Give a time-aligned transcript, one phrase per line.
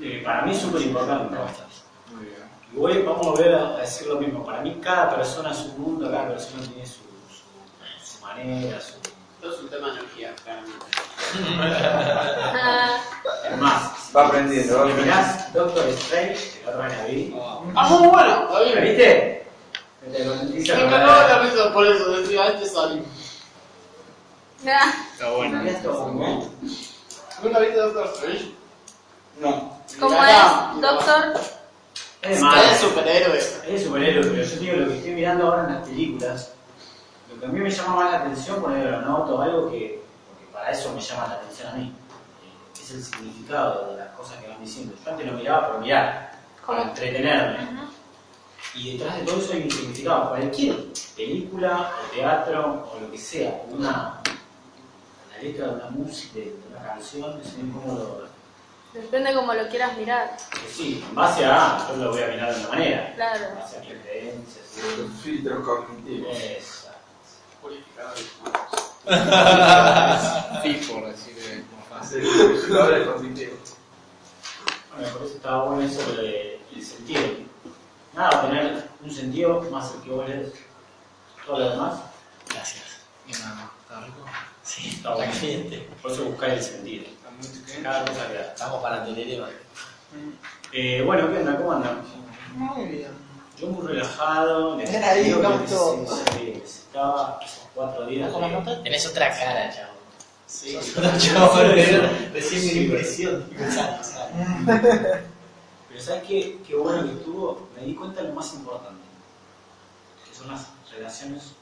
[0.00, 1.34] Eh, para mí es súper importante.
[2.14, 2.46] Muy bien.
[2.72, 4.44] Y voy- vamos a volver a decir lo mismo.
[4.44, 8.94] Para mí cada persona es un mundo, cada persona tiene su, su, su manera, su...
[9.40, 10.86] Todo es un tema de energía, claramente.
[13.50, 15.22] Es más, Va aprendiendo, va si aprendiendo.
[15.22, 17.36] mirás Doctor Strange, que la otra vez la vi,
[17.74, 19.46] Ah, muy bueno, ¿la viste?
[20.76, 23.02] Me encantó la risa por eso, decía antes salí.
[24.66, 25.62] Ah, Está bueno.
[25.62, 26.50] ¿no?
[27.42, 28.54] ¿Nunca viste Doctor Strange?
[29.40, 29.76] No.
[30.00, 31.40] ¿Cómo es, doctor?
[32.22, 33.38] Es Es superhéroe.
[33.38, 36.52] es superhéroe, pero yo digo lo que estoy mirando ahora en las películas.
[37.32, 40.52] Lo que a mí me llama más la atención, poner lo noto, algo que, porque
[40.52, 41.92] para eso me llama la atención a mí,
[42.42, 44.94] eh, es el significado de las cosas que van diciendo.
[45.04, 46.32] Yo antes lo miraba por mirar,
[46.66, 47.86] para entretenerme.
[48.74, 50.28] Y detrás de todo eso hay un significado.
[50.30, 50.76] Cualquier
[51.14, 54.20] película o teatro o lo que sea, una,
[55.36, 58.28] la letra de una música, de una canción, es muy cómodo.
[58.92, 60.36] Depende cómo lo quieras mirar.
[60.50, 63.14] Que sí, en base a, yo lo voy a mirar de una manera.
[63.14, 63.44] Claro.
[63.44, 64.64] En base a mis creencias.
[64.98, 66.36] Los filtros cognitivos.
[66.38, 66.94] Esa.
[67.60, 68.26] Purificadores.
[70.62, 72.22] FIFO, decir como fácil.
[72.22, 73.76] Purificadores cognitivos.
[74.94, 77.20] Bueno, por eso estaba bueno eso de, el sentido.
[78.14, 80.52] Nada, tener un sentido más el que vos lees.
[81.44, 82.00] Todo lo demás
[82.48, 83.00] Gracias.
[83.26, 83.70] Mi mamá.
[83.82, 84.24] ¿Está rico?
[84.66, 85.32] Sí, está bueno.
[85.32, 85.88] caliente.
[86.02, 87.04] Por eso buscar el sentido.
[87.66, 87.82] Bien.
[87.82, 88.40] Cada cosa que da.
[88.42, 89.44] Estamos para tener
[90.72, 91.56] Eh, bueno, ¿qué onda?
[91.56, 92.02] ¿Cómo andan?
[92.54, 93.26] Muy bien.
[93.58, 95.34] Yo muy relajado, Ven ahí,
[96.54, 97.40] necesitaba
[97.74, 98.76] cuatro días de...
[98.82, 99.92] Tenés otra cara, chavo.
[100.46, 100.78] Sí.
[101.18, 101.62] Chavo,
[102.34, 103.48] recién mi impresión.
[105.88, 107.68] Pero ¿sabes qué, qué bueno que estuvo?
[107.74, 109.02] Me di cuenta de lo más importante,
[110.28, 111.52] que son las relaciones.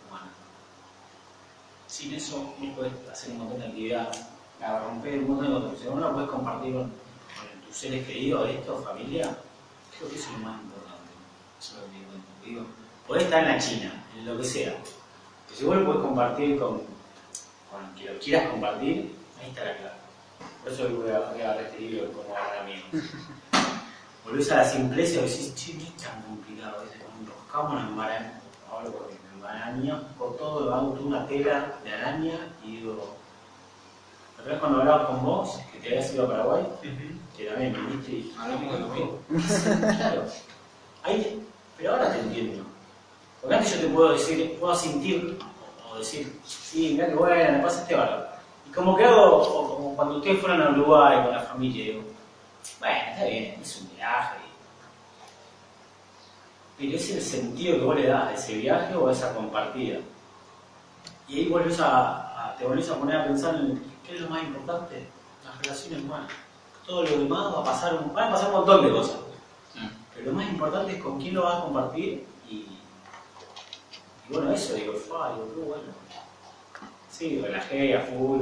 [1.94, 4.20] Sin eso no puedes hacer un montón de actividades,
[4.60, 5.78] a romper un montón de cosas.
[5.78, 9.38] Si no lo puedes compartir con, con tus seres queridos, esto, familia,
[9.96, 11.12] creo que eso es lo más importante.
[11.60, 11.86] Eso es lo
[12.42, 12.50] que.
[12.50, 12.66] Digo,
[13.06, 14.74] podés estar en la China, en lo que sea,
[15.46, 16.82] pero si vos lo podés compartir con,
[17.70, 19.98] con que lo quieras compartir, ahí está la clave.
[20.64, 22.82] Por eso voy a, agarrar este libro como ahora mío.
[24.24, 26.84] Volvés a la simpleza y decís, che, no es tan complicado.
[26.98, 29.14] Cuando enroscamos en maraña, hablo por mí,
[29.44, 33.14] me maraña, por todo, hago toda una tela de araña y digo,
[34.36, 36.66] ¿te acuerdas cuando hablaba con vos, que te habías ido a Paraguay?
[37.36, 39.18] Que también viniste y Hablamos de lo mismo.
[39.96, 40.22] Claro.
[41.02, 41.46] Ahí,
[41.76, 42.64] pero ahora te entiendo.
[43.40, 45.38] Porque antes yo te puedo decir, puedo sentir
[45.90, 48.26] o decir, sí, mira que bueno, me pasa este valor.
[48.66, 52.02] Y como que hago, o como cuando ustedes fueron a Uruguay con la familia, digo,
[52.80, 54.36] bueno, está bien, es un viaje.
[56.78, 59.98] Pero es el sentido que vos le das a ese viaje o a esa compartida.
[61.28, 64.28] Y ahí vuelves a, a- te volvés a poner a pensar en qué es lo
[64.30, 65.06] más importante,
[65.44, 66.30] las relaciones humanas.
[66.86, 69.16] Todo lo demás va a pasar, un- van a pasar un montón de cosas.
[70.14, 74.74] Pero lo más importante es con quién lo vas a compartir y, y bueno, eso,
[74.74, 75.82] digo, fue, digo, qué bueno.
[77.10, 78.40] Sí, relajé a full.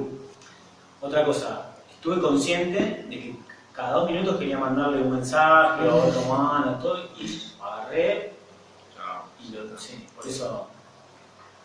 [1.00, 3.36] Otra cosa, estuve consciente de que
[3.72, 7.51] cada dos minutos quería mandarle un mensaje a otro mano, todo, y
[7.96, 10.68] y lo sí, por eso.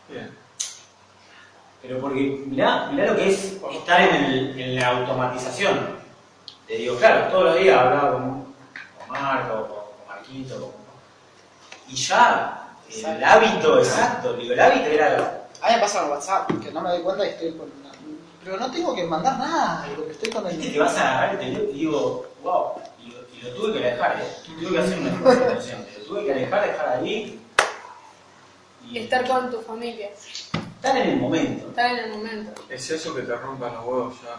[0.10, 0.36] Bien.
[1.82, 5.98] Pero porque mirá, mirá lo que es estar en, el- en la automatización.
[6.68, 8.56] Te digo, claro, todos los días hablaba con,
[8.98, 10.88] con Marco, con, con Marquito, con-
[11.88, 16.52] y ya el hábito exacto, digo, el hábito era A mí me pasa con WhatsApp,
[16.62, 17.92] que no me doy cuenta y estoy con una-
[18.44, 20.60] Pero no tengo que mandar nada, digo, que estoy con el...
[20.72, 22.72] que vas a agarrar el teléfono y digo, wow,
[23.02, 24.36] y lo, y lo tuve que alejar, ¿eh?
[24.60, 27.40] tuve que hacer un esfuerzo consciente, lo tuve que alejar, dejar ahí
[28.90, 30.10] Y estar con tu familia.
[30.10, 31.68] estar en el momento.
[31.70, 32.62] Estar en el momento.
[32.70, 34.38] Es eso que te rompan los huevos ya.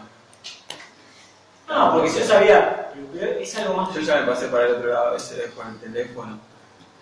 [1.73, 2.91] No, porque yo sabía,
[3.39, 3.93] es algo más.
[3.93, 6.39] Yo ya me pasé para el otro lado, a veces dejo en el teléfono.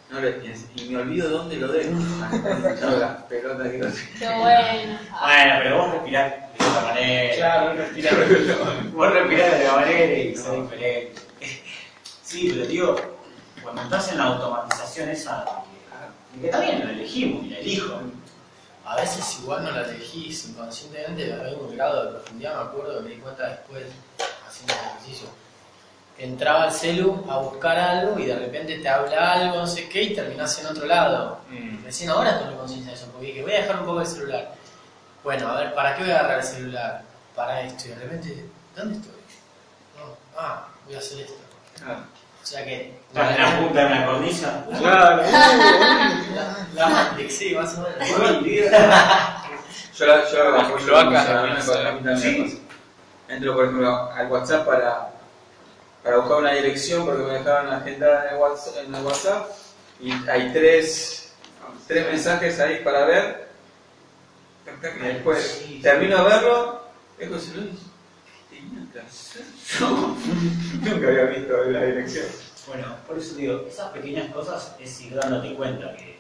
[0.10, 0.68] No le pienso.
[0.76, 1.92] Y me olvido dónde lo dejo.
[2.82, 4.10] No, las pelotas que no sé.
[4.20, 5.00] Qué bueno.
[5.22, 7.36] Bueno, pero vos respirás de otra manera.
[7.36, 8.14] Claro, respirar.
[8.94, 11.22] Vos respirás de otra manera y sos diferente.
[12.24, 12.96] Sí, pero digo,
[13.68, 15.46] cuando estás en la automatización esa,
[16.40, 18.00] que está bien, lo elegimos y la elijo.
[18.86, 23.04] A veces igual no la elegís inconscientemente, hay un grado de profundidad, me acuerdo que
[23.04, 23.84] me di cuenta después,
[24.48, 25.28] haciendo el ejercicio.
[26.18, 30.04] Entraba al celu a buscar algo y de repente te habla algo, no sé qué,
[30.04, 31.40] y terminás en otro lado.
[31.50, 31.84] Mm.
[31.84, 34.56] Recién ahora tomé conciencia de eso, porque dije, voy a dejar un poco el celular.
[35.24, 37.04] Bueno, a ver, ¿para qué voy a agarrar el celular?
[37.36, 39.12] Para esto, y de repente, ¿dónde estoy?
[39.98, 41.40] No, ah, voy a hacer esto.
[41.76, 42.17] Claro.
[42.48, 42.94] O sea que...
[43.14, 44.66] La punta de una cornisa.
[44.80, 45.22] Claro.
[46.34, 48.08] La, la Matrix, sí, más o menos.
[49.98, 51.68] Yo la, yo la Las apoyo cloacas mucho, a mí no me sé.
[51.72, 52.64] pasa- a mí también Sí.
[53.28, 55.10] Entro, por ejemplo, al WhatsApp para,
[56.04, 59.48] para buscar una dirección porque me dejaron agendada en el WhatsApp, en el WhatsApp
[60.00, 61.34] y hay tres,
[61.88, 63.48] tres mensajes ahí para ver.
[65.02, 66.82] Y después termino de verlo,
[67.18, 67.68] dejo el celular
[70.82, 72.26] nunca había visto la dirección.
[72.68, 76.18] Bueno, por eso digo, esas pequeñas cosas es ir dándote cuenta que.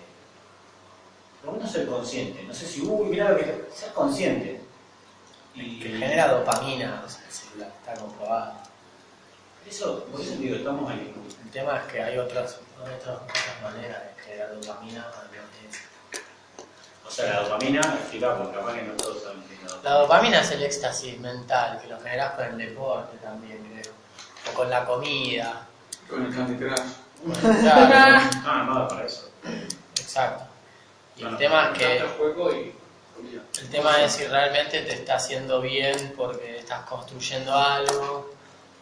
[1.41, 2.43] Por lo menos ser consciente.
[2.43, 3.65] No sé si, uy, mira lo que.
[3.73, 4.61] Ser consciente.
[5.55, 8.53] Y Que genera dopamina, o sea, el celular, está comprobado.
[9.67, 11.13] Eso, por eso digo, estamos ahí.
[11.43, 15.01] El tema es que hay otras, otras, otras maneras de generar dopamina.
[15.01, 15.86] además.
[17.07, 19.97] O sea, la dopamina, explica, porque capaz que no todos saben qué es la La
[19.99, 20.41] dopamina.
[20.41, 23.93] es el éxtasis mental, que lo generas con el deporte también, creo.
[24.51, 25.61] O con la comida.
[26.09, 26.79] Con el Candy Crush.
[27.61, 29.29] Claro, Ah, no, para eso.
[29.99, 30.43] exacto.
[31.15, 32.73] Y el tema es que Tanto juego y
[33.15, 33.41] comida.
[33.59, 38.31] el tema es si realmente te está haciendo bien porque estás construyendo algo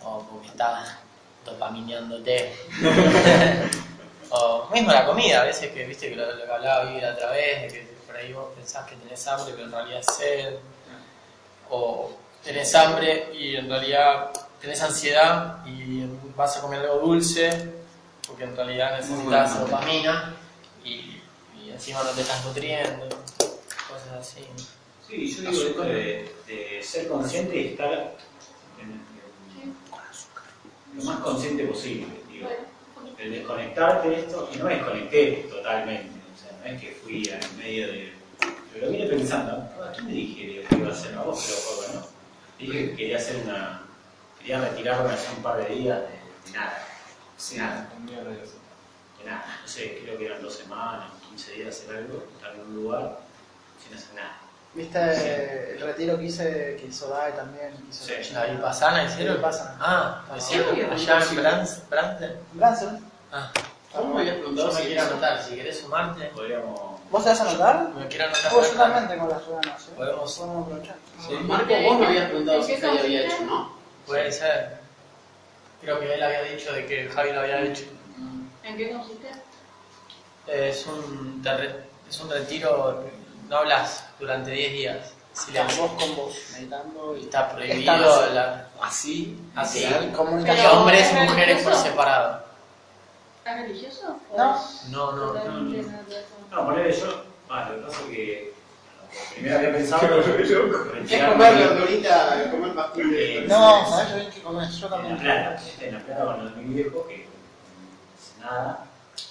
[0.04, 0.98] o porque estás
[1.46, 2.54] dopamineándote.
[4.32, 7.14] o mismo la comida, a veces que viste que lo, lo que hablaba Vivi la
[7.14, 10.06] otra vez, de que por ahí vos pensás que tenés hambre pero en realidad es
[10.16, 10.56] sed.
[11.70, 12.12] O
[12.44, 14.32] tenés hambre y en realidad
[14.62, 17.74] tenés ansiedad y vas a comer algo dulce
[18.26, 20.34] porque en realidad necesitas dopamina
[20.84, 21.22] y,
[21.62, 24.46] y encima no te estás nutriendo, cosas así.
[25.08, 27.92] Sí, yo digo esto de, de ser consciente y estar
[28.80, 29.02] en-
[29.62, 29.76] en-
[30.98, 32.08] lo más consciente posible.
[32.32, 32.48] Digo.
[33.18, 36.10] El desconectarte de esto, y no desconecté totalmente,
[36.66, 38.14] no es que fui en medio de.
[38.74, 41.16] Pero lo vine pensando, ¿a quién le dije que iba a hacer?
[41.16, 42.08] A vos, pero juego, ¿no?
[42.58, 43.82] Dije que quería hacer una.
[44.40, 46.84] Quería retirarme hace un par de días de, de nada.
[47.38, 47.90] Sí, nada.
[48.06, 48.52] lo.
[49.20, 49.60] De nada.
[49.62, 53.20] No sé, creo que eran dos semanas, 15 días hacer algo, estar en un lugar
[53.84, 54.38] sin hacer nada.
[54.74, 57.74] ¿Viste el retiro que hice, que hizo Dai también?
[57.90, 58.34] Hizo Sí.
[58.34, 59.38] ¿La Vipassana hicieron?
[59.38, 59.78] Vipassana.
[59.80, 60.92] Ah, serio?
[60.92, 62.40] allá en Brans, Bransen.
[62.54, 63.12] Branson.
[63.32, 63.54] Ah,
[63.96, 66.80] ¿Cómo me habías yo preguntado me si quiero anotar, si querés sumarte, Podríamos.
[67.12, 67.90] ¿Vos te vas a anotar?
[67.90, 68.52] me quiero anotar.
[68.54, 68.78] Oh, yo acá.
[68.78, 69.82] también tengo las ganas.
[69.88, 69.92] ¿eh?
[69.96, 70.96] Podemos- Podemos aprovechar.
[71.28, 71.34] Sí.
[71.44, 73.72] Marco, vos me habías preguntado ¿En si Javi había hecho, ¿no?
[74.06, 74.78] Puede ser.
[75.82, 77.84] Creo que él había dicho de que Javi lo había hecho.
[78.64, 79.30] ¿En qué consiste?
[80.48, 81.44] Es un,
[82.10, 83.04] es un retiro,
[83.48, 85.12] no hablas durante 10 días.
[85.34, 85.84] Silencio.
[85.88, 89.86] Vos con vos, meditando y Está prohibido hablar Así, así.
[90.46, 92.45] Pero- hombres y ¿es mujeres por separado.
[93.46, 94.20] ¿Es religioso?
[94.32, 94.60] ¿O No.
[94.90, 95.42] No, no, no.
[95.42, 95.96] con-
[96.52, 97.24] No, ponele yo.
[97.50, 98.54] Ah, lo que pasa es que.
[99.34, 100.20] Primero había pensado.
[100.20, 103.38] es comer verdurita, comer bastante.
[103.38, 105.18] Eh, No, sabes yo que comés, yo En la también.
[105.20, 107.30] plata, en la plata con los mi viejo, que no
[108.18, 108.86] hace nada,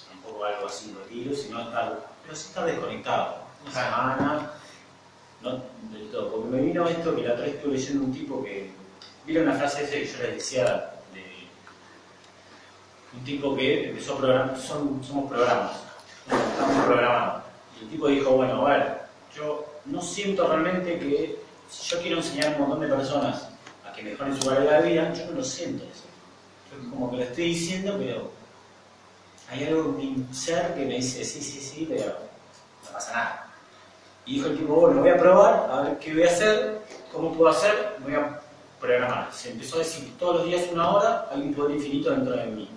[0.09, 3.35] tampoco algo así de retiro, sino estar, pero sí estar desconectado.
[3.63, 4.51] Una semana,
[5.41, 5.51] no
[5.91, 6.31] del todo.
[6.31, 8.71] Porque me vino esto que la otra vez estuve leyendo un tipo que.
[9.25, 10.94] Vieron una frase esa que yo les decía de.
[13.15, 15.71] Un tipo que empezó a programar, son, somos programas,
[16.29, 17.43] estamos programados.
[17.79, 19.01] Y el tipo dijo, bueno, a ver,
[19.35, 21.39] yo no siento realmente que
[21.69, 23.49] si yo quiero enseñar a un montón de personas
[23.87, 26.03] a que mejoren su calidad de vida, yo no lo siento eso.
[26.71, 28.31] Yo como que lo estoy diciendo, pero
[29.49, 33.47] hay algo en mi ser que me dice sí, sí, sí, pero no pasa nada.
[34.25, 36.79] Y dijo el tipo, bueno, voy a probar, a ver qué voy a hacer,
[37.11, 38.41] cómo puedo hacer, voy a
[38.79, 39.29] programar.
[39.31, 42.45] Se empezó a decir todos los días una hora, hay un poder infinito dentro de
[42.47, 42.69] mí.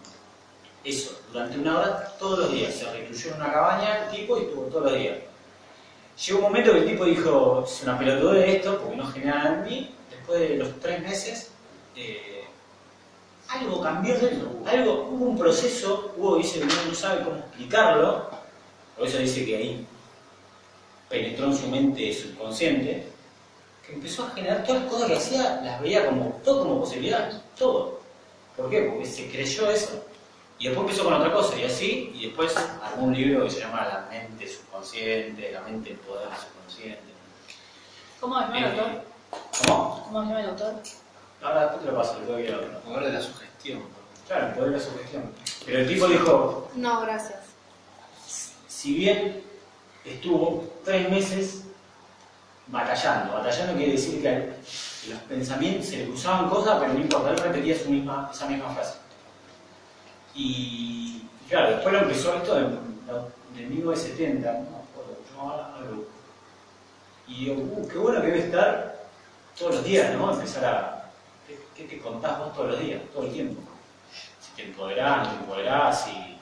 [0.88, 2.74] Eso, durante una hora, todos los días.
[2.74, 5.18] Se recluyó en una cabaña el tipo y estuvo todos los días.
[6.24, 9.64] Llegó un momento que el tipo dijo, es una de esto, porque no genera en
[9.64, 9.94] mí.
[10.10, 11.50] Después de los tres meses,
[11.94, 12.44] eh,
[13.48, 14.48] algo cambió dentro.
[14.64, 18.30] Algo, hubo un proceso, hubo, dice que no sabe cómo explicarlo.
[18.96, 19.86] Por eso dice que ahí
[21.10, 23.08] penetró en su mente subconsciente,
[23.86, 27.36] que empezó a generar todas las cosas que hacía, las veía como, todo como posibilidades,
[27.58, 28.00] todo.
[28.56, 28.82] ¿Por qué?
[28.84, 30.08] Porque se creyó eso.
[30.58, 33.60] Y después empezó con otra cosa, y así, y después armó un libro que se
[33.60, 37.00] llama La mente subconsciente, La mente, el poder subconsciente.
[38.20, 39.02] ¿Cómo se llama el Eh, autor?
[39.66, 40.02] ¿Cómo?
[40.04, 40.74] ¿Cómo se llama el autor?
[41.42, 42.80] Ahora después te lo paso, lo que otro.
[42.80, 43.82] Poder de la sugestión.
[44.26, 45.32] Claro, el poder de la sugestión.
[45.64, 47.38] Pero el tipo dijo, No, gracias.
[48.66, 49.42] si bien
[50.04, 51.62] estuvo tres meses
[52.66, 54.38] batallando, batallando quiere decir que a
[55.10, 58.70] los pensamientos se le cruzaban cosas, pero no importa, él repetía su misma, esa misma
[58.74, 58.98] frase.
[60.34, 66.04] Y claro, después lo empezó esto de, de 1970, no me acuerdo.
[67.26, 69.06] Y digo, uh, qué bueno que debe estar
[69.58, 70.32] todos los días, ¿no?
[70.32, 71.10] Empezar a.
[71.76, 73.60] ¿Qué, te contás vos todos los días, todo el tiempo?
[74.40, 76.36] Si te empoderás, no te empoderás, si,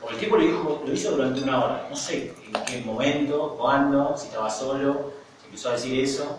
[0.00, 1.86] Porque el tipo lo, dijo, lo hizo durante una hora.
[1.88, 5.12] No sé en qué momento, cuándo, si estaba solo,
[5.46, 6.38] empezó a decir eso.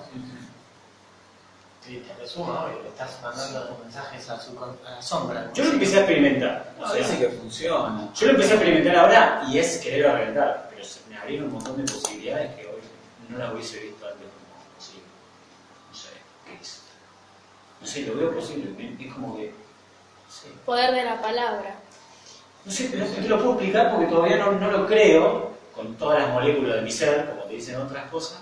[1.91, 2.67] Sí, te resumo, ¿no?
[2.67, 5.51] Que le estás mandando mensajes a, su, con- a la sombra.
[5.53, 6.73] Yo lo empecé a experimentar.
[6.77, 8.09] O No, sea, dice que funciona.
[8.15, 10.67] yo lo empecé a experimentar ahora y es querer a reventar.
[10.71, 12.79] Pero se me abrieron un montón de posibilidades que hoy
[13.27, 15.03] no las hubiese visto antes como posible.
[15.91, 16.09] No sé,
[16.45, 16.81] ¿qué es?
[17.81, 18.95] No sé, lo veo posible.
[18.97, 19.47] Es como que.
[19.49, 20.47] No sé.
[20.65, 21.75] Poder de la palabra.
[22.63, 25.93] No sé, pero no te lo puedo explicar porque todavía no, no lo creo con
[25.95, 28.39] todas las moléculas de mi ser, como te dicen otras cosas.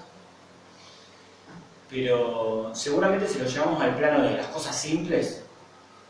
[1.90, 5.44] Pero seguramente si lo llevamos al plano de las cosas simples,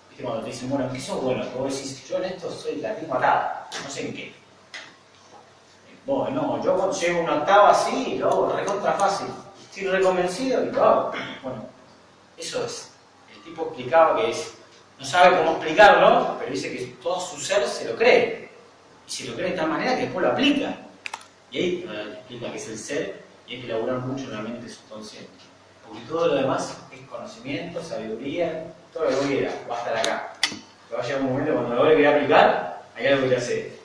[0.09, 0.23] ¿viste?
[0.23, 1.45] cuando te dicen, bueno, ¿en qué sos bueno?
[1.57, 4.33] Vos decís, yo en esto soy la tengo atada, no sé en qué.
[6.05, 9.27] Vos, no, yo a una octava así, lo hago recontra fácil.
[9.69, 11.11] Estoy reconvencido y lo hago.
[11.43, 11.65] Bueno,
[12.37, 12.91] eso es.
[13.33, 14.53] El tipo explicaba que es
[14.99, 18.49] no sabe cómo explicarlo, pero dice que todo su ser se lo cree.
[19.07, 20.75] Y se lo cree de tal manera que después lo aplica.
[21.51, 24.41] Y ahí eh, explica que es el ser y hay que elaborar mucho en la
[24.41, 25.38] mente subconsciente.
[25.89, 29.97] Porque todo lo demás es conocimiento, sabiduría, todo lo que vos quieras, va a estar
[29.97, 30.33] acá.
[30.87, 33.79] Pero va a llegar un momento cuando lo vuelve a aplicar, hay algo que hace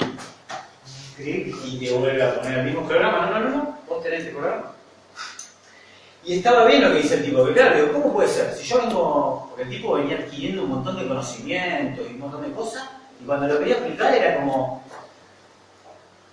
[1.17, 3.27] clic y te vuelve a poner el mismo programa.
[3.27, 4.73] No, no, no, no, vos tenés este programa.
[6.25, 8.55] Y estaba bien lo que dice el tipo, porque claro, digo, ¿cómo puede ser?
[8.55, 12.43] Si yo vengo, porque el tipo venía adquiriendo un montón de conocimientos y un montón
[12.43, 12.85] de cosas,
[13.21, 14.83] y cuando lo quería explicar era como,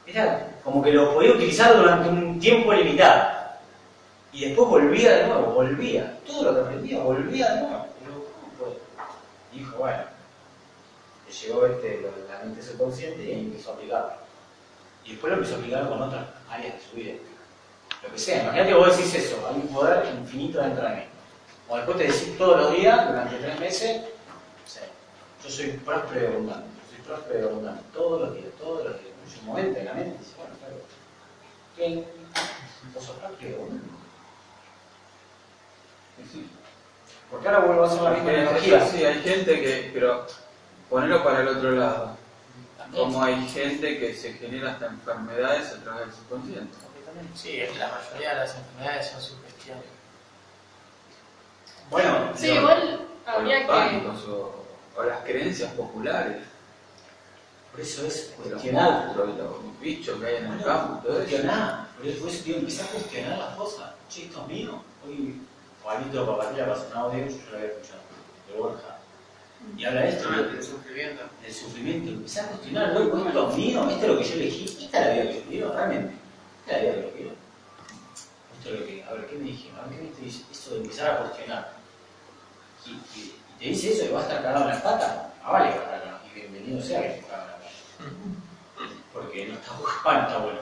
[0.07, 3.40] era como que lo podía utilizar durante un tiempo limitado.
[4.33, 6.17] Y después volvía de nuevo, volvía.
[6.25, 7.85] Todo lo que aprendía, volvía de nuevo.
[9.53, 10.03] Y dijo, bueno,
[11.27, 14.13] le llegó este, la mente subconsciente y empezó a aplicarlo.
[15.03, 17.13] Y después lo empezó a aplicar con otras áreas de su vida
[18.03, 18.43] lo que sea.
[18.43, 21.03] Imagínate vos decís eso, hay un poder infinito dentro de mí.
[21.69, 24.01] O después te decís todos los días, durante tres meses,
[25.43, 28.93] yo soy próspero y abundante, yo soy próspero y abundante, todos los días, todos los
[28.93, 29.11] días.
[29.33, 30.75] En un momento en la mente dice, bueno, claro,
[31.75, 32.05] ¿quién?
[32.93, 34.00] Vos sos próspero y abundante.
[37.29, 38.59] Porque ahora vuelvo a hacer la misma.
[38.91, 40.25] Sí, hay gente que, pero
[40.89, 42.17] ponerlo para el otro lado.
[42.93, 46.73] Como hay gente que se genera hasta enfermedades a través del subconsciente.
[47.35, 49.83] Sí, la mayoría de las enfermedades son sugestiones.
[51.89, 53.71] Bueno, Sí, igual O habría los que.
[53.71, 54.65] pánicos, o,
[54.97, 56.37] o las creencias populares.
[57.71, 58.91] por eso es los cuestionar.
[59.05, 61.29] monstruos, de los bichos que hay en el campo y todo eso.
[61.29, 61.87] Cuestionar.
[61.97, 63.91] Por eso, tío, empecé a cuestionar las cosas.
[64.09, 64.83] Che, esto es mío.
[65.05, 65.41] Hoy,
[65.83, 68.01] Juanito Papatilla pasó un audio, yo lo había escuchado,
[68.47, 68.97] de Borja.
[69.77, 71.23] Y habla de esto, Ah, digo, el sufrimiento.
[71.41, 72.09] del sufrimiento.
[72.11, 75.05] Empecé a cuestionar, loco, esto es mío, esto es lo que yo elegí, esta es
[75.07, 76.13] la vida que yo quiero, realmente.
[76.65, 77.31] Esta es la vida que yo quiero.
[78.57, 79.69] Esto es lo que, a ver, ¿qué me dije?
[79.77, 80.43] A ver, ¿qué me dice?
[80.51, 81.73] Eso de empezar a cuestionar.
[82.85, 85.17] Y, y- y te dice eso y vas a estar cagado en las patas.
[85.43, 86.19] Ah, vale, que va a estar cagado.
[86.27, 88.91] Y bienvenido sea que estés cagado en las patas.
[89.13, 90.59] Porque no está no está bueno.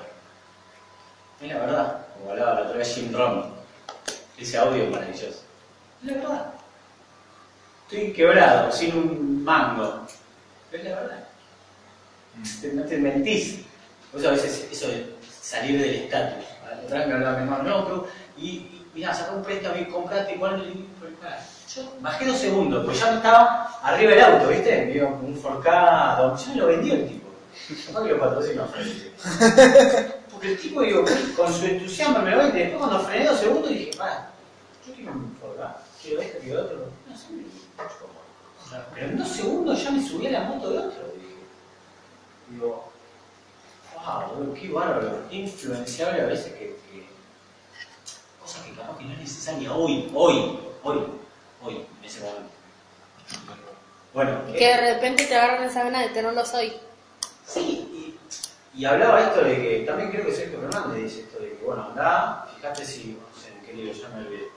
[1.41, 3.58] Es la verdad, como hablaba la otra vez Jim Rohn.
[4.39, 5.27] Ese audio es maravilloso.
[5.27, 5.43] Es
[6.03, 6.53] la verdad.
[7.89, 10.05] Estoy quebrado, sin un mango.
[10.71, 11.23] Pero es la verdad.
[12.73, 13.61] No te mentís.
[14.15, 16.45] Eso a veces eso de salir del estatus.
[16.89, 18.07] Me hablaba mi hermano, no, pero.
[18.37, 20.63] Y, y mirá, saca un préstamo y compraste cuál.
[21.75, 24.85] Yo bajé dos segundos, pues ya estaba arriba del auto, ¿viste?
[24.85, 26.35] Me iba con un forcado.
[26.37, 27.29] Ya me lo vendió el tipo.
[27.87, 28.67] Capaz que lo patrocinó
[30.41, 31.05] el tipo, digo,
[31.35, 32.59] con su entusiasmo me lo vende.
[32.59, 34.31] Después cuando frené dos segundos dije, para,
[34.87, 35.75] yo quiero un forcado.
[36.01, 36.89] Quiero esto, quiero otro.
[37.07, 37.25] No sé.
[38.93, 41.35] Pero en dos segundos ya me subí a la moto de otro, dije.
[42.49, 42.91] Digo,
[43.95, 47.09] wow, qué bárbaro, qué influenciable a veces que, que
[48.41, 51.03] cosas que capaz que no es necesaria hoy, hoy, hoy,
[51.63, 52.49] hoy, en ese momento.
[54.13, 56.73] Bueno, Que de repente te agarran esa gana de tenerlos hoy.
[57.45, 57.88] Sí,
[58.73, 61.65] y, y hablaba esto de que, también creo que Sergio Fernández dice esto de que,
[61.65, 64.49] bueno, andá, fíjate si, no sé en qué libro, ya me olvidé.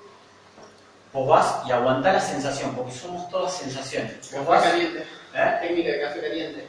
[1.12, 4.14] Vos vas y aguantá la sensación, porque somos todas sensaciones.
[4.32, 5.06] Vos Café vas, caliente.
[5.34, 5.58] ¿eh?
[5.60, 6.68] Técnica de café caliente.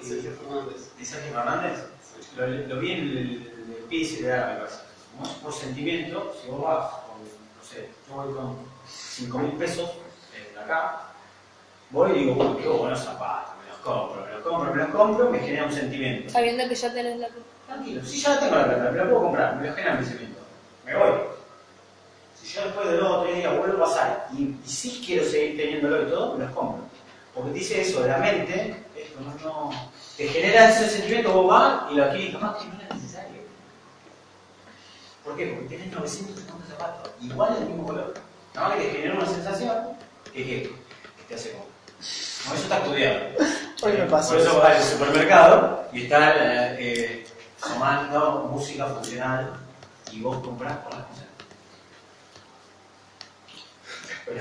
[0.00, 0.96] Y Sergio Fernández.
[0.96, 1.84] ¿De Sergio Fernández?
[2.36, 3.18] Lo, lo vi en el,
[3.76, 4.78] el piso de me parece.
[5.12, 9.52] Como es por sentimiento, si vos vas con, no sé, yo voy con 5 mil
[9.52, 9.90] pesos
[10.54, 11.08] de acá,
[11.90, 15.38] voy y digo, uy, qué buenos zapatos, compro, me los compro, me los compro, me
[15.40, 16.32] genera un sentimiento.
[16.32, 17.28] Sabiendo que ya tenés la
[17.66, 20.04] Tranquilo, si ya la tengo la plata, me la puedo comprar, me lo genera mi
[20.06, 20.40] sentimiento.
[20.86, 21.10] Me voy.
[22.40, 25.28] Si yo después de dos o tres días vuelvo a pasar y, y sí quiero
[25.28, 26.82] seguir teniéndolo y todo, me los compro.
[27.34, 31.92] Porque dice eso, de la mente, esto no, no, te genera ese sentimiento, vos vas
[31.92, 33.42] y lo adquirís, capaz que no era necesario.
[35.22, 35.46] ¿Por qué?
[35.46, 38.14] Porque tenés 950 zapatos, igual del mismo color.
[38.54, 39.76] Nada más que te genera una sensación
[40.32, 41.66] que, que, que te hace como.
[42.48, 43.20] Como eso está estudiado.
[43.82, 47.26] Hoy me pasó Por eso vas al supermercado y está eh, eh,
[47.58, 49.52] sonando música funcional
[50.10, 51.24] y vos comprás por las cosas.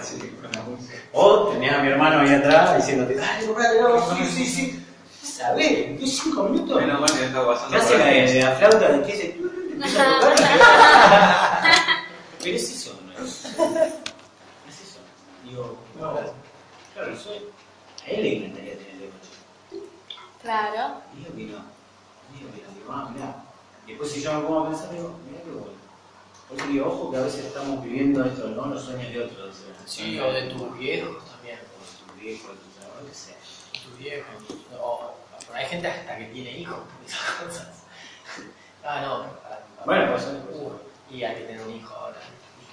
[0.01, 0.95] Sí, con la música.
[1.11, 4.85] O tenés a mi hermano ahí atrás diciéndote, dale, comprate, no, sí, sí, sí.
[5.21, 5.99] ¿Sabés?
[5.99, 6.81] ¿Qué cinco minutos?
[6.81, 8.33] Menos mal que no estaba pasando ¿Qué hace la, ahí.
[8.33, 9.25] de la flauta de qué se
[9.71, 10.37] empieza a tocar?
[12.43, 13.45] Pero es eso, ¿no es?
[13.45, 14.99] Es eso.
[15.43, 16.33] Digo, claro,
[17.13, 17.31] yo,
[18.07, 19.83] a él le encantaría tener el coche.
[20.41, 21.01] Claro.
[21.13, 21.65] Digo que no.
[22.33, 22.73] Digo que no.
[22.73, 23.43] Digo, ah, mirá.
[23.85, 25.77] Y después si yo me pongo a pensar, digo, mirá qué bueno.
[26.47, 28.67] Por eso digo, ojo que a veces estamos viviendo esto, ¿no?
[28.67, 29.55] Los sueños de otros.
[29.85, 31.59] Sí, o de tus viejos también.
[31.59, 33.35] O de tu viejo, de tu trabajo, lo que sea.
[33.71, 34.33] tus viejos.
[34.79, 35.13] O,
[35.53, 37.67] hay gente hasta que tiene hijos por esas cosas.
[38.89, 39.65] Ah, no, para.
[39.85, 40.27] Bueno, pues.
[40.49, 40.71] Uh,
[41.13, 42.17] y hay que tener un hijo ahora.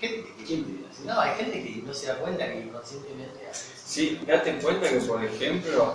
[0.01, 0.65] Gente que.
[1.05, 3.83] No, hay gente que no se da cuenta que inconscientemente hace eso.
[3.85, 5.95] Sí, date en cuenta que, por ejemplo,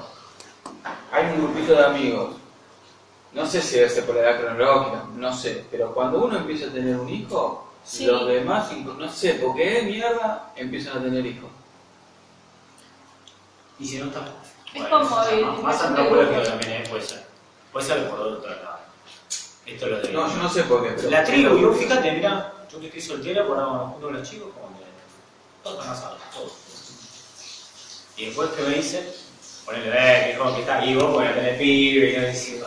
[1.11, 2.35] hay un grupito de amigos.
[3.33, 5.63] No sé si ser por la edad cronológica, no sé.
[5.69, 8.05] Pero cuando uno empieza a tener un hijo, Sí.
[8.05, 11.49] los demás, no sé por qué mierda, empiezan a tener hijos.
[13.79, 14.25] Y si no está.
[14.73, 16.83] Es como eso el- más, más antropológico también ¿eh?
[16.89, 17.23] puede ser.
[17.71, 18.79] Puede ser por otro lado.
[19.65, 20.11] Esto es lo de.
[20.13, 20.89] No, yo no sé por qué.
[20.95, 24.29] Pero La tribu, yo fíjate, mira, yo que estoy soltera, por ahora junto con los
[24.29, 24.85] chicos, como que
[25.63, 26.53] todos están casados, todos.
[28.17, 29.05] Y después que me dicen,
[29.65, 32.63] ponele, eh, que como que está vivo, bueno, tenés pibe, y yo decía,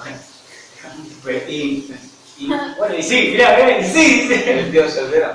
[1.23, 1.95] pues, y,
[2.39, 2.47] y,
[2.79, 4.43] bueno, y sí, mirá, mirá, y sí, sí.
[4.47, 5.35] El tío soltero.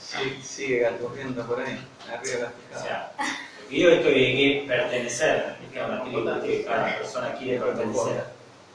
[0.00, 1.78] Sí, sigue corriendo por ahí,
[2.10, 2.82] arriba de la O picada.
[2.82, 3.12] sea,
[3.68, 8.24] digo esto de que pertenecer, es que una tribu, que cada persona quiere pertenecer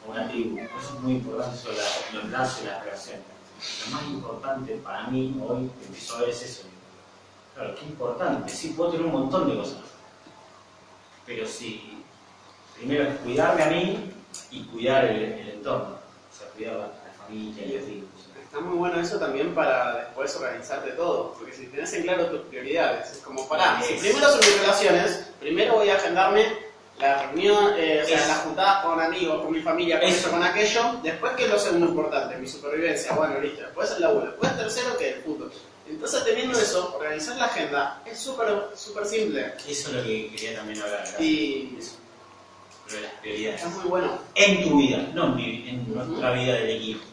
[0.05, 0.59] a una tribu.
[0.59, 1.77] Eso es muy importante sobre
[2.13, 3.23] los lazos y las relaciones.
[3.85, 6.63] Lo más importante para mí hoy que empiezo a ver es eso.
[7.55, 8.51] Claro, qué importante.
[8.51, 9.77] Sí, puedo tener un montón de cosas.
[11.25, 12.03] Pero si
[12.75, 14.13] primero es cuidarme a mí
[14.51, 15.95] y cuidar el, el entorno.
[15.95, 18.09] O sea, cuidar la, la familia y los hijos.
[18.41, 22.41] Está muy bueno eso también para después organizarte todo, porque si tenés en claro tus
[22.41, 26.62] prioridades, es como, pará, si primero son mis relaciones, primero voy a agendarme
[27.03, 30.17] la reunión, eh, o sea, Es- las juntadas con amigos, con mi familia, con Eso.
[30.19, 34.01] eso, con aquello, después que es lo segundo importante, mi supervivencia, bueno, listo, después el
[34.01, 35.51] laburo, después el tercero que el fútbol.
[35.87, 40.55] Entonces teniendo eso, organizar la agenda es súper súper simple Eso es lo que quería
[40.55, 40.99] también hablar.
[40.99, 41.21] gracias.
[41.21, 41.95] y Eso.
[42.89, 43.63] De las prioridades.
[43.63, 44.17] es muy bueno.
[44.35, 47.03] En tu vida, no en, mi- en nuestra vida del equipo.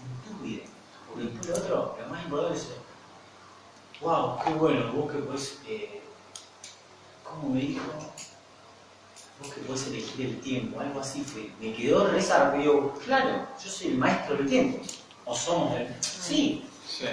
[0.00, 0.62] En tu vida.
[1.08, 2.66] Porque después lo otro, lo más importante es,
[4.00, 6.00] wow, qué bueno, vos que podés, eh,
[7.24, 7.82] ¿cómo me dijo?
[9.40, 11.50] Vos que podés elegir el tiempo, algo así fue.
[11.60, 12.68] Me quedó rezar, porque
[13.04, 14.78] claro, yo soy el maestro del tiempo.
[15.24, 15.88] O somos el...
[16.00, 16.64] Sí.
[16.88, 17.06] Sí.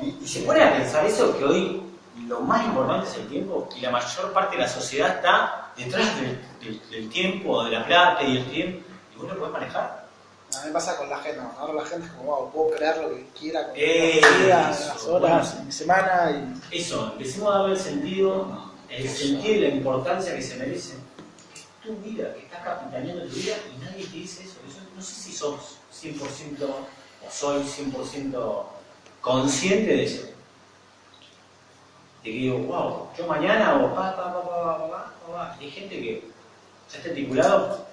[0.00, 1.82] Y, y se pone a pensar eso, que hoy
[2.26, 6.06] lo más importante es el tiempo y la mayor parte de la sociedad está detrás
[6.20, 10.08] del, del- del tiempo, de la plata y el tiempo, y vos lo podés manejar.
[10.56, 11.52] A mí me pasa con la agenda.
[11.58, 15.04] Ahora la agenda es como, wow, puedo crear lo que quiera con Eh, días, las
[15.04, 15.64] horas, bueno.
[15.66, 20.42] mi semana y Eso, empecemos a darle el sentido, el sentido y la importancia que
[20.42, 20.94] se merece.
[21.82, 24.58] Tu vida, que estás capitaneando tu vida y nadie te dice eso.
[24.68, 28.64] Eso no sé si sos 100% o soy 100%
[29.20, 30.22] consciente de eso.
[32.22, 35.56] De que digo, wow, yo mañana o pa, pa, pa, pa, pa, pa, pa, pa.
[35.58, 36.30] Hay gente que
[36.90, 37.86] ya está estipulado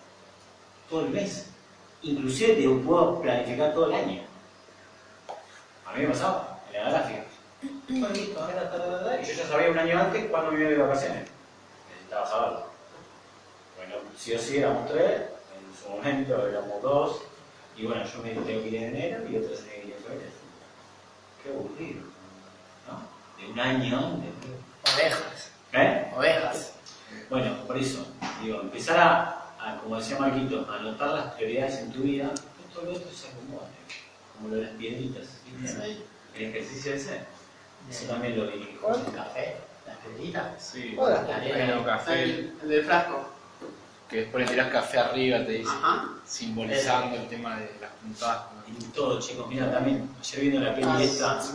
[0.90, 1.48] todo el mes.
[2.02, 4.22] Inclusive te puedo planificar todo el año.
[5.86, 7.24] A mí me pasaba en la gráfica.
[7.90, 11.28] Bueno, listo, ahora, y yo ya sabía un año antes cuándo me iba de vacaciones.
[11.90, 12.67] Necesitaba saberlo.
[13.78, 17.22] Bueno, sí o sí éramos tres, en su momento éramos dos,
[17.78, 19.94] y bueno, yo me tengo que ir en enero y otro se tiene que ir
[19.96, 20.32] en febrero.
[21.44, 22.02] Qué aburrido,
[22.88, 23.42] ¿no?
[23.46, 24.94] De un año, de...
[24.96, 25.52] Ovejas.
[25.74, 26.12] ¿eh?
[26.16, 26.74] Ovejas.
[27.30, 28.06] Bueno, por eso,
[28.42, 32.74] digo, empezar a, a, como decía Marquito, a anotar las prioridades en tu vida, después
[32.74, 33.68] todo lo otro se acomoda,
[34.36, 35.28] como lo de las piedritas.
[36.36, 37.22] El ejercicio ese,
[37.90, 38.78] eso también lo vi.
[38.82, 39.04] ¿Cuál?
[39.08, 39.56] ¿El café?
[39.88, 40.64] ¿Las piedritas?
[40.64, 41.24] Sí, Hola.
[41.24, 41.86] La bueno, arena.
[41.86, 43.30] café, El, el del frasco.
[44.10, 46.10] Que después le tirás café arriba, te dice, Ajá.
[46.26, 48.44] simbolizando el tema de las puntadas.
[48.68, 51.52] Y todo, chicos, mira también, ayer viendo la peli Ah, esta, sí,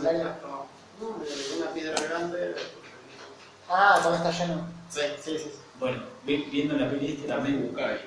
[1.57, 2.55] una piedra grande.
[3.69, 4.67] Ah, también está lleno.
[4.89, 5.51] Sí, sí, sí.
[5.79, 7.99] bueno, vi- viendo la peli esta también, ahí.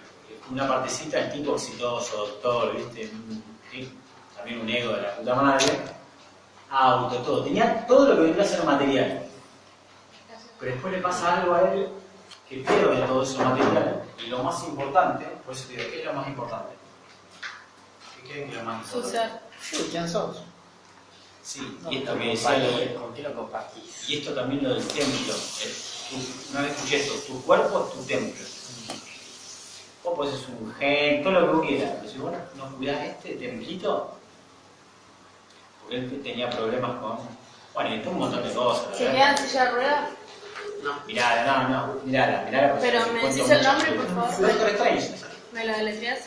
[0.51, 3.93] una partecita del tipo exitoso, doctor, viste, Un- sí,
[4.37, 5.67] también un ego de la puta madre,
[6.71, 9.23] auto, todo, tenía todo lo que vendría a ser material.
[10.61, 11.89] Pero después le pasa algo a él
[12.49, 14.03] que pierde todo eso material.
[14.25, 16.75] Y lo más importante, por eso te digo, ¿qué es lo más importante?
[18.23, 19.39] ¿Qué creen que es lo más Su importante?
[19.61, 20.37] Sí, ¿quién sos?
[21.43, 24.09] Sí, No, y esto que decía lo de- compartís, ¿Con quién lo compartís?
[24.11, 25.35] Y esto también lo del templo.
[25.35, 25.75] eh,
[26.51, 28.45] una vez escuché esto, tu cuerpo es tu templo.
[30.05, 33.03] Vos podés ser un gen, todo lo que vos quieras, pero si vos no cuidás
[33.07, 34.13] este templito,
[35.83, 37.19] porque él tenía problemas con.
[37.75, 38.97] Bueno, y después un montón de cosas.
[38.97, 39.15] ¿Se verdad.
[39.19, 40.09] queda en silla de ruedas?
[41.07, 42.79] Mirala, no, no, mirala, mirala.
[42.81, 44.41] Pero me decís el nombre, por favor.
[44.49, 45.11] Doctor Strange.
[45.53, 46.21] ¿Me lo deletreas?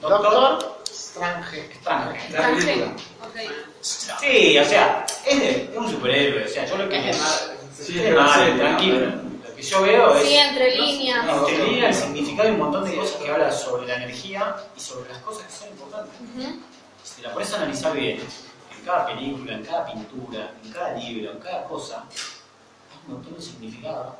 [0.00, 1.68] Doctor Strange.
[1.72, 2.32] Strange.
[2.32, 2.86] La película.
[3.22, 3.36] Ok.
[3.80, 7.50] Sí, o sea, es, de- es un superhéroe, o sea, yo lo que Es.
[7.80, 8.14] Sí, es
[8.58, 9.06] tranquilo.
[9.46, 10.26] Lo que yo veo es.
[10.28, 11.24] Sí, entre líneas.
[11.26, 14.56] No, te llega el significado de un montón de cosas que habla sobre la energía
[14.76, 16.14] y sobre las cosas que son importantes.
[16.20, 16.60] Ujú.
[17.04, 20.92] Si te la pones a analizar bien, en cada película, en cada pintura, en cada
[20.94, 22.04] libro, en cada cosa,
[23.08, 24.16] un montón de significado.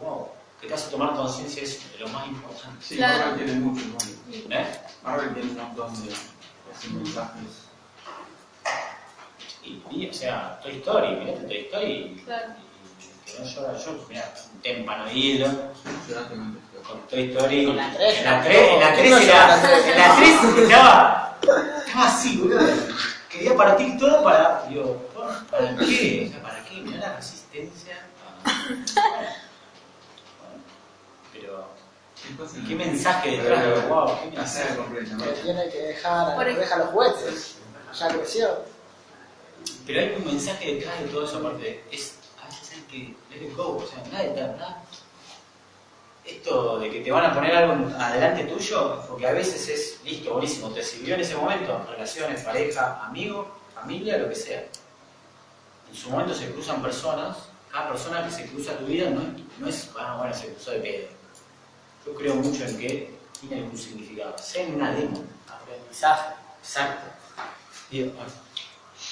[0.00, 0.28] Wow,
[0.60, 2.84] que te hace tomar conciencia de eso, de lo más importante.
[2.84, 3.18] Sí, Claro.
[3.30, 4.56] Marvel tiene mucho, ¿no?
[4.56, 4.80] ¿Eh?
[5.02, 6.12] Marvel tiene un montón de
[6.74, 7.66] así, mensajes.
[9.62, 12.52] Y, y, o sea, Toy Story, mirate Toy Story y, Claro.
[13.26, 15.48] y que no llora yo, mira, un témpano hilo
[16.86, 17.66] con Toy Story.
[17.66, 18.44] Con la tres, en la ¿no?
[18.44, 19.86] 3, en la ¿Quién 3 no era, en la tres?
[19.86, 21.38] en la 3 estaba,
[21.86, 22.60] estaba así, boludo.
[23.28, 25.08] Quería partir todo para, digo,
[25.50, 26.26] ¿para qué?
[26.28, 26.74] O sea, ¿para qué?
[26.80, 28.05] Mirá la resistencia.
[31.32, 31.66] Pero,
[32.66, 33.64] ¿qué mensaje detrás?
[33.64, 34.76] de Wow, qué mensaje.
[35.24, 37.56] Que tiene que dejar a Por la ej- oreja los juguetes.
[37.98, 38.58] Ya creció.
[39.86, 41.84] Pero hay un mensaje detrás de todo eso, aparte.
[41.90, 44.82] Es, a veces hay que let it go, o sea, nada de nada.
[46.24, 50.32] Esto de que te van a poner algo adelante tuyo, porque a veces es, listo,
[50.32, 54.64] buenísimo, te sirvió en ese momento, relaciones, pareja, amigo, familia, lo que sea.
[55.88, 57.36] En su momento se cruzan personas,
[57.76, 60.70] cada persona que se cruza tu vida no es, no es ah, bueno, se cruzó
[60.70, 61.08] de pedo.
[62.06, 65.22] Yo creo mucho en que tiene algún significado, sea en una demo.
[65.46, 66.34] Aprendizaje.
[66.62, 67.06] Exacto.
[67.90, 68.12] Digo,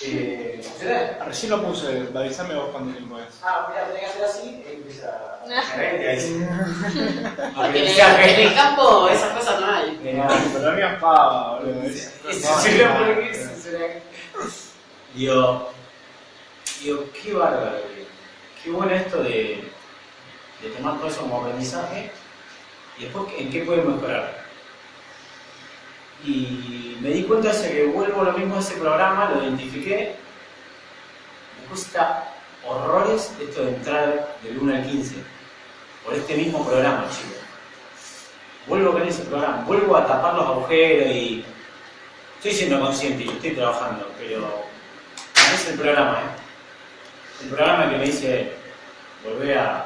[0.02, 1.24] Eh, ¿Será?
[1.26, 3.26] recién lo puse, avísame vos cuánto tiempo es.
[3.42, 5.54] Ah, mira, tenés que hacer así y empieza No.
[7.54, 10.00] Porque en el, en el campo esas cosas no hay.
[10.02, 10.24] Pero
[10.70, 11.82] no me pava, boludo.
[11.82, 12.12] es-
[15.14, 15.70] Digo,
[16.82, 17.93] digo, qué bárbaro.
[18.64, 19.62] Qué bueno esto de,
[20.62, 22.10] de tomar todo eso como aprendizaje
[22.98, 24.42] y después en qué puede mejorar.
[26.24, 30.16] Y me di cuenta de que vuelvo lo mismo a ese programa, lo identifiqué,
[31.60, 32.32] me cuesta
[32.66, 35.16] horrores esto de entrar del 1 al 15,
[36.02, 37.42] por este mismo programa, chicos.
[38.66, 41.44] Vuelvo con ese programa, vuelvo a tapar los agujeros y
[42.36, 44.64] estoy siendo consciente y estoy trabajando, pero
[45.54, 46.43] es el programa, ¿eh?
[47.44, 48.52] El programa que me dice
[49.24, 49.76] volver a,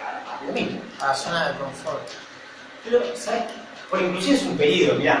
[0.00, 0.80] a, a lo mismo.
[1.00, 2.02] A la zona de confort.
[2.84, 3.44] Pero, ¿sabes?
[3.88, 5.20] Por inclusive es un periodo, mirá,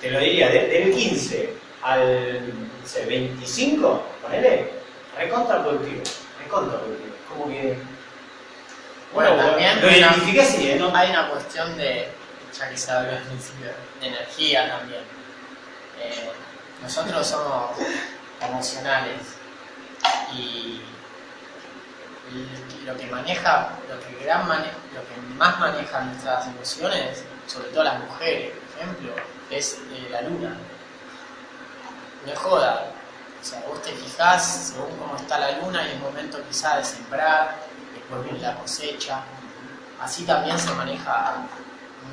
[0.00, 4.70] te lo diría, de- del 15 al no sé, 25, ponele,
[5.16, 6.02] recontra productivo,
[6.42, 7.14] recontra productivo.
[7.28, 7.78] Como que.
[9.14, 9.88] Bueno, también Lo
[10.42, 10.76] así, ¿eh?
[10.78, 10.94] ¿no?
[10.94, 12.08] hay una cuestión de,
[12.58, 13.68] ya que se habló al principio,
[14.00, 15.02] de energía también.
[16.00, 16.30] Eh,
[16.82, 17.70] nosotros somos
[18.40, 19.16] emocionales
[20.34, 20.82] y,
[22.86, 27.84] lo que maneja, lo que, gran mane- lo que más maneja nuestras emociones, sobre todo
[27.84, 29.14] las mujeres, por ejemplo,
[29.50, 30.56] es eh, la luna.
[32.26, 32.86] No joda.
[33.40, 36.84] O sea, vos te fijás según cómo está la luna y el momento quizá de
[36.84, 37.56] sembrar,
[37.94, 39.20] después viene la cosecha.
[40.00, 41.34] Así también se maneja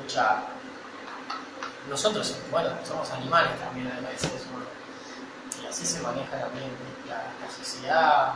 [0.00, 0.42] mucha.
[1.88, 4.68] Nosotros, bueno, somos animales también, además de seres humanos.
[5.62, 6.70] Y así se maneja también
[7.10, 8.32] la, la sociedad.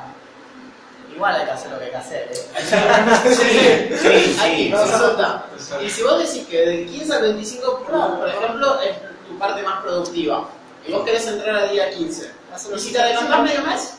[1.15, 3.95] Igual hay que hacer lo que hay que hacer, ¿eh?
[3.95, 4.69] Sí, sí, sí.
[4.71, 5.45] no se nota.
[5.81, 7.85] Y si vos decís que del 15 al 25,
[8.19, 8.97] por ejemplo, es
[9.29, 10.49] tu parte más productiva,
[10.87, 12.31] y vos querés entrar al día 15,
[12.75, 13.95] y si te adelantás medio mes,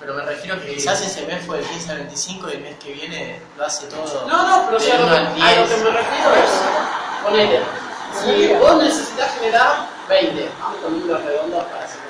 [0.00, 2.76] Pero me refiero que quizás ese mes fue del 15 al 25 y el mes
[2.78, 4.26] que viene lo hace todo.
[4.28, 5.70] no, no, pero o sea, lo que- a lo 10.
[5.70, 6.50] que me refiero es,
[7.24, 7.60] ponele,
[8.24, 12.07] si vos necesitas generar 20, vamos con números redondos para hacerlo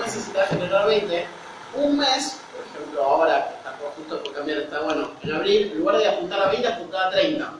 [0.00, 1.26] necesitas generar 20,
[1.74, 5.78] un mes, por ejemplo, ahora que está justo por cambiar, está bueno, en abril, en
[5.78, 7.52] lugar de apuntar a 20, apuntar a 30.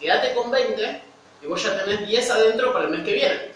[0.00, 1.02] Quédate con 20
[1.42, 3.52] y vos ya tenés 10 adentro para el mes que viene.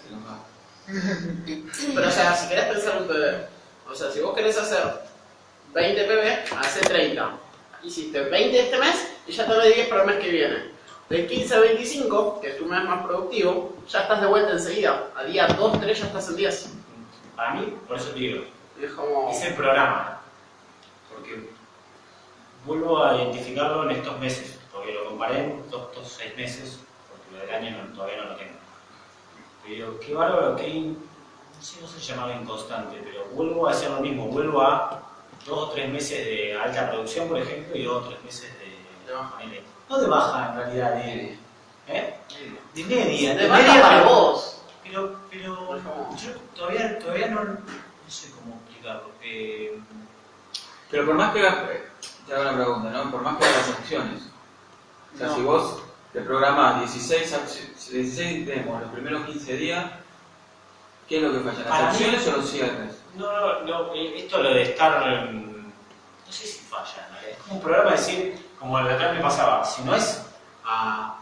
[1.95, 4.83] Pero o sea, si querés pensar un PB, o sea, si vos querés hacer
[5.75, 7.31] 20 PB, hace 30.
[7.83, 10.77] Hiciste 20 este mes y ya tenés 10 para el mes que viene.
[11.09, 15.09] Del 15 al 25, que es tu mes más productivo, ya estás de vuelta enseguida.
[15.15, 16.69] A día 2, 3 ya estás en 10.
[17.37, 18.45] Para mí, por eso te digo,
[18.81, 19.31] Es como...
[19.31, 20.21] es el programa.
[21.13, 21.51] Porque
[22.65, 27.33] vuelvo a identificarlo en estos meses, porque lo comparé en estos, estos seis meses, porque
[27.39, 28.57] lo del año no- todavía no lo tengo.
[29.67, 30.99] Pero qué bárbaro, qué in-
[31.57, 35.03] no sé, no se llamaba inconstante, pero vuelvo a hacer lo mismo, vuelvo a
[35.47, 38.77] dos o tres meses de alta producción, por ejemplo, y dos o tres meses de,
[39.31, 39.63] ponele.
[39.89, 41.39] No de baja, en realidad, de,
[41.89, 42.15] ¿eh?
[42.75, 43.35] de media.
[43.37, 44.56] De media, para vos.
[44.89, 45.81] Pero, pero
[46.17, 47.57] yo todavía, todavía no, no
[48.09, 49.11] sé cómo explicarlo.
[49.23, 49.79] Eh,
[50.91, 51.89] Pero por más que hagas, eh,
[52.27, 53.11] te hago una pregunta, ¿no?
[53.11, 54.23] Por más que hagas acciones,
[55.15, 55.35] o sea, No.
[55.37, 59.85] si vos te programás 16, acci- 16 demos los primeros 15 días,
[61.09, 61.59] ¿qué es lo que falla?
[61.59, 62.97] ¿Las Para mí- acciones o los cierres?
[63.17, 65.31] No, no, no, eh, esto lo de estar.
[65.33, 65.47] mm,
[66.27, 67.19] No sé si falla, ¿no?
[67.29, 70.23] Es como un programa de decir, como el de atrás me pasaba, si no es
[70.65, 71.16] a-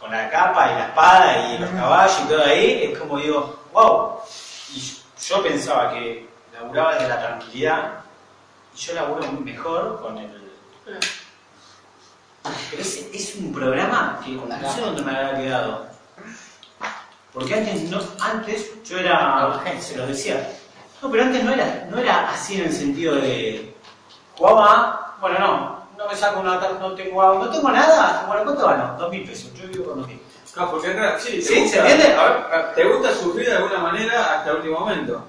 [0.00, 3.58] con la capa y la espada y los caballos y todo ahí, es como digo,
[3.72, 4.18] wow.
[4.74, 7.92] Y yo pensaba que laburaba de la tranquilidad
[8.74, 10.30] y yo laburo mejor con el.
[12.70, 15.86] Pero es, es un programa que no sé dónde me habrá quedado.
[17.32, 20.50] Porque antes, no, antes yo era, se los decía,
[21.00, 23.70] no, pero antes no era, no era así en el sentido de
[24.40, 25.69] jugaba, bueno no, no
[26.10, 28.96] me saco una tarjeta, no tengo no tengo nada, bueno ¿cuánto gano?
[28.98, 30.20] Dos mil pesos, yo vivo con dos mil.
[30.56, 31.60] No, porque acá, sí, te ¿Sí?
[31.60, 32.14] gusta- ¿Se entiende?
[32.16, 35.24] A ver, te gusta sufrir de alguna manera hasta el último momento.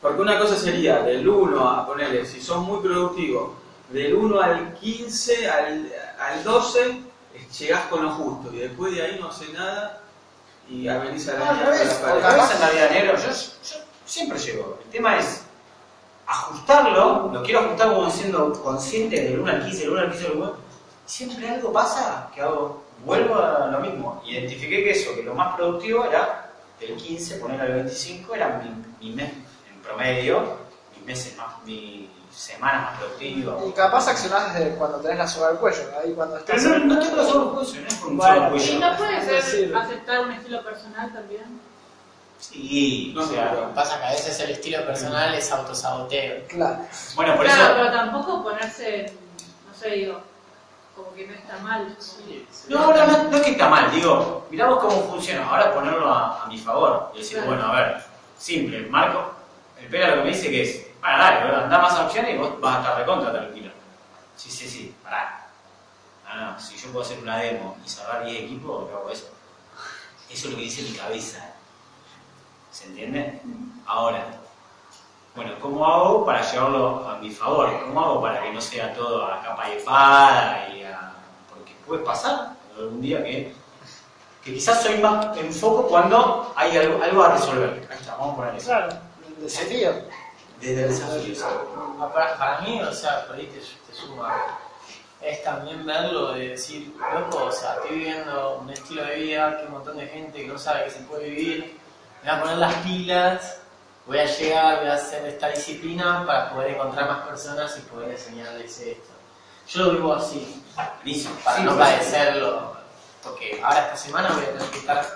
[0.00, 3.54] Porque una cosa sería del 1 a ponerle, si sos muy productivo,
[3.90, 6.90] del 1 al 15, al, al 12,
[7.34, 10.00] eh, llegás con lo justo y después de ahí no haces nada
[10.68, 14.78] y venís a la No, al revés, la la vida negro, yo, yo siempre llego.
[14.84, 15.45] El tema es
[16.26, 20.28] ajustarlo, lo quiero ajustar como siendo consciente del 1 al 15, del 1 al 15,
[20.28, 20.52] del 1.
[21.06, 24.22] Siempre algo pasa que hago, vuelvo a lo mismo.
[24.26, 29.08] Identifiqué que eso, que lo más productivo era del 15, poner al 25, era mi,
[29.08, 30.42] mi mes en promedio,
[30.96, 33.54] mis meses más, mis semanas más productivas.
[33.66, 36.62] Y capaz accionás desde cuando tenés la soga al cuello, ahí cuando estás...
[36.62, 38.80] Pero no, no tengo los ojos juicios, no es por un Bueno, solo ¿Y cuello.
[38.90, 41.60] no puede ser aceptar un estilo personal también?
[42.38, 43.74] Sí, No, o sea, no.
[43.74, 46.46] Pasa que a veces el estilo personal es autosaboteo.
[46.48, 46.80] Claro.
[47.14, 47.72] bueno, por claro, eso...
[47.76, 49.12] pero tampoco ponerse,
[49.66, 50.20] no sé, digo,
[50.94, 51.96] como que no está mal.
[52.68, 56.44] No, no, no, no es que está mal, digo, miramos cómo funciona, ahora ponerlo a,
[56.44, 57.48] a mi favor y decir, Claro.
[57.52, 58.02] bueno, a ver,
[58.38, 59.32] simple, Marco,
[59.80, 62.38] el pela lo que me dice que es, para dale, boludo, anda más opciones y
[62.38, 63.70] vos vas a estar recontra tranquilo.
[64.36, 65.46] Sí, sí, sí, pará.
[66.28, 69.26] No, no, si yo puedo hacer una demo y cerrar 10 equipos, yo hago eso.
[70.28, 71.52] Eso es lo que dice mi cabeza.
[72.76, 73.40] ¿Se entiende?
[73.86, 74.22] Ahora,
[75.34, 77.70] bueno, ¿cómo hago para llevarlo a mi favor?
[77.80, 80.68] ¿Cómo hago para que no sea todo a capa y espada?
[80.68, 81.14] Y a...
[81.48, 83.54] Porque puede pasar algún día que,
[84.44, 87.88] que quizás soy más en foco cuando hay algo, algo a resolver.
[87.90, 88.66] Ahí está, vamos a poner eso.
[88.66, 88.88] Claro.
[89.26, 89.92] El desafío.
[90.60, 91.34] Desde el desafío.
[92.12, 94.34] Para, para mí, o sea, por ahí te, te suma,
[95.22, 99.64] es también verlo de decir, loco, o sea, estoy viviendo un estilo de vida que
[99.64, 101.85] un montón de gente que no sabe que se puede vivir,
[102.26, 103.58] me voy a poner las pilas,
[104.04, 108.10] voy a llegar, voy a hacer esta disciplina para poder encontrar más personas y poder
[108.10, 109.10] enseñarles esto.
[109.68, 112.76] Yo lo vivo así, para Sí, no padecerlo,
[113.22, 115.06] porque ahora esta semana voy a tener que estar,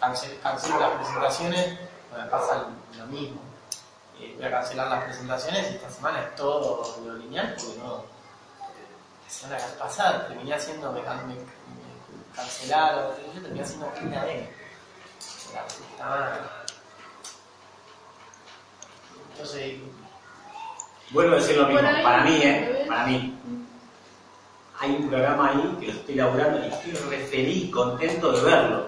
[0.00, 1.78] cancel, cancelo las presentaciones,
[2.14, 2.66] me pasa
[2.98, 3.40] lo mismo.
[4.20, 8.04] Eh, voy a cancelar las presentaciones y esta semana es todo lo lineal porque no.
[9.24, 14.59] La semana pasada terminé haciendo, me, me, me cancelaron, yo terminé haciendo una D.
[15.54, 16.40] La puta madre.
[19.32, 19.80] Entonces,
[21.10, 22.84] Vuelvo a decir lo mismo, para mí, ¿eh?
[22.86, 23.34] Para mí.
[24.78, 28.86] Hay un programa ahí que lo estoy laburando y estoy re feliz, contento de verlo.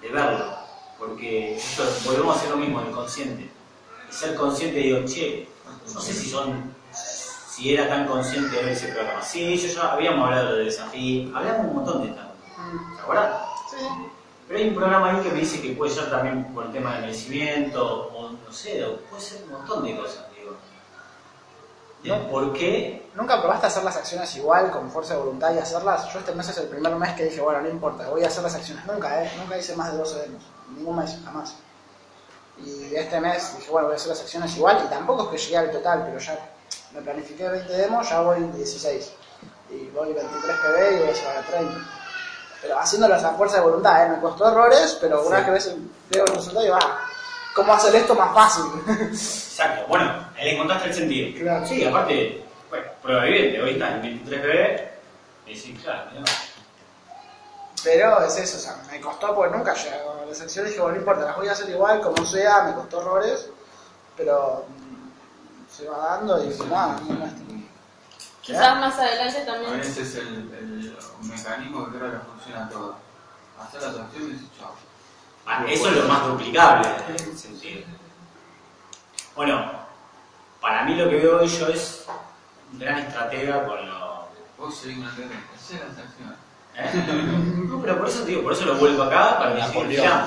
[0.00, 0.56] De verlo.
[0.98, 3.50] Porque esto, volvemos a hacer lo mismo, el consciente.
[4.10, 5.46] Y ser consciente, digo, che,
[5.92, 6.74] no sé si son.
[6.92, 9.22] Si era tan consciente de ver ese programa.
[9.22, 12.22] Sí, yo ya habíamos hablado de desafío, hablamos un montón de esto.
[12.96, 13.42] ¿Te acuerdas?
[13.70, 13.76] Sí.
[14.46, 16.92] Pero hay un programa ahí que me dice que puede ser también por el tema
[16.92, 20.52] del merecimiento, o no sé, o puede ser un montón de cosas, digo.
[22.02, 26.12] De por qué ¿Nunca probaste hacer las acciones igual, con fuerza de voluntad y hacerlas?
[26.12, 28.42] Yo este mes es el primer mes que dije, bueno, no importa, voy a hacer
[28.42, 28.84] las acciones.
[28.86, 29.30] Nunca, ¿eh?
[29.38, 30.42] Nunca hice más de 12 demos.
[30.76, 31.54] Ningún mes, jamás.
[32.58, 34.82] Y este mes dije, bueno, voy a hacer las acciones igual.
[34.84, 36.54] Y tampoco es que llegué al total, pero ya
[36.92, 39.12] me planifiqué 20 demos, ya voy 16.
[39.70, 42.03] Y voy 23 PB y voy a llegar a 30.
[42.64, 44.08] Pero haciéndolas a fuerza de voluntad, ¿eh?
[44.08, 46.98] Me costó errores, pero una vez que ves el, veo el resultado, digo, ah,
[47.54, 48.64] ¿cómo hacer esto más fácil?
[48.88, 51.38] Exacto, bueno, le encontraste el sentido.
[51.42, 51.66] Claro.
[51.66, 54.92] Sí, aparte, bueno, prueba evidente, hoy está en 23 bebé,
[55.46, 56.10] y sí, claro.
[57.82, 60.70] Pero es eso, o sea, me costó porque nunca llego a las acciones.
[60.70, 63.50] Dije, bueno, no importa, las voy a hacer igual, como sea, me costó errores,
[64.16, 67.63] pero mm, se va dando y nada, no, no
[68.44, 69.80] Quizás más adelante A ver, también.
[69.80, 72.96] ese es el, el mecanismo que creo que funciona todo.
[73.58, 74.74] Hacer las acciones y chao.
[75.46, 77.86] Ah, eso es lo más duplicable en ese sentido.
[79.34, 79.70] Bueno,
[80.60, 82.06] para mí lo que veo hoy yo es
[82.72, 84.14] un gran estratega con los...
[84.58, 85.08] Vos seguís una.
[85.08, 86.38] Hacé las acciones.
[86.76, 87.64] ¿eh?
[87.68, 90.26] No, pero por eso te digo, por eso lo vuelvo acá para Napoleón.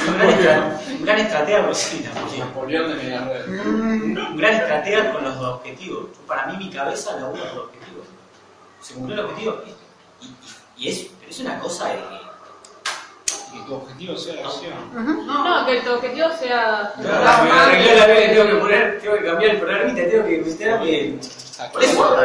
[0.00, 2.38] Un gran, estra- un gran estratega, sí, Napoleón.
[2.48, 3.48] Napoleón de Mediarred.
[3.48, 6.04] un gran estratega con los objetivos.
[6.12, 8.06] Yo, para mí mi cabeza labura por objetivos.
[8.80, 9.56] Se cumplió el objetivo
[10.20, 10.36] y, y-
[10.86, 11.98] y es, pero es una cosa de...
[13.52, 15.26] Que tu objetivo sea la acción.
[15.26, 16.92] No, que tu objetivo sea.
[17.00, 20.38] Claro, me arreglé la vida, tengo que poner, tengo que cambiar el programita, tengo que
[20.38, 21.18] meterme...
[21.72, 22.16] Por eso.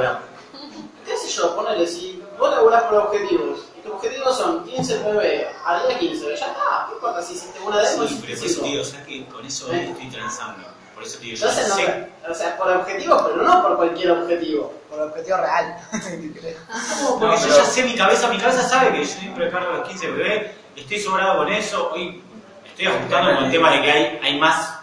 [1.05, 1.55] ¿Qué sé yo?
[1.55, 3.60] Ponele, si vos laburás por objetivos,
[3.91, 7.77] tus objetivos son 15 9 al día 15, ya está, ¿qué importa si hiciste una
[7.82, 8.08] demo?
[8.08, 9.89] Sí, pero por eso te digo, ¿sabes que Con eso ¿Eh?
[9.91, 10.67] estoy transando.
[10.95, 12.10] Por eso te digo, Yo no, sé...
[12.30, 14.73] o sea, por objetivos, pero no por cualquier objetivo.
[14.89, 15.77] Por el objetivo real.
[15.91, 15.99] No,
[17.19, 19.71] porque No, yo pero- ya sé mi cabeza, mi cabeza sabe que yo siempre cargo
[19.73, 22.21] los 15 bebés, estoy sobrado con eso, hoy
[22.63, 24.75] me estoy ajustando con el tema de que hay, hay más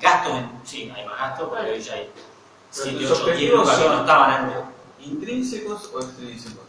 [0.00, 2.10] gastos, en, sí, hay más gastos, porque hoy ya hay
[2.74, 4.56] Pero 7, tus 8, 10 objetivos lucas que no estaban antes.
[5.00, 6.64] ¿Intrínsecos o extrínsecos?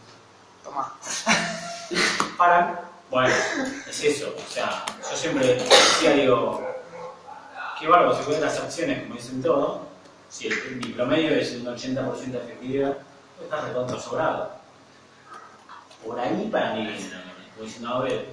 [0.64, 0.94] Toma.
[2.36, 3.34] Para, bueno,
[3.88, 6.66] es eso, o sea, yo siempre decía, digo,
[7.78, 9.80] qué bárbaro, si cuidan las acciones, como dicen todos,
[10.28, 12.96] si el, mi promedio es un 80% de efectividad,
[13.42, 14.52] está recontra sobrado.
[16.04, 17.22] Por ahí para mí viene.
[17.54, 18.28] Como diciendo, a ver,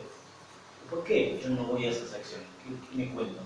[0.89, 2.48] ¿por qué yo no voy a esas acciones?
[2.63, 3.43] ¿Qué, qué me cuentan?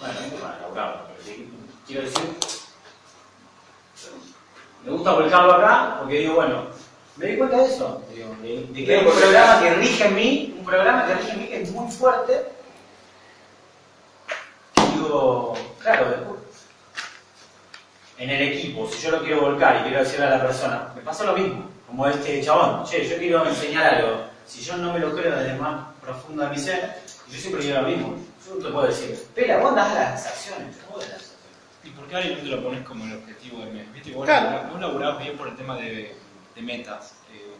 [0.00, 1.50] Bueno, no para laburarlo, pero sí,
[1.86, 2.36] quiero decir,
[4.84, 6.66] me gusta volcarlo acá porque digo, bueno,
[7.16, 10.14] me di cuenta de eso, digo, de, de que hay un programa que rige en
[10.14, 12.44] mí, un programa que rige en mí que es muy fuerte.
[14.94, 16.38] Digo, claro, después,
[18.18, 21.02] en el equipo, si yo lo quiero volcar y quiero decirle a la persona, me
[21.02, 25.00] pasa lo mismo, como este chabón, che, yo quiero enseñar algo, si yo no me
[25.00, 28.14] lo creo desde más profundo de mi ser, yo siempre digo lo mismo,
[28.46, 31.27] yo no te puedo decir, espera, vos andás a las acciones, ¿cómo de las?
[31.84, 33.92] ¿Y por qué alguien no te lo pones como el objetivo del mes?
[33.92, 34.12] ¿Viste?
[34.12, 34.68] Vos, Claro.
[34.70, 36.16] vos laburás bien por el tema de,
[36.54, 37.54] de metas, eh,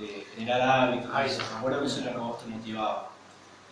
[0.00, 1.10] de generar hábitos.
[1.14, 3.08] Hábitos, Me acuerdo que eso era lo que vos te motivaba.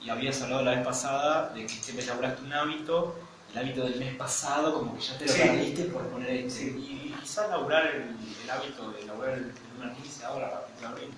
[0.02, 3.16] Y habías hablado la vez pasada de que mes laburaste un hábito,
[3.52, 5.40] el hábito del mes pasado, como que ya te lo Sí.
[5.40, 6.62] perdiste por poner este.
[6.64, 10.50] Y quizás laburar el, el hábito de laburar el lunes 15 ahora,
[10.86, 11.10] abril.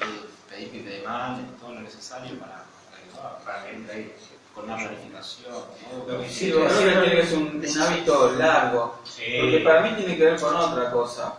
[0.00, 3.02] Eh, pedir que te demanden todo lo necesario para, para
[3.38, 4.14] que, para que entre ahí
[4.58, 5.52] con una planificación.
[5.52, 6.12] ¿no?
[6.12, 8.98] Lo que sí, lo que un, un hábito largo.
[9.40, 11.34] Porque para mí tiene que ver con otra cosa.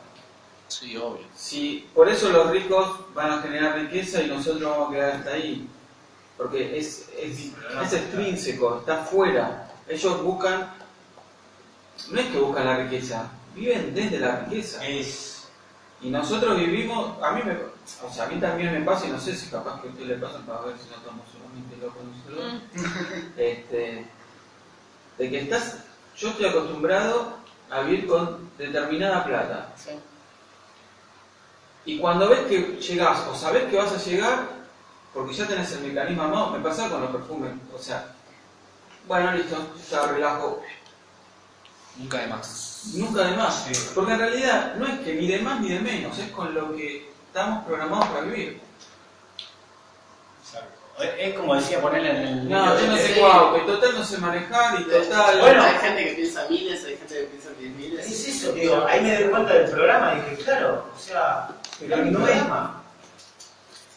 [0.67, 1.25] Sí, obvio.
[1.35, 5.31] Si, por eso los ricos van a generar riqueza y nosotros vamos a quedar hasta
[5.31, 5.67] ahí.
[6.37, 7.51] Porque es, es,
[7.83, 9.71] es extrínseco, está fuera.
[9.87, 10.71] Ellos buscan,
[12.11, 14.87] no es que buscan la riqueza, viven desde la riqueza.
[14.87, 15.49] Es,
[16.01, 19.19] Y nosotros vivimos, a mí me, o sea, a mí también me pasa y no
[19.19, 22.03] sé si capaz que a usted le pasa para ver si no estamos solamente locos
[22.29, 22.61] nosotros.
[23.37, 24.05] Este,
[25.17, 25.77] de que estás,
[26.17, 27.33] yo estoy acostumbrado
[27.69, 29.73] a vivir con determinada plata.
[29.75, 29.91] Sí.
[31.85, 34.47] Y cuando ves que llegás o sabés que vas a llegar,
[35.13, 38.13] porque ya tenés el mecanismo armado, me pasa con los perfumes, o sea,
[39.07, 39.57] bueno, listo,
[39.89, 40.61] ya relajo,
[41.97, 42.91] Nunca de más.
[42.93, 43.65] nunca de más.
[43.65, 43.91] Sí.
[43.93, 46.75] Porque en realidad no es que ni de más ni de menos, es con lo
[46.75, 48.61] que estamos programados para vivir.
[51.01, 52.49] Es como decía ponerle en el.
[52.49, 53.19] No, yo no sé Sí.
[53.19, 55.39] cuál, que total no sé manejar y total.
[55.39, 55.63] Bueno.
[55.63, 58.05] hay gente que piensa miles, hay gente que piensa diez miles.
[58.07, 61.49] Es eso, digo, ahí me di cuenta del programa y dije, claro, o sea,
[61.87, 62.71] no es más.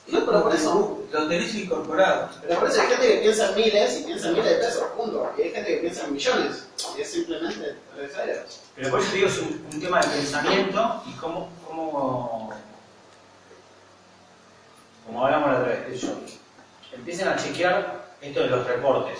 [0.09, 0.99] No, pero por eso.
[1.12, 2.31] Lo tenés incorporado.
[2.41, 4.85] Pero por eso hay gente que piensa en miles y piensa en miles de pesos,
[4.97, 5.33] punto.
[5.37, 6.67] Y hay gente que piensa en millones.
[6.97, 8.35] Y es simplemente necesario.
[8.75, 12.51] Pero por eso te digo, es un, un tema de pensamiento y cómo, cómo,
[15.07, 16.09] como hablamos la otra vez, que yo,
[16.92, 19.18] empiecen a chequear esto de los reportes.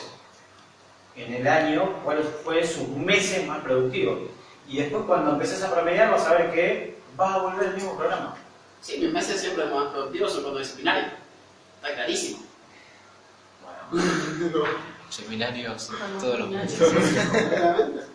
[1.16, 4.28] En el año, cuál fue su mes más productivo.
[4.66, 7.96] Y después cuando empieces a promediar vas a ver que vas a volver al mismo
[7.96, 8.37] programa.
[8.80, 11.08] Sí, mis meses siempre más productivos son cuando disciplinario.
[11.76, 12.42] Está clarísimo.
[15.12, 16.78] Seminarios todos los meses.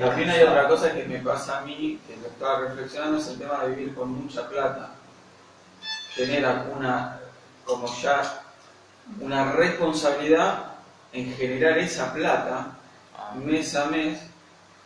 [0.00, 3.38] También hay otra cosa que me pasa a mí, que lo estaba reflexionando, es el
[3.38, 4.94] tema de vivir con mucha plata.
[6.16, 6.44] Tener
[6.76, 7.20] una,
[7.66, 8.42] como ya,
[9.20, 10.72] una responsabilidad
[11.12, 12.76] en generar esa plata
[13.34, 14.18] mes a mes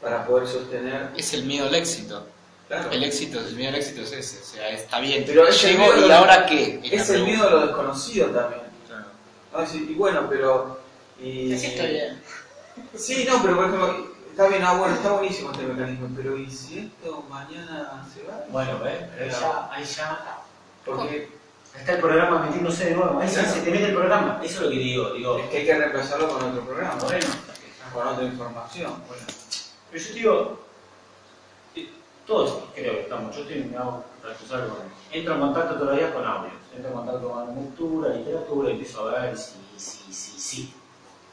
[0.00, 1.10] para poder sostener.
[1.16, 2.26] Es el miedo al éxito.
[2.68, 4.40] Claro, El éxito, el miedo al éxito es ese.
[4.40, 5.24] O sea, está bien.
[5.26, 6.80] Pero miedo y ahora qué.
[6.84, 8.62] es el miedo a lo desconocido también.
[8.86, 9.08] pregunta.
[9.52, 10.80] Ah, sí, y bueno, pero.
[11.20, 12.22] Y, Sí, estoy bien.
[12.96, 16.48] Sí, no, pero por ejemplo, está bien, ah, bueno, está buenísimo este mecanismo, pero ¿y
[16.48, 18.44] si esto mañana se va?
[18.50, 18.78] Bueno.
[18.82, 20.38] Pero ahí ya, ahí ya
[20.86, 21.39] Porque
[21.78, 23.20] Está el programa metiéndose de nuevo.
[23.20, 24.40] Ahí se, se te mete el programa.
[24.42, 25.10] Eso es lo que digo.
[25.12, 27.26] digo Es que hay que reemplazarlo con otro programa, bueno,
[27.92, 29.02] con otra información.
[29.08, 29.22] bueno.
[29.90, 30.60] Pero yo digo,
[31.74, 31.90] eh,
[32.26, 34.92] todos creo que estamos, yo estoy me hago responsable con él.
[35.12, 39.20] Entro en contacto días con audios, entro en contacto con lectura, literatura, y empiezo a
[39.20, 40.74] ver si, sí, sí, sí.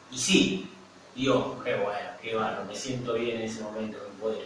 [0.09, 0.71] Y sí,
[1.15, 4.39] digo, qué bueno, qué bueno, me siento bien en ese momento, me puedo.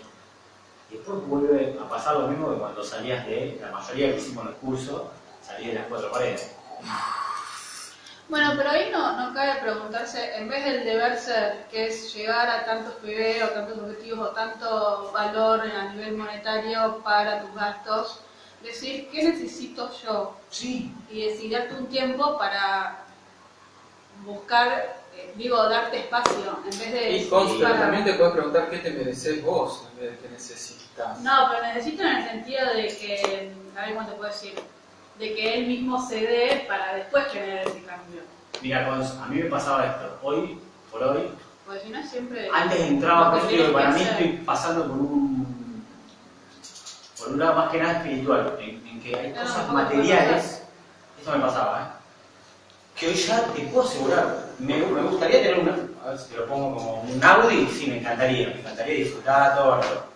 [0.89, 4.45] Y después vuelve a pasar lo mismo que cuando salías de, la mayoría que hicimos
[4.45, 5.03] los cursos,
[5.45, 6.51] salí de las cuatro paredes.
[8.29, 12.47] Bueno, pero ahí no, no cabe preguntarse, en vez del deber ser, que es llegar
[12.47, 18.19] a tantos PB o tantos objetivos o tanto valor a nivel monetario para tus gastos,
[18.63, 20.37] decir, ¿qué necesito yo?
[20.49, 22.99] Sí, Y decidirte un tiempo para
[24.23, 27.09] buscar, eh, digo, darte espacio, en vez de...
[27.09, 30.11] Y decir Cons, pero para- también te puedes preguntar qué te mereces vos en vez
[30.11, 31.19] de qué necesitas.
[31.19, 34.53] No, pero necesito en el sentido de que, a ver cómo te puedo decir,
[35.21, 38.21] de que él mismo se dé para después generar ese cambio.
[38.59, 40.17] mira, a mí me pasaba esto.
[40.23, 40.57] Hoy,
[40.91, 41.29] por hoy,
[41.63, 42.49] Porque si no siempre...
[42.51, 45.85] Antes entraba, lo por eso para mí estoy pasando por un,
[47.19, 50.63] por un lado más que nada espiritual, en, en que hay No, cosas no, materiales,
[51.19, 52.01] esto me pasaba, ¿eh?
[52.99, 56.37] que hoy ya te puedo asegurar, me, me gustaría tener una, a ver si te
[56.37, 60.10] lo pongo como un Audi, sí, me encantaría, me encantaría disfrutar todo, pero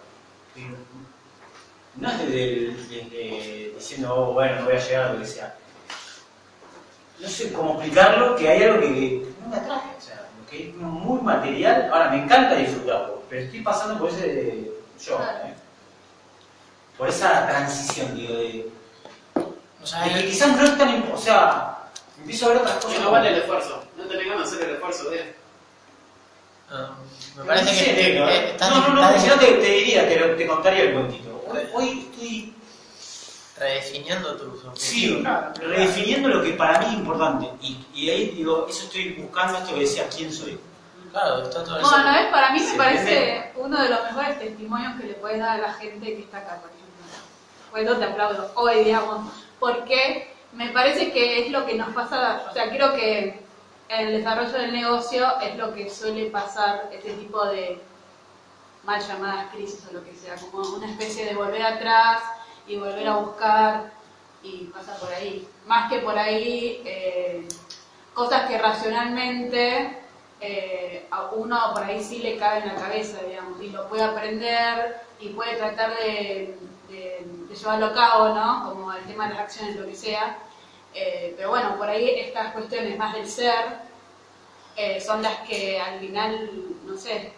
[1.97, 5.55] no es desde, desde diciendo, oh, bueno, no voy a llegar a lo que sea.
[7.19, 10.69] No sé cómo explicarlo, que hay algo que no me atrae, o sea, lo que
[10.69, 14.69] es muy material, ahora me encanta disfrutarlo, pero estoy pasando por ese,
[15.01, 15.45] yo, Claro.
[15.47, 15.53] ¿eh?
[16.97, 18.69] por esa transición, digo, de,
[19.83, 21.77] O sea, de que quizás no es tan, o sea,
[22.19, 22.93] empiezo a ver otras cosas.
[22.93, 23.83] Que no vale el esfuerzo.
[23.97, 25.35] No tenés ganas de hacer el esfuerzo de.
[26.71, 26.95] ah,
[27.35, 28.29] me No parece que ¿no?
[28.29, 30.93] eh, estás- no, no, no, si no te, te diría, te, lo- te contaría el
[30.93, 31.34] cuentito.
[31.47, 32.53] Hoy, hoy estoy
[33.57, 35.59] redefiniendo tus Sí, objetivos.
[35.59, 37.49] redefiniendo lo que para mí es importante.
[37.61, 40.59] Y, y ahí digo, eso estoy buscando esto que decía, ¿quién soy?
[41.11, 41.89] Claro, está todo eso.
[41.89, 42.27] Bueno, ¿ves?
[42.31, 45.67] para mí ¿Se me parece uno de los mejores testimonios que le puedes dar a
[45.67, 46.85] la gente que está acá, por ejemplo.
[47.71, 52.53] Bueno, te aplaudo hoy, digamos, porque me parece que es lo que nos pasa, o
[52.53, 53.39] sea, creo que
[53.87, 57.79] en el desarrollo del negocio es lo que suele pasar este tipo de
[58.85, 62.21] mal llamadas crisis o lo que sea, como una especie de volver atrás
[62.67, 63.91] y volver a buscar
[64.43, 65.47] y pasa por ahí.
[65.65, 67.47] Más que por ahí, eh,
[68.13, 69.97] cosas que racionalmente
[70.39, 74.03] eh, a uno por ahí sí le cabe en la cabeza, digamos, y lo puede
[74.03, 76.57] aprender y puede tratar de,
[77.49, 78.69] llevarlo a cabo, ¿no?
[78.69, 80.37] Como el tema de las acciones, lo que sea.
[80.93, 83.85] Eh, pero bueno, por ahí estas cuestiones más del ser
[84.99, 86.49] son las que al final,
[86.85, 87.31] no sé,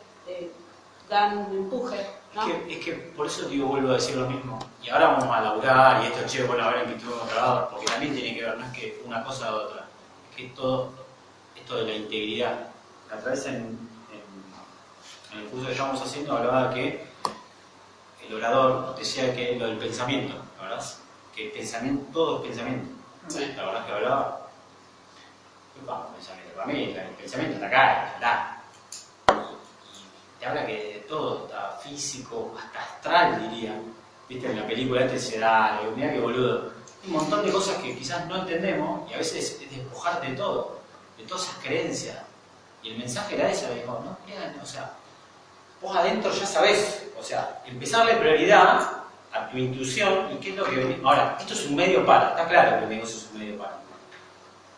[1.10, 2.06] dan un empuje,
[2.36, 2.48] ¿no?
[2.48, 4.60] Es, que, es que por eso digo, vuelvo a decir lo mismo.
[4.84, 7.70] Y ahora vamos a laburar y esto, che, bueno, a ver en qué estuvimos trabajando,
[7.72, 9.86] porque también tiene que ver, no es que una cosa o otra.
[10.32, 10.92] Es que todo
[11.56, 12.68] esto de la integridad.
[13.10, 17.06] La otra vez en, en- en el curso que estábamos haciendo hablaba que
[18.28, 20.86] el orador decía que lo del pensamiento, ¿la verdad?
[21.34, 22.90] Que el pensamiento, todo es pensamiento.
[23.30, 23.54] Sí.
[23.56, 24.42] La verdad que hablaba.
[25.86, 28.57] Vamos, pensamiento para mí, el pensamiento está acá, está.
[30.48, 33.74] Habla que todo, está físico, hasta astral diría.
[34.30, 36.72] Viste, en la película este se da, digo, mirá que boludo.
[37.06, 40.80] Un montón de cosas que quizás no entendemos y a veces es despojarte de todo,
[41.18, 42.18] de todas esas creencias.
[42.82, 44.18] Y el mensaje era ese, dijo, no
[44.62, 44.94] o sea,
[45.82, 50.64] vos adentro ya sabés, o sea, empezarle prioridad a tu intuición y qué es lo
[50.64, 51.02] que.
[51.04, 53.80] Ahora, esto es un medio para, está claro que el negocio es un medio para.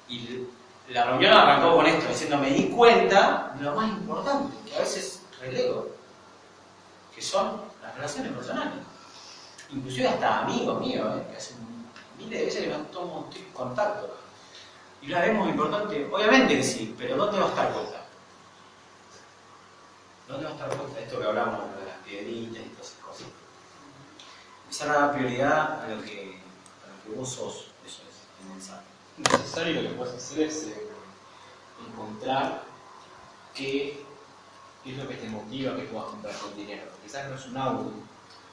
[0.08, 0.48] Y
[0.90, 4.80] la reunión arrancó con esto, diciendo, me di cuenta de lo más importante, que a
[4.80, 5.90] veces relego,
[7.14, 8.74] que son las relaciones personales.
[9.72, 11.28] Inclusive hasta amigos míos, ¿eh?
[11.30, 11.54] que hace
[12.18, 14.18] miles de veces que no tomo contacto.
[15.02, 18.06] Y la vemos importante, obviamente que sí, pero ¿dónde va a estar puesta?
[20.28, 23.28] ¿Dónde va a estar puesta esto que hablamos de las piedritas y todas esas cosas?
[24.64, 26.42] Empezar a dar prioridad a lo que,
[26.84, 28.84] a lo que vos sos, eso es el mensaje.
[29.18, 30.90] necesario lo que puedes hacer es eh,
[31.88, 32.64] encontrar
[33.54, 34.06] qué,
[34.90, 36.84] qué es lo que te motiva que puedas comprar con dinero.
[37.04, 37.94] Quizás no es un auto,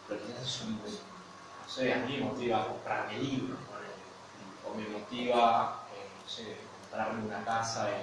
[0.06, 3.94] pero quizás es un, no sé, a mí me motiva comprarme libros, ponele.
[4.66, 8.02] o me motiva, eh, no sé, comprarme una casa en,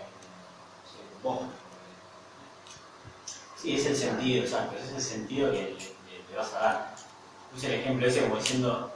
[1.24, 1.46] no sé.
[3.62, 6.96] Sí, es el sentido, exacto, es el sentido que le, vas a dar.
[7.52, 8.92] Puse el ejemplo ese como diciendo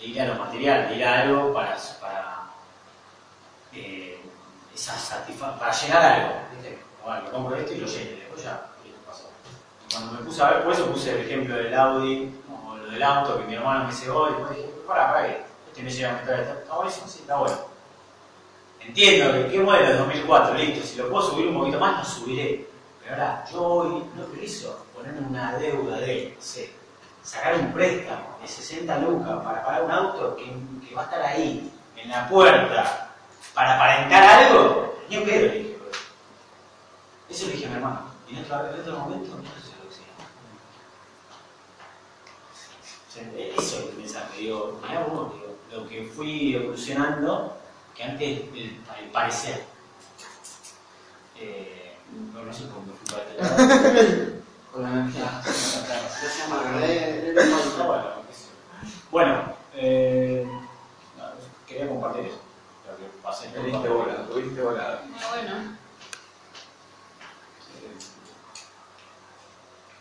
[0.00, 2.50] ir a lo material, ir a algo para, para,
[3.74, 4.22] eh,
[5.38, 6.34] para llenar algo.
[7.04, 8.66] Bueno, compro esto y lo lleno, ya,
[9.06, 9.30] pasó.
[9.90, 13.02] Cuando me puse a ver, por eso puse el ejemplo del Audi, o lo del
[13.02, 16.10] auto que mi hermano me hoy, y después dije, para, para, que Usted me llega
[16.10, 16.54] a meter esto.
[16.60, 17.56] Está bueno, sí, está bueno.
[18.78, 20.86] Entiendo que qué bueno el 2004, listo.
[20.86, 22.68] Si lo puedo subir un poquito más, lo subiré.
[23.02, 26.72] Pero ahora, yo hoy no preciso ponerme una deuda de, no sé,
[27.24, 31.72] sacar un préstamo de 60 lucas para pagar un auto que, va a estar ahí,
[31.96, 33.10] en la puerta,
[33.52, 34.96] para aparentar algo.
[35.08, 35.78] Ni en pedo, le dije.
[37.28, 38.13] Eso le dije a mi hermano.
[38.28, 40.06] Y en otro, en otro momento, no sé si lo decía.
[43.08, 43.24] O sea,
[43.56, 47.56] Eso es el mensaje, digo, vos, digo, lo que fui evolucionando,
[47.94, 49.64] que antes, el, al parecer,
[51.36, 51.96] eh,
[52.32, 53.42] no, no sé cómo me fui para este.
[54.14, 54.44] Se
[59.10, 60.46] bueno, eh,
[61.66, 62.38] quería compartir eso.
[62.84, 64.62] Creo que pasé Te diste bola, tuviste.
[64.62, 65.83] Muy bueno.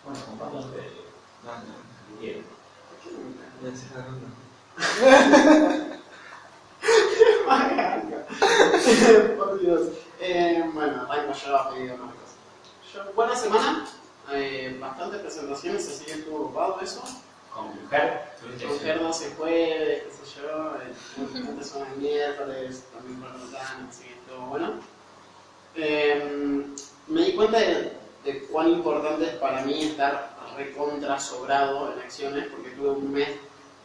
[0.04, 0.20] Bueno,
[3.62, 4.28] se está agarrando.
[9.38, 9.82] Por Dios.
[10.20, 12.36] Eh, bueno, arranco yo a pedir una cosa.
[12.94, 13.88] Yo, buena semana,
[14.32, 17.04] eh, bastantes presentaciones, así que estuvo ocupado eso.
[17.54, 20.94] Con mujer, tuviste Mujer no se puede, qué sé yo, eh,
[21.48, 24.74] antes son el miércoles, también por la así que estuvo bueno.
[25.76, 26.66] Eh,
[27.08, 32.48] me di cuenta de, de cuán importante es para mí estar recontra sobrado en acciones,
[32.52, 33.30] porque tuve un mes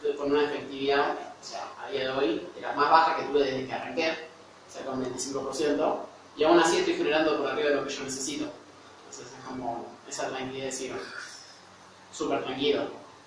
[0.02, 3.44] de- con una efectividad, o sea, a día de hoy, de más baja que tuve
[3.44, 7.74] desde que arranqué, o sea, con 25%, y aún así estoy generando por arriba de
[7.76, 8.44] lo que yo necesito.
[9.00, 10.92] Entonces es como esa tranquilidad de decir,
[12.12, 12.82] súper tranquilo.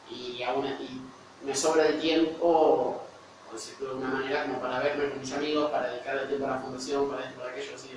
[0.10, 3.02] Y aún y me sobra el tiempo,
[3.46, 6.52] por decirlo de alguna manera, como para verme con mis amigos, para dedicarle tiempo a
[6.52, 7.90] la fundación, para esto, para aquello, así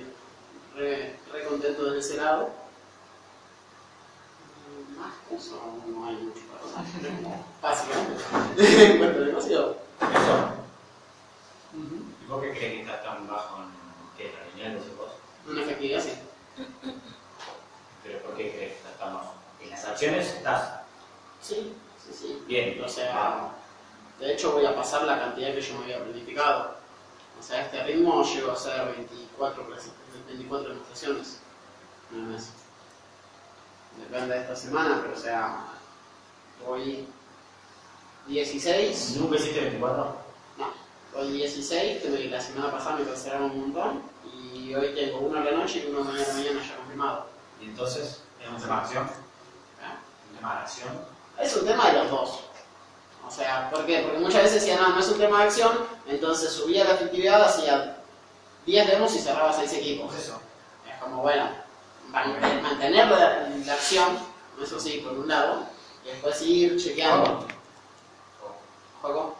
[0.75, 2.49] re, re contento desde ese lado.
[4.75, 6.61] Mm, Más eso, no hay mucho para
[7.21, 8.23] como básicamente.
[8.91, 10.49] En cuanto al negocio, Eso.
[12.23, 13.69] ¿Y por qué crees que estás tan bajo en
[14.17, 14.31] qué?
[14.33, 15.11] ¿La lineal de vos?
[15.47, 16.11] una efectividad sí.
[18.03, 19.33] ¿Pero por qué crees que estás tan bajo?
[19.61, 20.81] En las acciones estás
[21.41, 21.73] Sí,
[22.03, 22.43] sí, sí.
[22.47, 22.81] bien.
[22.83, 23.49] O sea,
[24.19, 26.75] de hecho voy a pasar la cantidad que yo me había planificado.
[27.39, 31.39] O sea, este ritmo llego a hacer 24, presen- 24 demostraciones
[32.11, 32.49] en el mes.
[34.15, 35.57] Depende de esta semana, pero o sea,
[36.65, 37.05] voy
[38.27, 40.15] 16, ¿Nunca hiciste 24?
[40.57, 40.67] no,
[41.13, 44.03] voy 16, que la semana pasada me cancelaron un montón,
[44.53, 47.25] y hoy tengo uno a la noche y uno mañana mañana ya confirmado.
[47.59, 49.03] Y entonces, ¿es un tema de acción?
[49.03, 50.29] ¿eh?
[50.29, 50.89] ¿Un tema de acción?
[51.37, 52.39] Es un tema de los dos.
[53.27, 53.99] O sea, ¿por qué?
[53.99, 57.43] Porque muchas veces decían, no, no es un tema de acción, entonces subía la efectividad,
[57.43, 57.97] hacía
[58.65, 60.15] 10 demos y cerraba 6 equipos.
[60.15, 60.39] Eso.
[60.89, 61.64] Es como, bueno,
[62.61, 64.17] mantener la, la acción,
[64.61, 65.63] eso sí, por un lado,
[66.03, 67.45] y después ir chequeando.
[69.01, 69.35] ¿Juego?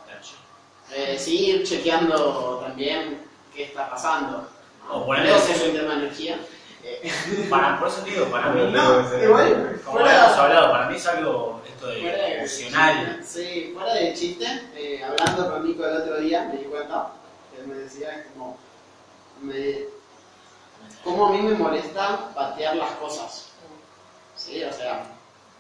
[0.93, 4.47] Eh, seguir chequeando también qué está pasando.
[4.89, 5.63] O ponerle Creo que eso.
[5.63, 6.39] es un tema de energía.
[6.84, 7.11] Eh,
[7.49, 11.07] Para, por eso digo, para mí, no, igual, como fuera- hemos hablado, para mí es
[11.07, 13.21] algo esto de emocional.
[13.26, 14.45] Sí, fuera de chiste,
[14.76, 17.13] eh, hablando con Nico el otro día, me di cuenta
[17.51, 18.57] que él me decía es como,
[19.41, 19.86] me,
[21.03, 23.49] como a mí me molesta patear las cosas.
[24.36, 25.05] Sí, o sea,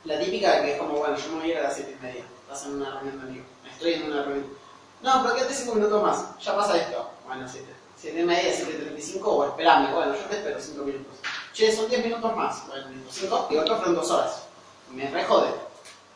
[0.03, 2.03] la típica que es como, bueno, yo me voy a ir a las 7 y
[2.03, 4.57] media, estás en una reunión de amigos, estoy en una reunión.
[5.01, 7.09] No, pero quédate 5 minutos más, ya pasa esto.
[7.25, 7.65] Bueno, 7.
[7.97, 11.13] 7 y media, 7.35 o esperame, bueno, yo te espero 5 minutos.
[11.53, 14.43] Che, son 10 minutos más, bueno, 5 y otro fueron 2 horas.
[14.91, 15.49] Me re jode.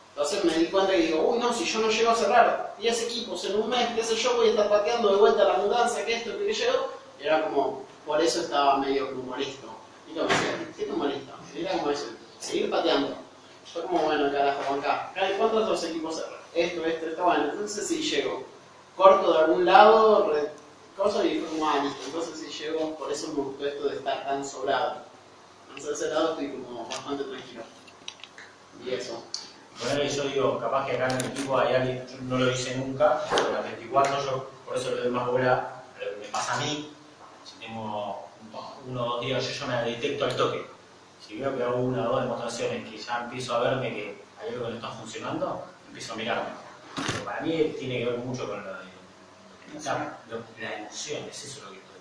[0.10, 3.04] Entonces me di cuenta y digo, uy, no, si yo no llego a cerrar 10
[3.04, 6.04] equipos en un mes, qué sé yo, voy a estar pateando de vuelta la mudanza,
[6.06, 6.90] que esto, que llego.
[7.20, 9.68] Y era como, por eso estaba medio como molesto.
[10.10, 11.34] Y lo me decía, ¿qué te molesta?
[11.54, 12.06] Y era como eso,
[12.40, 13.16] seguir pateando.
[13.72, 15.12] Fue como, bueno, carajo, acá.
[15.38, 16.24] ¿Cuántos otros equipos?
[16.56, 18.44] Esto, esto, esto, bueno, entonces sí llego.
[18.96, 20.50] Corto de algún lado, re-
[20.98, 22.00] cosa y fue como, ah, listo.
[22.08, 25.04] Entonces sí llego, por eso me gustó esto de estar tan sobrado.
[25.70, 27.62] Entonces de ese lado estoy como bastante tranquilo.
[28.84, 29.24] Y eso.
[29.84, 32.76] Bueno, yo digo, capaz que acá en el equipo hay alguien, yo no lo hice
[32.78, 35.84] nunca, pero las 24 yo por eso le doy más bola
[36.20, 36.92] me pasa a mí.
[37.70, 38.26] Tengo
[38.88, 40.66] uno o dos días, yo ya me detecto al toque.
[41.26, 44.50] Si veo que hago una o dos demostraciones que ya empiezo a verme que hay
[44.54, 46.50] algo que no está funcionando, empiezo a mirarme.
[47.12, 51.72] Pero para mí tiene que ver mucho con la, lo- la emoción, es eso lo
[51.72, 52.00] que estoy.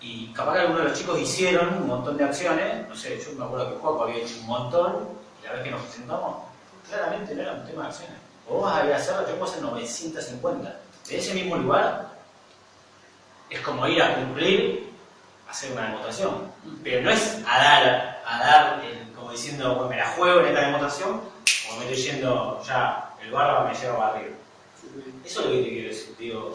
[0.00, 3.32] Y capaz que algunos de los chicos hicieron un montón de acciones, no sé, yo
[3.36, 5.08] me acuerdo que Juaco había hecho un montón,
[5.42, 6.36] y la vez que nos presentamos,
[6.88, 8.16] claramente no era un tema de acciones.
[8.48, 10.80] O vos vas a ir a hacerlo, yo puedo hacer 950.
[11.08, 12.15] De ese mismo lugar,
[13.50, 14.92] es como ir a cumplir,
[15.48, 16.50] hacer una demostración.
[16.82, 20.46] Pero no es a dar, a dar el- como diciendo, bueno, me la juego en
[20.48, 21.20] esta demostración,
[21.68, 24.34] como me estoy yendo ya, el barba me lleva arriba.
[25.24, 26.16] Eso es lo que te quiero decir.
[26.18, 26.54] Digo,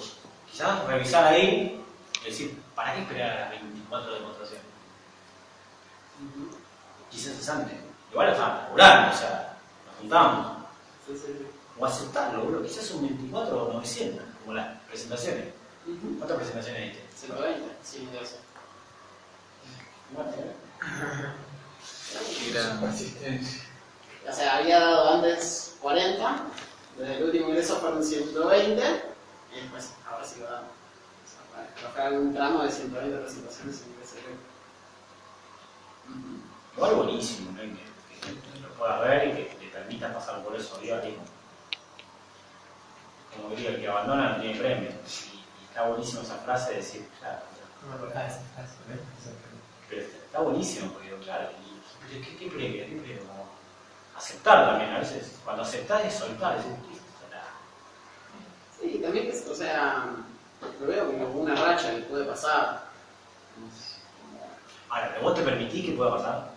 [0.50, 1.84] quizás revisar ahí
[2.22, 4.66] y decir, ¿para qué esperar a las 24 demostraciones?
[7.10, 7.78] Quizás es antes.
[8.12, 10.58] Igual estamos laburando, o sea, nos juntamos.
[11.80, 12.64] O aceptarlo, boludo.
[12.64, 15.46] Quizás son 24 o 900, como las presentaciones.
[16.18, 17.08] ¿Cuántas presentaciones diste?
[17.28, 18.36] 120, sí, de eso.
[20.14, 20.32] Bueno,
[22.50, 23.64] Era- Asistencia.
[24.30, 26.44] O sea, había dado antes 40,
[26.98, 29.04] desde el último ingreso fueron 120,
[29.54, 30.64] y después ahora sí va a dar.
[30.64, 34.16] O sea, algún tramo de 120 presentaciones sin ingreso.
[36.76, 37.58] Igual buenísimo, ¿no?
[37.62, 41.16] Que, que lo puedas ver y que te permita pasar por eso día a día.
[43.36, 44.92] Como que el que abandona no tiene premio.
[45.72, 47.40] Está buenísimo esa frase de decir, claro,
[47.82, 49.00] No me acordaba de esa frase, ¿eh?
[49.88, 52.86] pero está, está buenísimo, porque digo, claro, y, pero ¿qué, qué premio?
[52.86, 53.22] ¿Qué premio?
[53.26, 53.46] Como
[54.18, 57.44] aceptar también, a veces, cuando aceptás es soltar, es decir, listo, está.
[58.82, 60.08] Sí, también, es, o sea,
[60.82, 62.84] lo veo como una racha que puede pasar.
[64.90, 66.51] Ahora, pero vos te permitís que pueda pasar.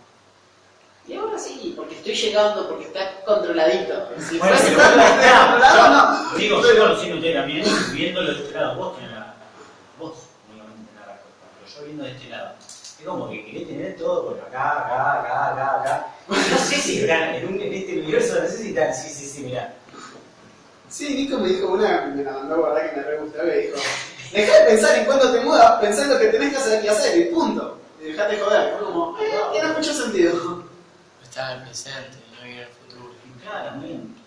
[1.07, 4.09] Y ahora sí, porque estoy llegando, porque está controladito.
[4.19, 5.91] Si Bueno, fuese tan descontrolado,
[6.33, 6.39] no.
[6.39, 9.35] Digo, yo conociendo usted también, viéndolo de este lado, vos tenés la.
[9.99, 10.15] Vos
[10.49, 12.55] únicamente la respuesta, pero yo viendo de este lado.
[12.59, 16.07] Es como que querés tener todo por acá, acá, acá, acá, acá.
[16.27, 19.27] No sé si mirá, en, un, en este universo no sé si tal, sí, sí,
[19.27, 19.75] sí, mirá.
[20.89, 23.77] Sí, Nico me dijo una, me la mandó guardar que me re gustó, que dijo,
[24.33, 26.89] dejá de pensar en cuándo te mudas, pensá en lo que tenés que hacer y
[26.89, 27.79] hacer, y punto.
[28.01, 30.54] Y dejate de joder, fue como, eh, tiene mucho sentido.
[31.35, 33.11] Está en el presente y no en el futuro.
[33.43, 34.21] Claramente.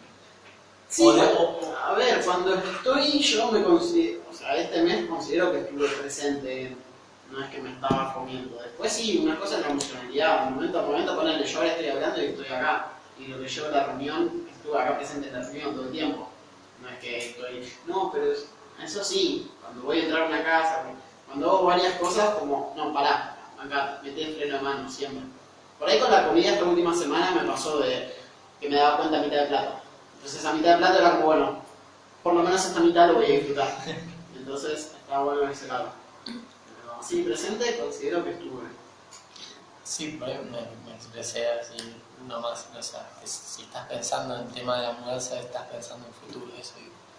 [0.90, 5.06] Sí, O de- o- a ver, cuando estoy yo me considero, o sea, este mes
[5.06, 6.76] considero que estuve presente,
[7.32, 8.58] no es que me estaba comiendo.
[8.62, 11.88] Después sí, una cosa es la emocionalidad, de momento a momento ponerle yo ahora estoy
[11.88, 12.88] hablando y estoy acá.
[13.18, 15.92] Y lo que llevo a la reunión, estuve acá presente en la reunión todo el
[15.92, 16.30] tiempo.
[16.82, 18.48] No es que estoy, no, pero es-
[18.84, 20.84] eso sí, cuando voy a entrar a una casa,
[21.26, 25.37] cuando hago varias cosas, como, no, pará, acá, metí el freno de mano siempre.
[25.80, 28.16] Por ahí con la comida esta última semana me pasó de
[28.60, 29.74] que me daba cuenta a mitad de plato.
[30.16, 31.62] Entonces a mitad de plato era como, bueno,
[32.24, 33.78] por lo menos esta mitad lo voy a disfrutar.
[34.38, 35.90] Entonces estaba bueno en ese lado.
[36.26, 38.68] Pero sí, presente considero que estuve.
[39.84, 41.78] Sí, por ahí me, me expresé así,
[42.28, 46.08] nomás, o sea, que si estás pensando en el tema de la mudanza, estás pensando
[46.08, 46.74] en futuro, eso.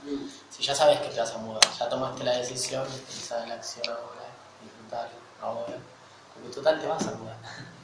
[0.04, 0.28] Mm.
[0.50, 3.54] Si ya sabes que te vas a mudar, ya tomaste la decisión, pensar en la
[3.54, 4.26] acción ahora,
[4.62, 5.78] disfrutar ahora,
[6.34, 7.36] porque total te vas a mudar.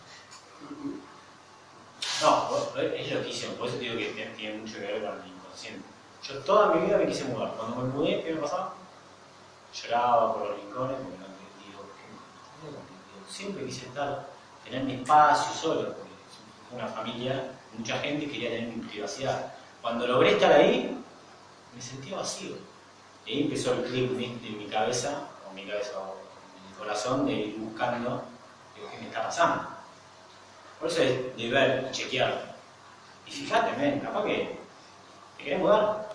[2.22, 5.84] No, es loquísimo, por eso digo que tiene, mucho que ver con el inconsciente.
[6.22, 7.54] Yo toda mi vida me quise mudar.
[7.56, 8.74] Cuando me mudé, ¿qué me pasaba?
[9.74, 11.26] Lloraba por los rincones porque no
[11.64, 12.78] digo,
[13.28, 14.28] siempre quise estar,
[14.64, 16.10] tener mi espacio solo, porque
[16.68, 19.52] fue una familia, mucha gente quería tener mi privacidad.
[19.82, 20.96] Cuando logré estar ahí,
[21.74, 22.56] me sentía vacío.
[23.26, 26.16] Y ahí empezó el clip en mi, cabeza, o mi cabeza, o
[26.68, 28.22] mi corazón, de ir buscando,
[28.74, 29.73] ¿qué me está pasando?
[30.84, 32.54] Por eso es de ver, chequear.
[33.26, 34.58] Y fíjate, men, capaz que
[35.38, 36.10] te querés mudar.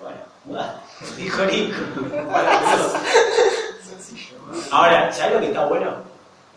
[0.00, 1.14] Bueno, mudaste.
[1.18, 1.76] Dijo Nico.
[4.70, 5.96] Ahora, ¿sabes lo que está bueno?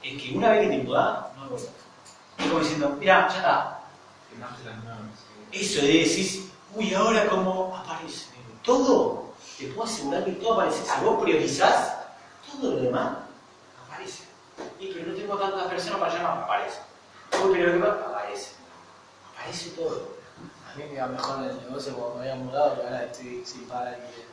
[0.02, 1.68] Es que una vez que te mudás, no vuelvas.
[2.38, 3.80] Es como diciendo, mira, ya está.
[5.52, 8.28] Eso de decir, uy, ahora cómo aparece.
[8.64, 9.26] Todo,
[9.60, 10.86] te puedo asegurar que todo aparece.
[10.86, 11.97] Si vos priorizás,
[12.49, 13.18] todo lo demás
[13.86, 14.24] aparece.
[14.80, 16.91] Y pero no tengo tantas personas para llamar, aparece.
[17.34, 18.52] Uy, pero pasa, aparece.
[19.34, 20.22] Aparece todo.
[20.72, 23.44] A mí me iba mejor en el negocio cuando me había mudado que ahora estoy
[23.46, 24.28] sin pagar alquiler.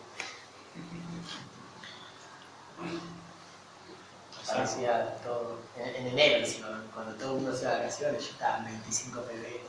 [4.46, 5.59] Parecía todo.
[5.76, 9.20] En, en enero encima, cuando todo el mundo se de vacaciones, yo estaba en 25
[9.22, 9.61] pb.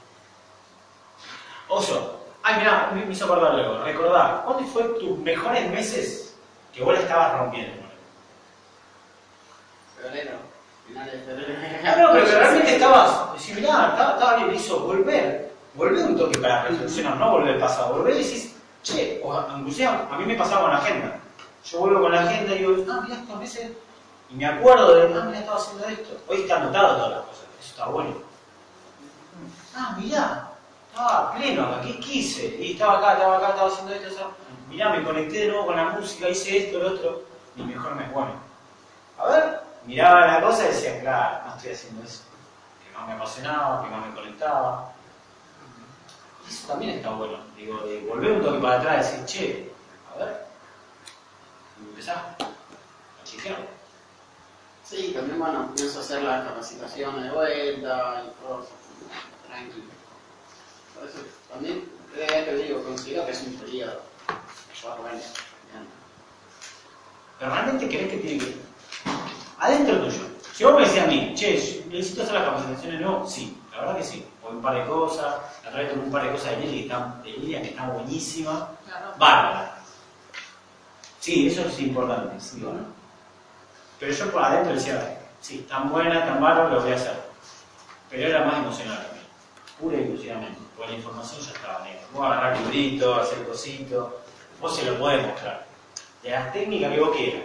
[1.67, 3.83] Oso, ay, mirá, me hizo acordar luego.
[3.83, 6.35] Recordá, ¿cuáles fueron tus mejores meses
[6.73, 7.83] que vos la estabas rompiendo?
[10.01, 10.48] Febrero.
[10.93, 15.49] No, no, pero que realmente estabas, decís, mirá, estaba, estaba bien, hizo volver.
[15.75, 17.95] Volver un toque para reflexionar, no volver al pasado.
[17.95, 21.19] Volver y decís, che, o inclusive a mí me pasaba con la agenda.
[21.63, 23.71] Yo vuelvo con la agenda y digo, ah, mirá, estos meses.
[24.31, 26.17] Y me acuerdo de, ah, mirá, estaba haciendo esto.
[26.27, 28.15] Hoy está anotado todas las cosas, eso está bueno.
[29.75, 30.49] Ah, mirá,
[30.91, 32.57] estaba pleno acá, ¿qué quise?
[32.59, 34.31] Y estaba acá, estaba acá, estaba haciendo esto, eso.
[34.69, 37.23] Mirá, me conecté de nuevo con la música, hice esto, lo otro.
[37.55, 38.31] Mi mejor mes, bueno.
[39.17, 42.23] A ver, miraba la cosa y decía, claro, no estoy haciendo eso.
[42.83, 44.91] Que más me apasionaba, que más me conectaba.
[46.45, 47.37] Y eso también está bueno.
[47.55, 49.71] Digo, de volver un toque para atrás y decir, che,
[50.13, 50.45] a ver.
[51.79, 53.65] Empezás a chequearlo.
[54.83, 58.71] Sí, también bueno, pienso hacer las capacitaciones de vuelta y todo eso.
[59.47, 59.85] Tranquilo.
[60.95, 61.17] Por eso
[61.51, 64.01] también, eh, te digo, considero que es un periodo.
[67.39, 68.68] Pero realmente crees que tiene que.
[69.59, 70.29] Adentro tuyo.
[70.53, 73.97] Si vos me decías a mí, che, necesito hacer las capacitaciones, no, sí, la verdad
[73.97, 74.25] que sí.
[74.41, 75.35] Por un par de cosas,
[75.65, 77.93] a través de un par de cosas de Lili que están, de Lilia que están
[77.93, 78.63] buenísimas.
[78.85, 79.13] Claro.
[79.17, 79.75] Bárbara.
[81.19, 82.71] Sí, eso es importante, sí, ¿no?
[83.99, 87.21] Pero yo por adentro decía, sí, tan buena, tan bárbara, lo voy a hacer.
[88.09, 89.25] Pero era más emocional también,
[89.79, 92.01] pura y exclusivamente, porque la información ya estaba negra.
[92.13, 94.13] Vos agarrar libritos, hacer cositos,
[94.59, 95.65] vos se lo podés mostrar.
[96.23, 97.43] De las técnicas que vos quieras.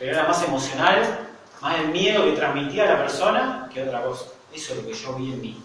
[0.00, 1.28] Pero era más emocional,
[1.60, 4.24] más el miedo que transmitía a la persona que otra cosa.
[4.50, 5.64] Eso es lo que yo vi en mí.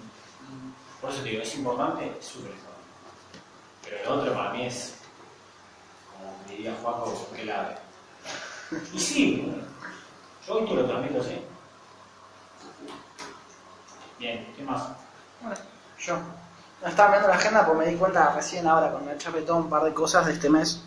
[0.99, 2.83] Por eso te digo, es importante, es súper importante.
[3.81, 4.95] Pero lo otro para mí es,
[6.11, 7.77] como diría Juaco, clave.
[8.93, 9.53] Y sí,
[10.45, 11.41] yo te lo transmito así.
[14.19, 14.83] Bien, ¿qué más?
[15.41, 15.57] Bueno,
[15.97, 16.17] yo.
[16.81, 19.69] No estaba viendo la agenda porque me di cuenta recién ahora con el chapetón un
[19.69, 20.83] par de cosas de este mes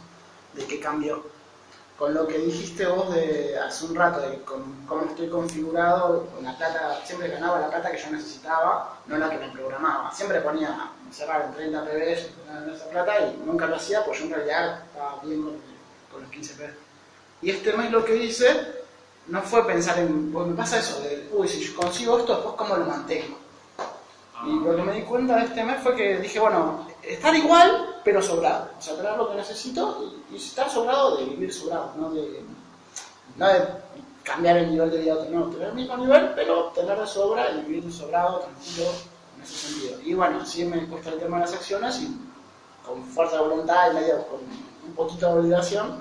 [0.52, 1.37] de qué cambió.
[1.98, 6.44] Con lo que dijiste vos de hace un rato, de con, cómo estoy configurado, con
[6.44, 10.12] la plata, siempre ganaba la plata que yo necesitaba, no la que me programaba.
[10.12, 14.26] Siempre ponía cerrar en 30 PBs en esa plata y nunca lo hacía, pues yo
[14.26, 15.54] en realidad estaba bien con,
[16.12, 16.74] con los 15 PBs.
[17.42, 18.78] Y este mes lo que hice
[19.28, 22.54] no fue pensar en, pues me pasa eso, de, uy, si yo consigo esto, después
[22.56, 23.38] cómo lo mantengo.
[24.46, 27.97] Y lo que me di cuenta de este mes fue que dije, bueno, estar igual,
[28.08, 28.70] pero sobrado.
[28.78, 32.42] O sea, tener lo que necesito y, y estar sobrado de vivir sobrado, no de,
[33.36, 33.68] no de
[34.22, 37.50] cambiar el nivel de vida otro, no, tener el mismo nivel, pero tener de sobra
[37.50, 38.86] y vivir sobrado, tranquilo,
[39.36, 40.00] en ese sentido.
[40.02, 42.18] Y bueno, sí me cuesta el tema de las acciones y
[42.82, 46.00] con fuerza de voluntad y medio con un poquito de obligación,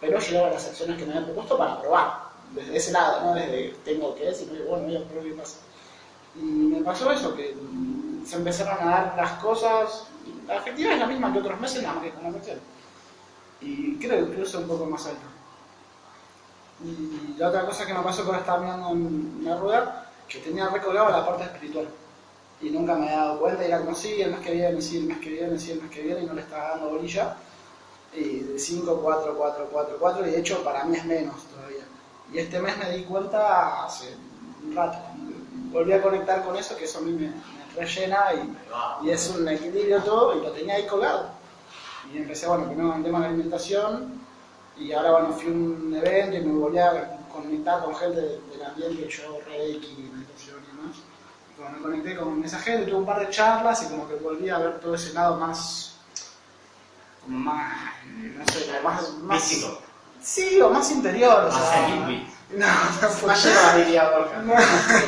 [0.00, 2.28] pero llegar a las acciones que me había propuesto para probar.
[2.52, 5.56] Desde ese lado, no desde tengo que, que bueno, voy a probar qué pasa.
[6.36, 7.56] Y me pasó eso, que
[8.24, 10.06] se empezaron a dar las cosas.
[10.46, 12.58] La efectividad es la misma que otros meses, nada más que con la cuestión.
[13.60, 15.26] Y creo que incluso un poco más alto.
[16.84, 20.68] Y la otra cosa que me pasó cuando estaba mirando en la rueda, que tenía
[20.68, 21.88] recolgado la parte espiritual.
[22.60, 25.04] Y nunca me había dado cuenta, y era como, el mes que viene, sí, el
[25.04, 27.36] mes que viene, sí, el mes que viene, y no le estaba dando bolilla.
[28.14, 31.84] Y de 5, 4, 4, 4, 4, y de hecho para mí es menos todavía.
[32.32, 34.14] Y este mes me di cuenta hace
[34.64, 34.98] un rato,
[35.72, 37.32] volví a conectar con eso, que eso a mí me
[37.78, 41.30] rellena y, y es un equilibrio todo, y lo tenía ahí colgado.
[42.12, 44.20] Y empecé, bueno, primero con el tema de alimentación,
[44.76, 48.64] y ahora, bueno, fui a un evento y me volví a conectar con gente del
[48.64, 50.96] ambiente, yo, Reiki, meditación y demás.
[51.52, 54.14] Y cuando me conecté con esa gente, tuve un par de charlas y como que
[54.14, 55.96] volví a ver todo ese lado más,
[57.24, 59.78] como más, no sé, más, más Físico.
[60.22, 61.44] Sí, o más interior.
[61.44, 62.26] o Más sea, zen, hippie.
[62.50, 64.38] No, no fue Más lleva, diría Borja.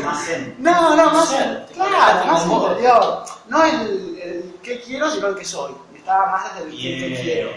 [0.05, 0.57] Más zen.
[0.59, 3.24] No, no, más, te claro, más interior.
[3.49, 5.72] No el, el qué quiero, sino el que soy.
[5.95, 7.22] Estaba más desde el Bien.
[7.22, 7.51] quiero.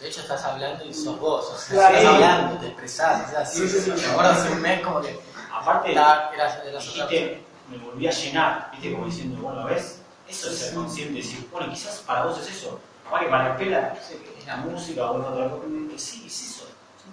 [0.00, 1.96] De hecho estás hablando y sos vos, o sea, Claro.
[1.96, 3.90] estás hablando, te expresás, o sea, Sí, sí, sí.
[3.90, 5.18] Me acuerdo hace un mes como que
[5.52, 10.00] Aparte, era, era dijiste, me volví a llenar, viste, como diciendo, bueno, ¿ves?
[10.28, 12.78] Eso es ser consciente, decir, bueno, quizás para vos es eso.
[13.04, 15.64] Capaz que para la no que es la música o otra cosa.
[15.90, 16.66] Que sí, es eso.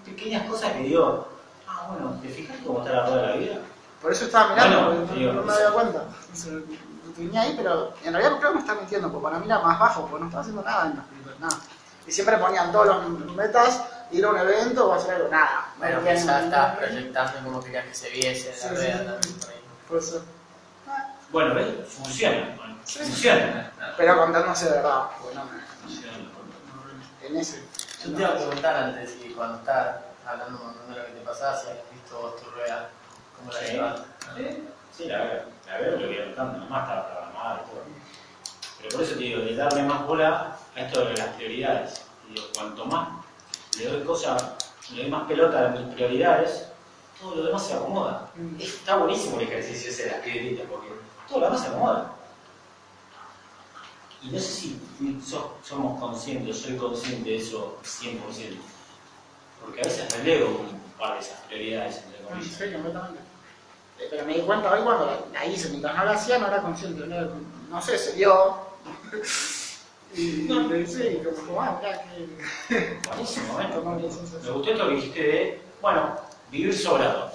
[0.06, 1.28] Pequeñas cosas que digo,
[1.68, 3.60] ah, bueno, ¿te fijas cómo está la rueda de la vida?
[4.02, 6.04] Por eso estaba mirando, Bueno, porque digo, no me había cuenta.
[7.06, 9.60] Lo tenía ahí, pero en realidad creo que me está mintiendo, porque para mí era
[9.60, 11.58] más bajo, porque no estaba haciendo nada en los primeros, nada.
[12.08, 15.68] Y siempre ponían todos los metas, ir a un evento o hacer algo, nada.
[15.76, 18.76] No Bueno, ponía quizás estabas proyectando como querías que se viese en la Sí, sí,
[18.76, 19.06] rueda sí.
[19.06, 19.62] también por ahí.
[19.88, 20.26] Por eso.
[21.32, 21.68] Bueno, ¿ves?
[21.88, 22.56] Funciona.
[22.58, 23.72] Bueno, funciona.
[23.98, 25.52] Pero contándose de verdad, porque no me.
[25.84, 26.18] Funciona.
[27.24, 27.64] En ese.
[28.04, 31.22] Yo te iba a preguntar antes cuando estabas hablando un montón de lo que te
[31.22, 32.90] pasaba, si habías visto vos tu rueda,
[33.38, 33.72] cómo la Sí.
[33.74, 34.02] llevas.
[34.36, 34.64] Sí,
[34.96, 35.42] sí, la veo.
[35.68, 37.82] La veo, lo voy anotando, nomás estaba programada y todo.
[38.78, 42.02] Pero por eso te digo, de darle más bola a esto de las prioridades.
[42.30, 43.10] Y digo, cuanto más
[43.78, 44.44] le doy cosas,
[44.92, 46.68] le doy más pelota a mis prioridades,
[47.20, 48.30] todo lo demás se acomoda.
[48.60, 50.90] Está buenísimo el ejercicio ese de las piedritas, porque
[51.28, 52.12] todo lo demás se acomoda.
[54.24, 54.82] Y no sé si
[55.26, 58.62] so- somos conscientes, soy consciente de eso 100%.
[59.62, 62.24] Porque a veces relego un par de esas prioridades, entre Sí,
[62.58, 62.74] comillas.
[62.74, 63.20] completamente.
[64.00, 66.48] Eh, Pero me di cuenta hoy cuando la, la hice, mientras no la hacía no
[66.48, 67.28] era consciente, no,
[67.70, 68.56] no sé, se dio.
[70.16, 73.00] y le sí, como, ah, mirá que.
[73.08, 73.58] Buenísimo,
[74.12, 74.44] sensación.
[74.44, 76.16] Me gustó esto que dijiste de, bueno,
[76.52, 77.32] vivir sobrado.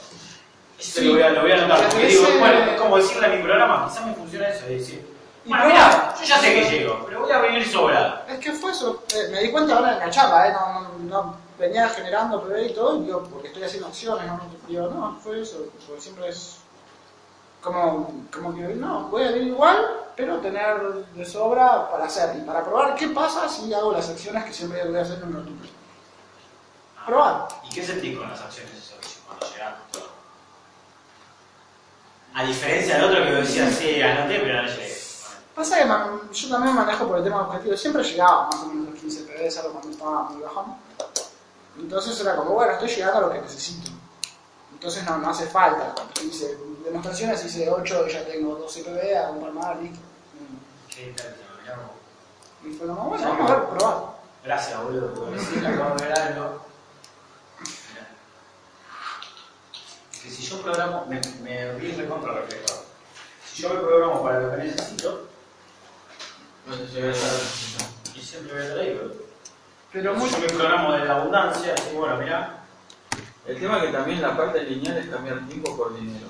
[0.79, 1.05] Sí.
[1.07, 3.43] lo, voy a, lo voy a anotar, porque digo, bueno, es como decirle a mi
[3.43, 5.07] programa, quizás me funciona eso, de decir,
[5.47, 8.21] bueno, no- mira, yo ya sé que llego, pero voy a vivir sobrado.
[8.29, 10.99] Es que fue eso, eh, me di cuenta ahora en la charla, eh, no, no,
[10.99, 15.19] no venía generando PB y todo, y digo, porque estoy haciendo acciones, no, digo, no,
[15.23, 16.57] fue eso, porque siempre es
[17.63, 20.81] como, como que, no, voy a vivir igual, pero tener
[21.15, 24.87] de sobra para hacer y para probar qué pasa si hago las acciones que siempre
[24.87, 25.69] voy a hacer en un ratito.
[27.07, 27.49] Probar.
[27.65, 28.97] ¿Y qué sentís con las acciones de
[29.27, 29.75] cuando llegás?
[32.35, 34.95] A diferencia del otro que decía, sí, anoté, pero no llegué.
[35.55, 38.91] Pasa que man- yo también manejo por el tema objetivo, siempre llegaba más o menos
[38.91, 40.77] los 15 PB, salvo cuando estaba muy bajón.
[41.79, 43.91] Entonces era como, bueno, estoy llegando a lo que necesito.
[44.73, 45.95] Entonces no, no hace falta.
[46.23, 49.99] Hice demostraciones, hice 8 y ya tengo 12 PB, hago un par más, listo.
[50.89, 51.37] ¿Qué tal?
[52.65, 54.17] Y fue como, bueno, vamos a ver, probar.
[54.45, 55.15] Gracias, boludo.
[55.15, 56.67] por Sí, le acabo de ver algo.
[60.23, 62.85] que si yo programo, me, me vi recontra reflejado.
[63.53, 65.29] Si yo me programo para lo que necesito,
[66.67, 69.26] No te lleves a y siempre voy a estar ahí, boludo.
[69.93, 72.63] Pero Si muy, yo me programo de la abundancia, así bueno, mira,
[73.47, 76.27] El tema que también la parte lineal es cambiar tiempo por dinero.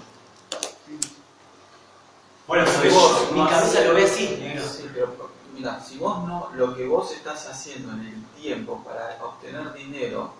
[2.46, 4.26] bueno, porque vos mi no cabeza lo ve así.
[4.60, 5.14] Sí, pero
[5.54, 10.34] mira, si vos no, lo que vos estás haciendo en el tiempo para obtener dinero,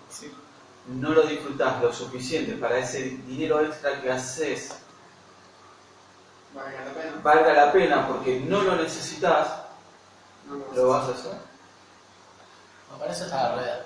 [0.87, 4.75] no lo disfrutás lo suficiente para ese dinero extra que haces
[6.53, 7.11] valga la pena.
[7.23, 9.63] valga la pena porque no lo necesitas,
[10.47, 11.46] No lo lo vas a hacer.
[12.91, 13.83] Me parece esta la rueda.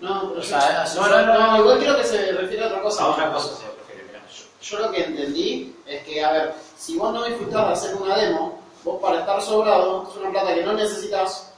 [0.00, 2.82] No, pero O yo, sea, no, no, no, igual creo que se refiere a otra
[2.82, 3.04] cosa.
[3.04, 4.20] A otra cosa se prefiere, mirá.
[4.26, 7.94] Yo, yo lo que entendí es que, a ver, si vos no disfrutás de hacer
[7.94, 11.52] una demo, vos para estar sobrado es una plata que no necesitas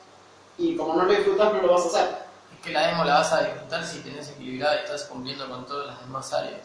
[0.59, 2.17] y como no lo disfrutás no lo vas a hacer.
[2.55, 5.67] Es que la demo la vas a disfrutar si tenés equilibrada y estás cumpliendo con
[5.67, 6.61] todas las demás áreas.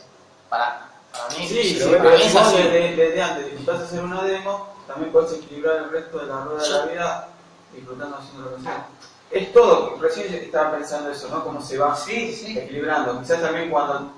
[0.49, 2.57] Para, para mí, Sí, sí, pero pero para mí si es así.
[2.57, 6.61] desde, desde antes disfrutás hacer una demo, también puedes equilibrar el resto de la rueda
[6.63, 7.27] de la vida
[7.73, 8.86] disfrutando haciendo lo que sea.
[9.32, 11.43] Es todo, recién estaba pensando eso, ¿no?
[11.43, 12.57] Cómo se va Sí, sí.
[12.57, 13.19] equilibrando.
[13.21, 14.11] Quizás también cuando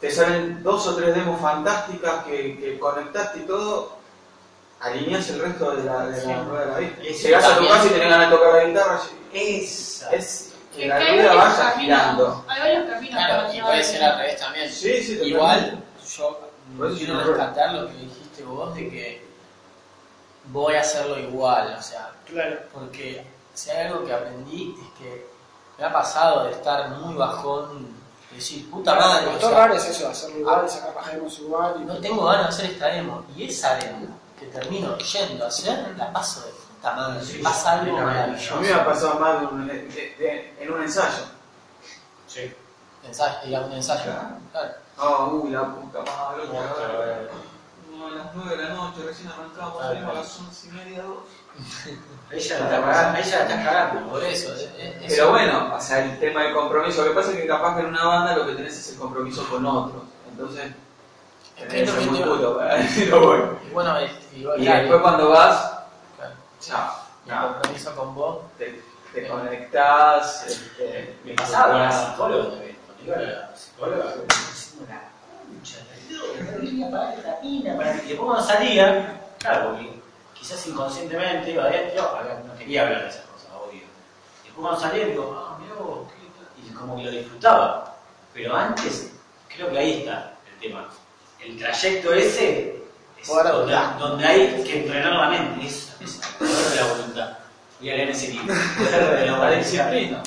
[0.00, 3.96] te salen dos o tres demos fantásticas que, que conectaste y todo,
[4.80, 6.92] alineas el resto de la, de la rueda de la vida.
[7.02, 9.00] Y sí, Llegás a tu casa y tenés ganas de tocar la guitarra,
[9.32, 10.10] Esa.
[10.10, 12.24] es que Que la varios vaya girando.
[12.24, 14.70] caminos, hay varios caminos para Claro, y puede ser al revés también.
[14.72, 15.20] Sí, sí.
[15.24, 15.82] Igual,
[16.16, 16.40] yo
[16.96, 19.24] quiero es rescatar lo que dijiste vos de que
[20.46, 22.56] voy a hacerlo igual, o sea, Claro.
[22.72, 23.24] porque
[23.54, 25.30] si hay algo que aprendí es que
[25.78, 27.86] me ha pasado de estar muy bajón,
[28.30, 31.38] de decir, puta madre, Lo o sea, raro es eso, hacerlo igual, sacar las demos
[31.38, 31.74] igual.
[31.80, 35.48] Y no tengo ganas de hacer esta demo, y esa demo que termino yendo a
[35.48, 38.54] hacer, la paso de puta madre, Sí, pasa algo maravilloso.
[38.54, 39.74] A mí me ha pasado más de un- de-
[40.18, 41.24] de- en un ensayo.
[42.26, 42.52] Sí.
[43.04, 44.02] Ensayo, a un ensayo.
[44.04, 44.28] Claro.
[44.52, 44.72] Claro.
[44.98, 46.42] Ah, uy, la puta madre.
[48.02, 49.88] No, a las 9 de la noche, recién arrancamos, Claro.
[49.94, 51.16] salimos a las 11 y media, 2.
[52.30, 54.10] Ahí ya la estás cagando.
[54.10, 57.14] Por eso, es- es- Pero eso- bueno, o sea, el tema del compromiso, lo que
[57.14, 59.64] pasa es que capaz que en una banda lo que tenés es el compromiso con
[59.66, 60.02] otros.
[60.30, 60.72] Entonces,
[61.56, 63.58] tenés esto que ser muy puto para decirlo bueno.
[63.66, 65.72] Y bueno, es- y, Y claro, después cuando vas,
[66.16, 66.94] claro, chao,
[67.26, 68.82] y el compromiso con vos, te,
[69.14, 75.76] te conectás, este, Me pasaba con la psicóloga a la psicóloga, la concha,
[76.18, 79.90] la línea para esta mina, para que después cuando salía, claro, porque
[80.34, 83.82] quizás inconscientemente iba adentro, no quería hablar de esas cosas, obvio.
[84.44, 87.96] Después cuando salía digo, ah, mirá vos, qué tal", y como que lo disfrutaba.
[88.34, 89.12] Pero antes,
[89.54, 90.88] creo que ahí está el tema.
[91.40, 92.82] El trayecto ese
[93.20, 96.08] es donde, hay que entrenar la mente, esa, el
[96.38, 97.38] poder de la voluntad.
[97.80, 98.54] Voy a leer ese libro.
[98.54, 99.58] El poder de la La voluntad.
[99.58, 100.22] disciplina.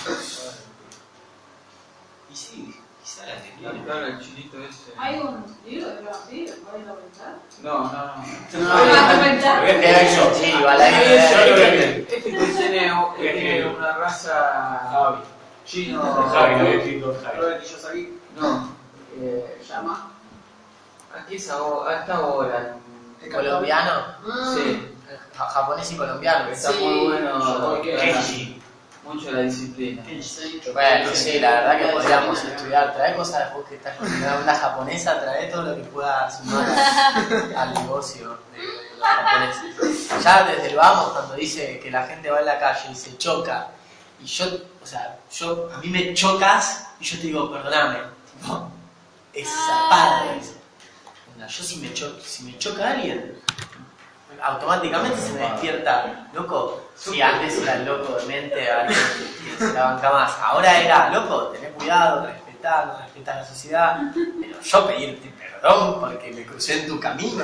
[2.32, 3.26] Y sí, quizá
[3.62, 4.92] la chinito ese.
[4.98, 6.54] ¿Hay un libro de vampiro?
[6.64, 7.36] ¿Puedes comentar?
[7.62, 8.70] No, no, no.
[8.70, 9.56] ¿Vas a comentar?
[9.58, 10.34] Lo voy a leer yo.
[10.34, 12.00] Sí, a leer.
[12.10, 12.30] Este que
[13.30, 15.22] tiene, una raza Javi.
[15.66, 16.02] chino.
[17.38, 18.70] Robert Kiyosaki No.
[19.22, 20.12] Eh, llama.
[21.18, 22.76] aquí es a esta hora.
[23.32, 24.04] colombiano,
[24.54, 24.94] Sí,
[25.36, 26.50] ja- japonés y colombiano.
[26.50, 27.82] está Sí, muy bueno.
[27.82, 28.55] Kenji.
[29.06, 30.04] Mucho la disciplina.
[30.74, 32.94] Bueno, sí, la verdad que podríamos estudiar.
[32.96, 36.68] Trae cosas después que estás con una japonesa, trae todo lo que pueda sumar
[37.56, 40.24] al, negocio de, de los japoneses.
[40.24, 43.16] Ya desde el vamos, cuando dice que la gente va en la calle y se
[43.18, 43.68] choca,
[44.20, 44.46] y yo,
[44.82, 48.00] o sea, yo, a mí me chocas y yo te digo, perdóname,
[48.42, 48.70] tipo,
[49.34, 50.54] es zarpada eso.
[51.48, 53.35] Yo si me, cho- si me choca alguien,
[54.42, 59.00] automáticamente se me despierta, loco, si antes era el loco de mente, alguien
[59.44, 64.62] que se la banca más, ahora era, loco, tener cuidado, respetar, respetar la sociedad, pero
[64.62, 67.44] yo pedirte perdón porque me crucé en tu camino,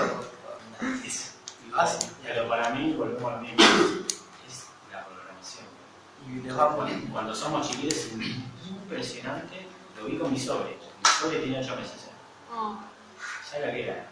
[1.06, 1.36] es
[1.72, 2.10] fácil.
[2.24, 3.58] Pero para mí, volvemos a lo mismo.
[4.48, 5.66] Es la programación.
[6.28, 8.12] Y les vamos Cuando somos chiquitos es
[8.68, 9.68] impresionante.
[9.98, 10.78] Lo vi con mi sobre.
[10.78, 12.10] Mi sobre tiene 8 meses.
[12.50, 12.84] No.
[13.50, 14.06] ¿Sabes la que era?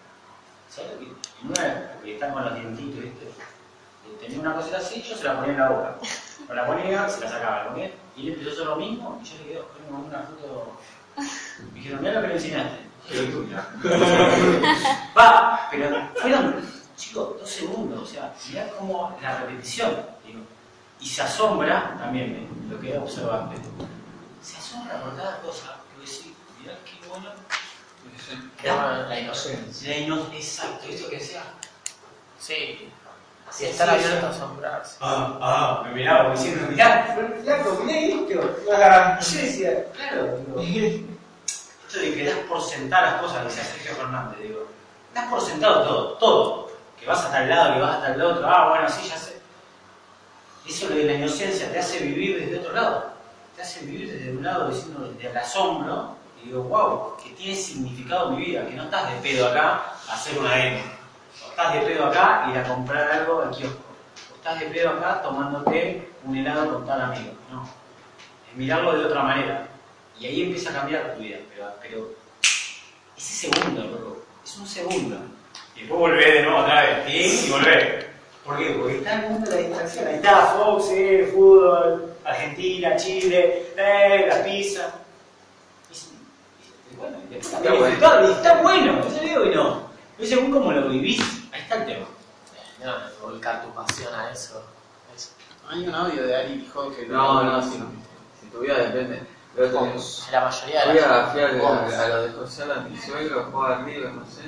[0.70, 1.05] ¿Sabes lo que?
[1.05, 3.26] En una época que están con los dientitos, ¿viste?
[3.26, 5.95] Eh, Tenía una cosita así, yo se la ponía en la boca.
[6.47, 7.93] Con la ponía, se la sacaba, ¿lo qué?
[8.15, 10.78] Y él empezó a hacer lo mismo, y yo le quedé, coño, mandé una foto.
[11.17, 12.80] Me dijeron, mira lo que le enseñaste.
[15.17, 16.55] Va, pero fueron,
[16.95, 19.95] chicos, dos segundos, o sea, mirá cómo la repetición,
[20.26, 20.39] digo,
[20.99, 23.55] y se asombra, también me- lo que observaste,
[24.43, 27.30] se asombra por cada cosa, que decís, mirá qué bueno,
[28.63, 29.89] La inocencia.
[29.89, 31.41] la ino- exacto, esto que decía,
[32.39, 32.89] Sí.
[33.49, 34.97] así Y estar abierto a asombrarse.
[35.01, 38.55] Ah, ah, me miraba diciendo, mirá, flaco, mirá esto.
[38.71, 41.05] Ah, Yo decía, claro, digo,
[41.88, 44.67] esto de que das por sentar las cosas, decía Sergio Fernández, digo,
[45.13, 46.69] das por sentado todo, todo.
[46.99, 49.39] Que vas a tal lado, que vas a tal otro, ah, bueno, sí, ya sé.
[50.67, 53.13] Eso de la inocencia te hace vivir desde otro lado.
[53.55, 57.55] Te hace vivir desde un lado diciendo desde el asombro y digo, wow, que tiene
[57.55, 60.79] significado mi vida, que no estás de pedo acá a hacer una demo.
[61.45, 63.79] O estás de pedo acá a ir a comprar algo al kiosco.
[64.31, 67.33] O estás de pedo acá tomándote un helado con tal amigo.
[67.51, 67.63] No.
[68.49, 69.67] Es mirarlo de otra manera.
[70.19, 71.37] Y ahí empieza a cambiar tu vida.
[71.53, 72.09] Pero, pero
[73.17, 75.17] ese segundo, loco, es un segundo.
[75.75, 77.05] Y después volvés de nuevo otra vez.
[77.07, 77.47] ¿sí?
[77.47, 78.05] Y volvés.
[78.45, 78.69] ¿Por qué?
[78.71, 80.07] Porque está el mundo de la distracción.
[80.07, 84.93] Ahí está Fox, eh, fútbol, Argentina, Chile, eh, la pizza.
[86.99, 87.95] Bueno, Está también bueno.
[88.27, 89.81] y está bueno, yo digo que no.
[90.17, 91.21] Pero según cómo lo vivís,
[91.53, 92.05] ahí está el tema.
[92.83, 92.93] No,
[93.27, 94.61] volcar tu pasión a eso.
[95.15, 95.29] eso.
[95.69, 97.05] Hay un audio de Ari dijo que.
[97.07, 97.71] No, no, si,
[98.41, 99.21] si tu vida depende.
[99.53, 99.93] Otro día
[100.31, 101.47] La mayoría de Fui a, las fui a,
[102.03, 104.43] a lo de José Alan, mi suegro, jugaba al River, no sé.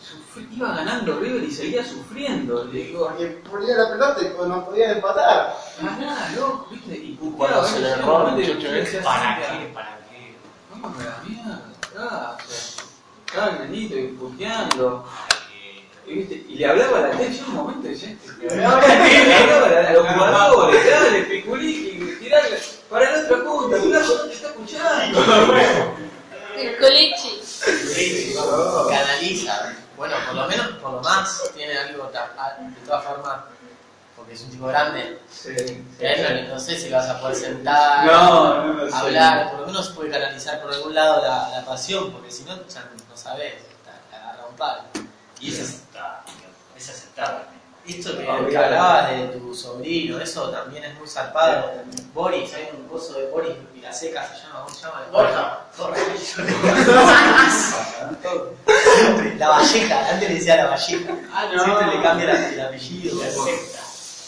[0.00, 2.64] Sufrí- iba ganando River y seguía sufriendo.
[2.64, 5.56] Le digo, Porque ponía la pelota y no podían empatar.
[5.82, 7.64] ganá, loco, viste, y Cuando puteaba.
[7.66, 7.96] se ¿viste?
[7.96, 8.02] le
[8.52, 9.72] que muchacho, ¿Para "Sí, qué?
[9.74, 10.05] ¿Para qué?
[10.80, 12.84] Vamos a la mierda, acá, o sea,
[13.26, 15.08] estaba el nenito y puteando.
[16.06, 18.64] Y, viste, y le hablaba a la tele, yo en un momento decía, "Este, le
[18.64, 22.58] hablaba a la tele, le hablaba a la- a los jugadores, dale, piculín, tirale,
[22.90, 25.24] para la otra punta, flaco, no te está escuchando.
[26.56, 27.40] El colichi.
[28.88, 29.72] canaliza.
[29.96, 33.36] Bueno, por lo menos, por lo más, tiene algo de todas formas,
[34.26, 35.18] porque es un tipo grande.
[35.30, 35.54] Sí,
[36.00, 38.96] no, no sé si lo vas a poder sentar, No, no lo sé.
[38.96, 42.56] hablar, por lo menos puede canalizar por algún lado la, la pasión, porque si no,
[42.56, 43.52] ya no sabes,
[44.10, 44.82] te agarra un palo.
[45.40, 46.32] Y es aceptable,
[46.76, 47.44] es aceptable.
[47.86, 51.70] Esto que, Ah, que hablabas de tu sobrino, eso también es muy zarpado.
[52.12, 55.04] Boris, hay un coso de Boris Vilaseca, se llama, ¿cómo se llama?
[55.12, 55.60] Borja.
[59.38, 61.12] La Valleja, antes le decía la Valleja.
[61.32, 63.20] Ah, Siempre le cambia la- el apellido.
[63.20, 63.78] Perfecta.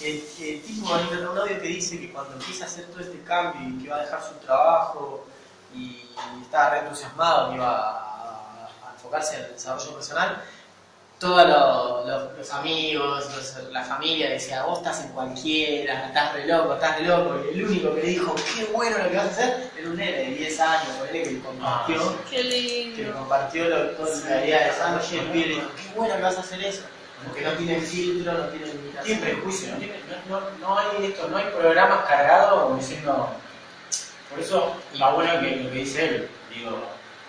[0.00, 3.00] El, el tipo hay un un audio que dice que cuando empieza a hacer todo
[3.00, 5.26] este cambio y que va a dejar su trabajo
[5.74, 6.04] y
[6.42, 10.42] estaba re entusiasmado que iba a, a enfocarse en el desarrollo personal,
[11.18, 11.48] todos
[12.38, 17.06] los, amigos, los- la familia decía, vos estás en cualquiera, estás re loco, estás re
[17.06, 17.40] loco.
[17.44, 19.96] Y el único que le dijo, qué bueno lo que vas a hacer, era un
[19.96, 21.96] nene de 10 años, que compartió,
[22.30, 25.98] Qué que compartió lo, todo lo que había desarrollo y el pibe le dijo, qué
[25.98, 26.82] bueno que vas a hacer eso.
[27.26, 29.04] Porque no tiene filtro, no tiene limitación.
[29.04, 33.30] Tiene prejuicio, no, tiene- no, no- no hay esto, no hay programas cargados como diciendo.
[34.30, 36.78] Por eso está bueno que lo que dice él, digo,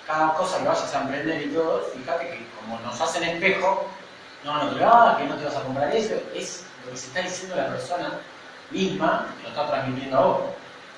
[0.05, 3.87] cada cosa que vayas a emprender y todo, fíjate que como nos hacen espejo,
[4.43, 7.07] no, no te hagas, que no te vas a comprar eso, es lo que se
[7.07, 8.11] está diciendo la persona
[8.71, 10.39] misma, que lo está transmitiendo a vos.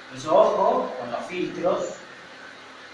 [0.10, 1.86] Por eso ojo con los filtros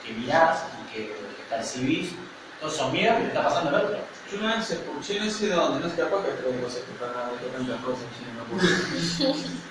[0.05, 2.11] que mirás y que, que percibís,
[2.59, 3.99] todos esos miedos que te está pasando el otro.
[4.29, 7.79] Escuché, no sé dónde, no sé, capaz que esto de cosas que para de tantas
[7.81, 9.65] cosas, yo no me.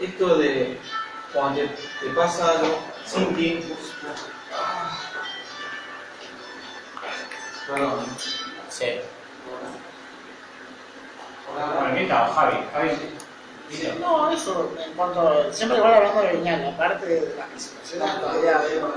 [0.06, 0.78] Esto de
[1.32, 3.74] cuando te, pasa algo sin tiempo.
[7.66, 8.04] Perdón.
[8.68, 8.86] Sí.
[11.54, 12.56] Bueno, ¿qué tal, Javi?
[12.72, 15.52] Javi, No, eso, en cuanto.
[15.54, 18.94] Siempre igual hablando de Viñal, aparte de las presentaciones, todavía veo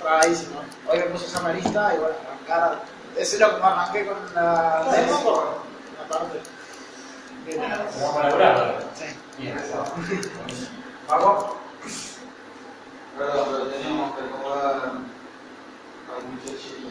[0.00, 0.60] trabadísimo.
[0.88, 2.97] Hoy me puse a lista y bueno, arrancar.
[3.18, 4.86] Ese es lo que me arranqué con la.
[4.88, 6.38] La parte.
[7.44, 8.84] Bien, vamos a laburar.
[8.94, 9.04] Sí.
[9.38, 9.56] Bien.
[11.08, 11.58] Paco,
[13.18, 16.88] Perdón, pero teníamos que acomodar al muchachito.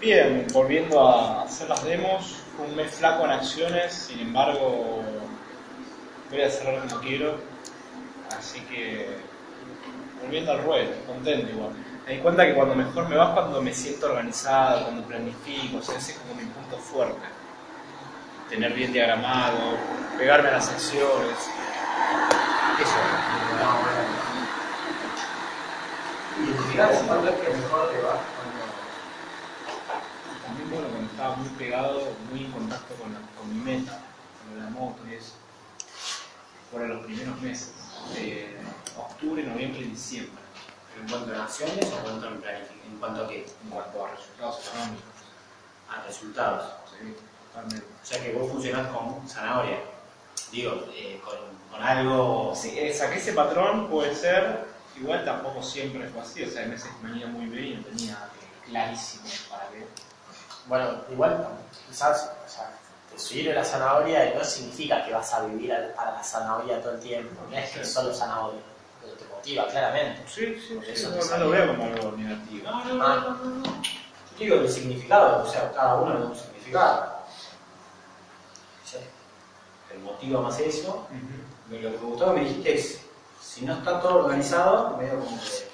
[0.00, 5.02] Bien, volviendo a hacer las demos, fue un mes flaco en acciones, sin embargo,
[6.30, 7.36] voy a cerrar como quiero,
[8.36, 9.16] así que
[10.20, 11.70] volviendo al ruedo, contento igual.
[12.06, 15.78] Me di cuenta que cuando mejor me va es cuando me siento organizado, cuando planifico,
[15.78, 17.20] o sea, ese es como mi punto fuerte.
[18.48, 19.76] Tener bien diagramado,
[20.18, 21.38] pegarme a las secciones.
[22.80, 22.96] Eso.
[26.42, 28.20] identificar ese papel que mejor te va.
[30.44, 34.00] También bueno, cuando estaba muy pegado, muy en contacto con, la- con mi meta,
[34.48, 35.34] con la moto y eso.
[36.70, 37.72] Fueron los primeros meses,
[38.14, 38.56] de
[38.98, 40.41] octubre, noviembre y diciembre,
[41.02, 42.92] ¿En cuanto a acciones o en cuanto a planificación?
[42.92, 43.46] ¿En cuanto a qué?
[43.64, 45.04] en cuanto a resultados económicos.
[45.90, 46.72] A resultados.
[46.90, 47.16] Sí,
[47.48, 47.86] totalmente.
[47.86, 49.78] O sea que vos funcionás con zanahoria.
[50.52, 51.34] Digo, eh, con,
[51.72, 52.54] con algo.
[52.54, 54.64] Sí, eh, saqué ese patrón, puede ser,
[54.96, 57.76] igual tampoco siempre fue así, o sea, hay meses que me venía muy bien y
[57.76, 58.28] no tenía
[58.64, 59.86] clarísimo para qué.
[60.66, 61.48] Bueno, igual,
[61.88, 62.70] quizás, o sea,
[63.10, 66.92] te sirve la zanahoria y no significa que vas a vivir para la zanahoria todo
[66.92, 67.42] el tiempo.
[67.50, 68.60] No es que solo zanahoria,
[69.02, 70.22] pero te motiva claramente.
[70.26, 72.70] Sí, sí, sí, eso no, no lo veo como algo negativo.
[72.70, 73.82] No, no, no, no, no, no.
[74.38, 77.12] Yo digo el significado, o sea, cada uno da un significado.
[78.84, 78.98] Sí.
[79.92, 81.06] El motivo más eso.
[81.70, 83.00] Lo que me gustó que me dijiste es,
[83.40, 85.72] si no está todo organizado, medio como que.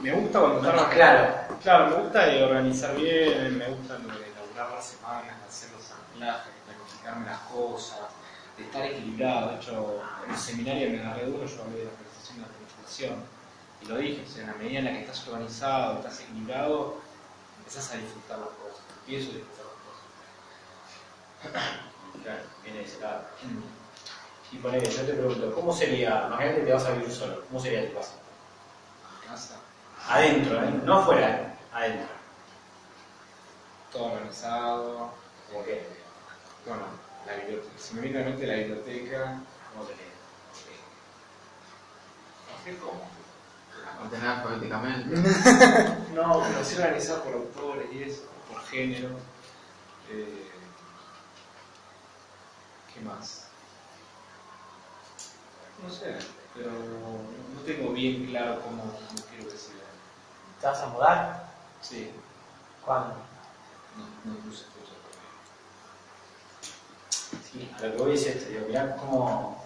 [0.00, 1.34] Me gusta cuando No está claro.
[1.62, 5.70] Claro, me gusta de organizar bien, me gusta lo de elaborar las semanas, de hacer
[5.72, 7.98] los anclajes, de planificarme las cosas,
[8.56, 9.50] de estar equilibrado.
[9.50, 11.90] De hecho, en el seminario me agarré duro, yo hablé de la
[12.98, 16.96] y lo dije, o sea, en la medida en la que estás organizado, estás equilibrado,
[17.58, 18.82] empezás a disfrutar las cosas.
[19.00, 21.80] Empiezo a disfrutar las cosas.
[22.24, 23.22] Claro, viene de ese lado.
[24.52, 27.60] Y ponele, yo te pregunto, ¿cómo sería, imagínate que te vas a vivir solo, ¿cómo
[27.60, 28.12] sería tu casa?
[29.24, 29.56] Casa,
[30.08, 30.80] Adentro, ¿eh?
[30.84, 31.54] no afuera, ¿eh?
[31.72, 32.08] adentro.
[33.92, 35.14] todo organizado.
[35.50, 35.86] ¿Cómo que?
[36.66, 36.82] Bueno,
[37.26, 39.40] la biblioteca, si me viene a la mente la biblioteca,
[39.72, 40.09] ¿Cómo sería?
[42.64, 43.08] Sé cómo.
[44.04, 45.16] Ordenar alfabéticamente.
[46.14, 49.08] No, pero sí organizado por autores y eso, por género.
[50.10, 50.50] Eh,
[52.92, 53.46] ¿Qué más?
[55.82, 56.16] No sé,
[56.54, 56.72] pero
[57.54, 59.74] no tengo bien claro cómo, cómo quiero que sea.
[60.60, 61.54] ¿Te vas a mudar?
[61.80, 62.10] Sí,
[62.84, 63.14] ¿Cuándo?
[63.96, 65.30] no, no puse fecha todavía.
[67.50, 69.59] Sí, a lo que voy es esto, digo, mirá cómo,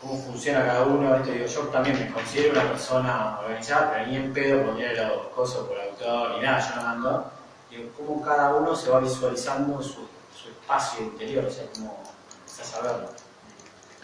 [0.00, 4.16] cómo funciona cada uno, esto, digo, yo también me considero una persona organizada, pero ni
[4.16, 7.32] en pedo poner los cosas por autor ni nada, yo no mando.
[7.70, 10.08] Digo, cómo cada uno se va visualizando su,
[10.48, 12.02] espacio interior, o sea, cómo
[12.38, 13.08] empezás a verlo.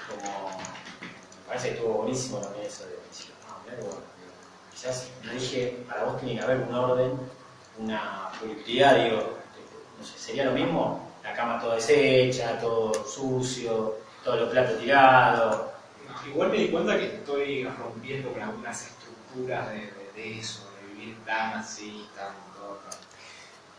[0.08, 4.00] Como, me parece que estuvo buenísimo también eso de decir, ah, mirá bueno,
[4.70, 7.18] quizás le dije, para vos tiene que haber un orden,
[7.78, 9.38] una productividad, digo,
[9.98, 15.75] no sé, sería lo mismo, la cama toda deshecha, todo sucio, todos los platos tirados.
[16.28, 20.94] Igual me di cuenta que estoy rompiendo con algunas estructuras de, de- de eso, de
[20.94, 22.78] vivir tan así, tan todo.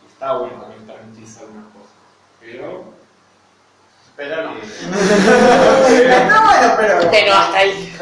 [0.02, 1.92] y Está bueno también permitirse algunas cosas.
[2.40, 2.84] Pero.
[4.16, 4.54] Pero no.
[6.28, 7.10] No, bueno, pero.
[7.10, 7.94] Pero hasta ahí.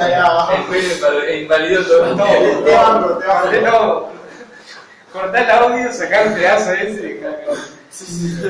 [1.42, 2.16] Invalidó todo.
[2.16, 3.50] Te te banco, te banco.
[3.62, 4.08] no,
[5.12, 7.20] cortá el audio, sacá el pedazo ese y.
[7.90, 8.40] Sí, sí,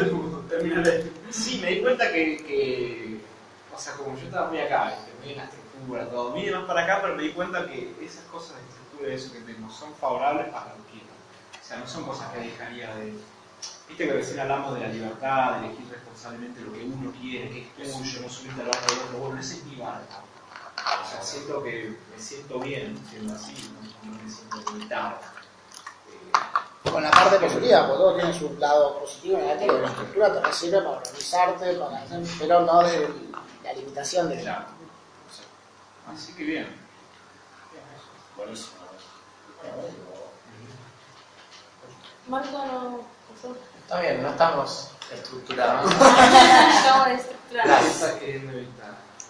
[0.48, 1.04] terminale.
[1.30, 3.18] Sí, me di cuenta que, que,
[3.74, 5.48] o sea, como yo estaba muy acá, muy en la
[5.84, 9.32] muy más para acá, pero me di cuenta que esas cosas de estructura y eso
[9.32, 10.96] que tengo son favorables para lo que.
[10.96, 13.12] O sea, no son cosas que dejaría de...
[13.88, 17.82] Viste que recién hablamos de la libertad, de elegir responsablemente lo que uno quiere, que
[17.82, 20.20] es tuyo, no subirte al barco de otro, bueno, ese es mi barca.
[21.04, 25.18] O sea, siento que me siento bien siendo así, no, no me siento limitado.
[26.84, 29.72] Eh, Con la parte positiva, porque todo tiene su lado positivo y negativo.
[29.78, 33.08] La estructura te sirve para organizarte, para hacer, pero no desde
[33.64, 34.75] la limitación de claro.
[36.12, 36.86] Así que bien.
[38.36, 38.76] Buenísimo.
[42.28, 43.00] Marco no.
[43.34, 43.56] pasó.
[43.82, 45.90] Está bien, no estamos estructurados.
[45.92, 48.14] Estamos estructurados.
[48.20, 48.66] ¿Qué?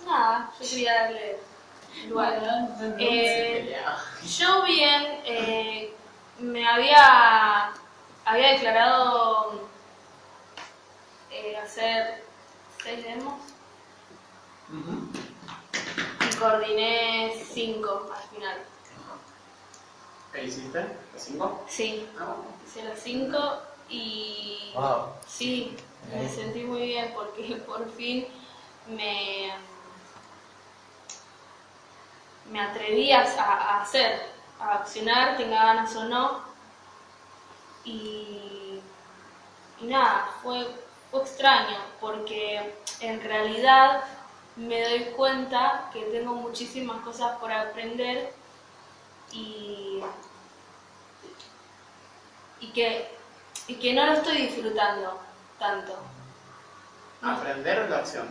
[0.06, 1.38] Nada, yo quería darle
[2.08, 2.42] lugar.
[2.98, 3.76] Eh,
[4.38, 5.94] yo bien, eh,
[6.38, 7.72] me había,
[8.24, 9.68] había declarado
[11.30, 12.24] eh, hacer
[12.82, 13.40] seis demos
[14.70, 15.25] y
[16.38, 18.58] coordiné cinco al final.
[20.32, 20.78] ¿Qué hiciste?
[21.12, 21.64] ¿Las cinco?
[21.68, 22.08] Sí,
[22.66, 23.38] hice las cinco
[23.88, 25.12] y Wow.
[25.26, 25.76] sí,
[26.12, 28.26] me sentí muy bien porque por fin
[28.88, 29.52] me,
[32.50, 34.20] me atreví a, a hacer,
[34.60, 36.40] a accionar, tenga ganas o no.
[37.84, 38.80] Y,
[39.80, 40.66] y nada, fue,
[41.10, 44.02] fue extraño porque en realidad
[44.56, 48.32] me doy cuenta que tengo muchísimas cosas por aprender
[49.32, 50.00] y,
[52.60, 53.10] y, que,
[53.66, 55.20] y que no lo estoy disfrutando
[55.58, 55.98] tanto
[57.22, 58.28] ¿Aprender o la acción?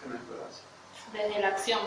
[0.00, 0.62] ¿Qué me exploras?
[1.12, 1.80] desde la acción.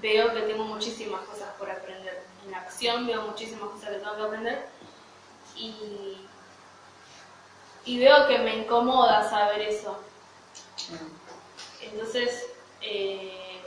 [0.00, 2.24] Veo que tengo muchísimas cosas por aprender.
[2.44, 4.68] En la acción veo muchísimas cosas que tengo que aprender
[5.56, 6.26] y,
[7.84, 9.98] y veo que me incomoda saber eso.
[11.82, 12.46] Entonces,
[12.82, 13.60] eh,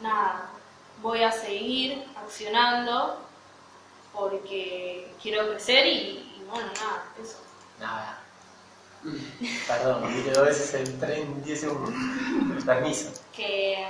[0.00, 0.50] nada,
[1.00, 3.18] voy a seguir accionando
[4.12, 7.38] porque quiero crecer y, y bueno, nada, eso.
[7.80, 8.18] Nada.
[9.66, 12.64] Perdón, dije dos veces el tren en 10 segundos.
[12.64, 13.10] Permiso.
[13.34, 13.84] que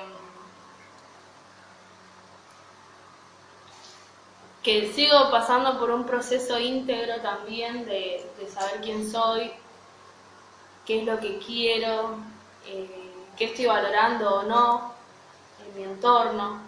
[4.62, 9.50] que sigo pasando por un proceso íntegro también de, de saber quién soy,
[10.86, 12.16] qué es lo que quiero,
[12.66, 14.92] eh, qué estoy valorando o no
[15.66, 16.60] en mi entorno.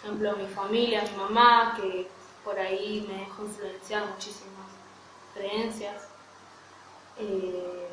[0.00, 2.08] Por ejemplo, mi familia, mi mamá, que
[2.44, 4.68] por ahí me dejó influenciar muchísimas
[5.32, 6.08] creencias.
[7.18, 7.88] Eh,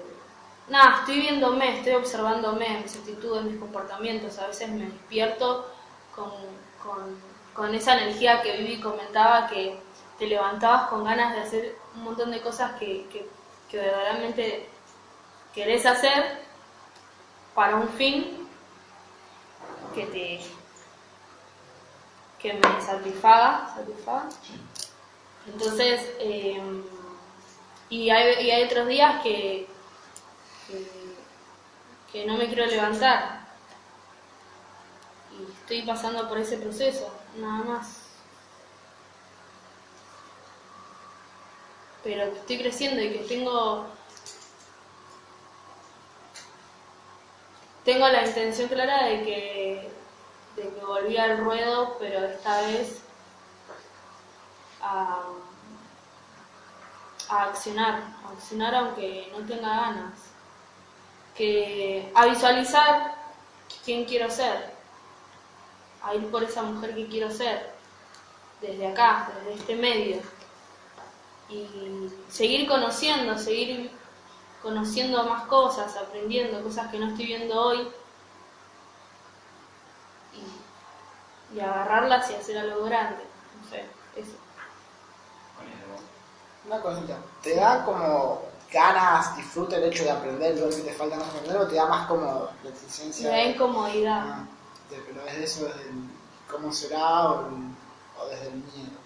[0.68, 4.38] nada, estoy viéndome, estoy observándome, mis actitudes, mis comportamientos.
[4.40, 5.68] A veces me despierto
[6.16, 9.80] con, esa energía que Vivi comentaba, que
[10.18, 13.08] te levantabas con ganas de hacer un montón de cosas que,
[13.70, 14.68] que verdaderamente
[15.54, 16.51] querés hacer
[17.56, 18.48] para un fin
[19.94, 20.42] que te
[22.40, 24.30] que me satisfaga, satisfaga.
[25.46, 26.60] Entonces, eh,
[27.90, 29.68] y, hay, y hay otros días que,
[30.68, 30.88] que,
[32.12, 33.42] que no me quiero levantar.
[35.38, 38.02] Y estoy pasando por ese proceso, nada más.
[42.04, 43.86] Pero estoy creciendo y que tengo
[47.84, 49.92] tengo la intención clara de que
[50.56, 53.02] de que volví al ruedo, pero esta vez
[54.82, 55.24] a,
[57.30, 60.20] a accionar, a accionar aunque no tenga ganas,
[61.36, 63.16] que a visualizar
[63.86, 64.74] quién quiero ser,
[66.04, 67.72] a ir por esa mujer que quiero ser,
[68.60, 70.22] desde acá, desde este medio,
[71.50, 73.92] y seguir conociendo, seguir
[74.62, 77.88] conociendo más cosas, aprendiendo cosas que no estoy viendo hoy,
[80.34, 83.24] y, y agarrarlas y hacer algo grande,
[83.62, 83.86] no sé,
[84.16, 84.36] eso.
[86.66, 91.18] Una cosita, ¿te da como ganas, disfrute el hecho de aprender lo que te falta
[91.18, 92.72] más aprender o te da más como la
[93.22, 94.24] Me da incomodidad.
[94.26, 94.46] Ah,
[94.90, 96.10] de- pero desde eso, desde el
[96.50, 97.50] cómo será o,
[98.30, 99.02] desde el miedo.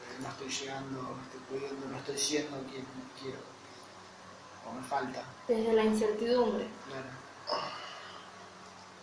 [0.00, 2.86] De no estoy llegando, no estoy pudiendo, no estoy siendo quien
[3.20, 3.49] quiero.
[4.74, 6.66] Me falta, Desde la incertidumbre.
[6.88, 7.06] claro.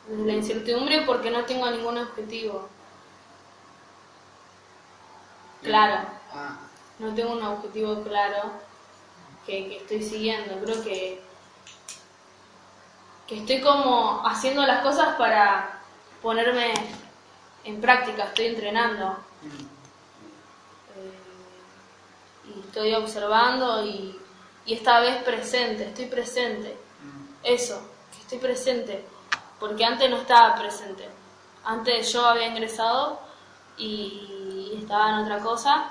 [0.07, 2.69] Desde la incertidumbre porque no tengo ningún objetivo.
[5.61, 6.57] Claro, Ah,
[6.99, 8.52] no tengo un objetivo claro
[9.45, 10.60] que, que estoy siguiendo.
[10.64, 11.22] Creo que,
[13.27, 15.81] que estoy como haciendo las cosas para
[16.22, 16.73] ponerme
[17.64, 19.18] en práctica, estoy entrenando.
[19.41, 19.77] mm,
[20.95, 24.19] Eh, y estoy observando y,
[24.68, 26.76] y esta vez presente, estoy presente.
[27.41, 27.81] Eso,
[28.11, 29.06] que estoy presente,
[29.60, 31.07] porque antes no estaba presente.
[31.64, 33.19] Antes yo había ingresado
[33.77, 35.89] y estaba en otra cosa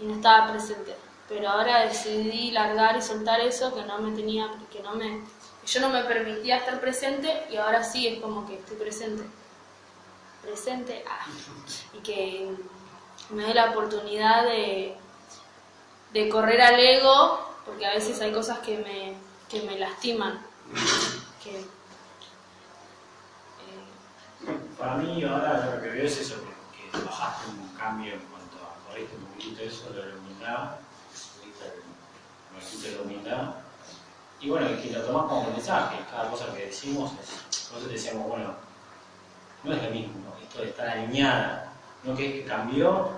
[0.00, 0.96] y no estaba presente.
[1.28, 5.22] Pero ahora decidí largar y soltar eso que no me tenía, que no me,
[5.60, 9.22] que yo no me permitía estar presente y ahora sí es como que estoy presente.
[10.40, 11.26] Presente, ah,
[11.92, 12.54] y que
[13.30, 14.96] me dé la oportunidad de,
[16.12, 19.14] de correr al ego, porque a veces hay cosas que me,
[19.48, 20.40] que me lastiman.
[21.42, 21.64] Que, eh,
[24.78, 28.56] Para mí ahora lo que veo es eso, que, que bajaste un cambio en cuanto
[28.58, 30.76] a corriste un poquito eso de la humildad,
[32.60, 33.54] subiste la humildad,
[34.40, 37.30] y bueno, que lo tomás como mensaje, cada cosa que decimos, es,
[37.70, 38.54] nosotros decíamos, bueno,
[39.62, 41.72] no es lo mismo, esto de estar alineada,
[42.02, 43.10] no que es que cambió,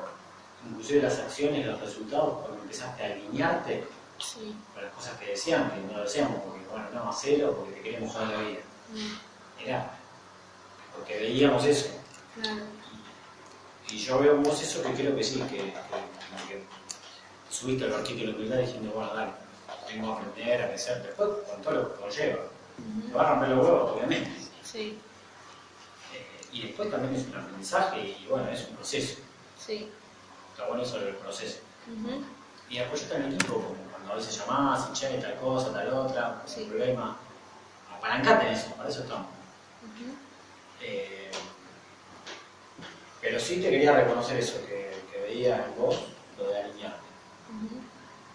[0.69, 5.71] inclusive las acciones, los resultados, cuando empezaste a alinearte sí, con las cosas que decían,
[5.71, 8.61] que no lo decíamos porque, bueno, no, hacelo porque te queremos joder la vida,
[8.93, 9.91] mm, era
[10.95, 11.89] porque veíamos eso.
[12.41, 12.63] claro,
[13.91, 15.73] Y yo veo vos eso que creo que sí, que, que,
[16.49, 16.65] que
[17.51, 19.31] subiste el barquito de la humildad diciendo, bueno, dale,
[19.89, 22.43] vengo a aprender, a crecer, después con todo lo que conlleva.
[23.09, 24.31] Te va a romper los huevos, obviamente.
[24.63, 24.99] sí,
[26.15, 29.19] Eh, y después también es un aprendizaje y bueno, es un proceso.
[29.59, 29.91] sí,
[30.53, 31.59] Está bueno sobre el proceso.
[32.69, 33.77] Y apoyarte al equipo, como
[34.07, 36.55] cuando a veces llamás y che, tal cosa, tal otra, Sí.
[36.61, 37.17] sin problema.
[37.99, 39.27] Apalancate en eso, para eso estamos.
[39.83, 40.15] ujú.
[40.81, 41.31] Eh,
[43.21, 45.99] pero sí te quería reconocer eso, que, que veía en vos,
[46.39, 46.99] lo de alinearte.
[47.49, 47.81] Ujú.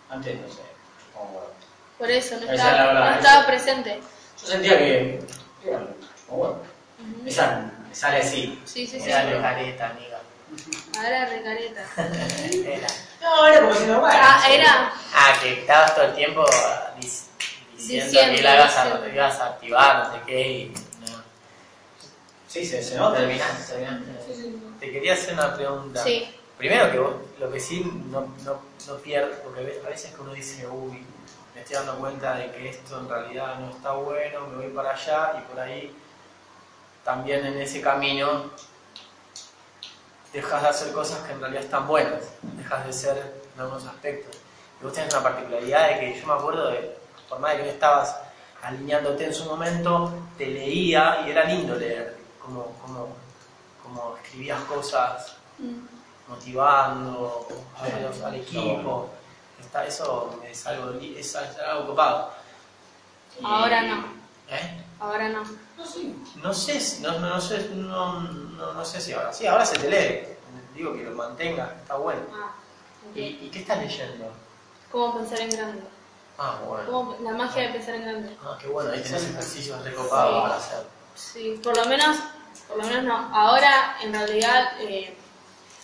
[0.10, 0.62] Antes, no sé,
[1.06, 1.54] supongo.
[1.98, 4.02] Por eso, no estaba, es la verdad, no estaba presente.
[4.42, 5.24] Yo sentía que,
[5.64, 5.88] bueno,
[6.28, 6.56] como bueno,
[7.00, 7.28] Ujú.
[7.28, 8.62] esa me sale así.
[8.66, 9.10] Sí, sí, sí.
[9.10, 10.20] Era careta, amiga.
[10.98, 11.86] Ahora recareta.
[13.22, 14.20] No, era como si no bueno.
[14.22, 14.94] Ah, era.
[15.14, 17.24] Ah, que estabas todo el tiempo dic-
[17.78, 19.08] diciendo, Diciendo, que la ibas a, diciendo.
[19.16, 20.66] ibas a activar, no sé qué, y
[21.02, 21.22] no.
[22.48, 23.18] Sí, se, se nota.
[23.20, 24.54] Terminaste, terminaste.
[24.80, 26.04] Te quería hacer una pregunta.
[26.04, 26.36] Sí.
[26.58, 30.32] Primero que vos, lo que sí no, no, no pierdes, porque a veces que uno
[30.34, 31.04] dice, uy,
[31.56, 34.92] me estoy dando cuenta de que esto en realidad no está bueno, me voy para
[34.92, 35.96] allá y por ahí
[37.04, 38.52] también en ese camino
[40.34, 44.38] dejas de hacer cosas que en realidad están buenas, dejas de ser en algunos aspectos.
[44.80, 46.98] Y vos tenés una particularidad de que yo me acuerdo de,
[47.30, 48.16] por más de que no estabas
[48.64, 53.10] alineándote en su momento, te leía y era lindo leer, como, como,
[53.84, 55.36] como escribías cosas
[56.28, 57.48] motivando
[57.78, 59.10] a los- al equipo.
[59.60, 62.32] Está, eso es algo, es algo copado.
[63.44, 64.06] Ahora no.
[64.50, 64.84] ¿Eh?
[65.00, 65.44] Ahora no.
[66.42, 68.22] No sé, no, no, no sé, no,
[68.62, 69.34] no, no sé si ahora.
[69.34, 70.28] Sí, ahora se te lee.
[70.76, 72.22] Digo que lo mantenga, está bueno.
[72.34, 72.52] Ah,
[73.16, 74.32] ¿Y, y qué estás leyendo?
[74.92, 75.82] ¿Cómo pensar en grande?
[76.38, 76.92] Ah, bueno.
[76.92, 78.38] ¿Cómo- la magia de pensar en grande.
[78.44, 80.42] Ah, qué bueno, ahí tenés ejercicios recopados Sí.
[80.42, 80.86] para hacer.
[81.16, 82.18] Sí, por lo menos,
[82.68, 83.16] por lo menos no.
[83.36, 85.16] Ahora, en realidad, eh,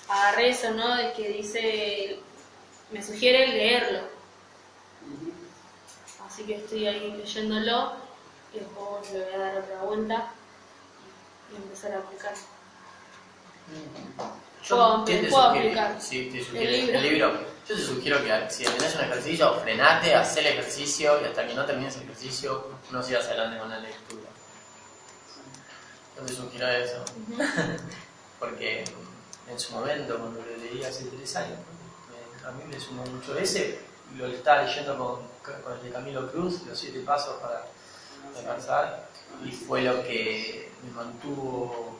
[0.09, 0.95] agarré eso, ¿no?
[0.95, 2.19] De que dice,
[2.91, 4.07] me sugiere leerlo.
[6.25, 7.93] Así que estoy ahí leyéndolo
[8.53, 10.27] y después le voy a dar otra vuelta
[11.51, 12.33] y empezar a aplicar.
[14.67, 15.67] Puedo- ¿qué te puedo sugiere?
[15.79, 16.01] aplicar.
[16.01, 17.01] Sí, te sugiere El libro.
[17.31, 17.47] libro.
[17.67, 21.53] Yo te sugiero que si tenés un ejercicio, frenate, haz el ejercicio y hasta que
[21.53, 24.29] no termines el ejercicio no sigas adelante con la lectura.
[26.17, 27.03] Yo te sugiero eso.
[28.39, 28.83] Porque
[29.49, 31.57] en su momento, cuando lo leí hace tres años,
[32.41, 33.79] me- a mí me sumó mucho ese.
[34.17, 37.65] Lo estaba leyendo con, con el de Camilo Cruz, Los siete pasos para
[38.37, 39.09] alcanzar,
[39.43, 41.97] y fue lo que me mantuvo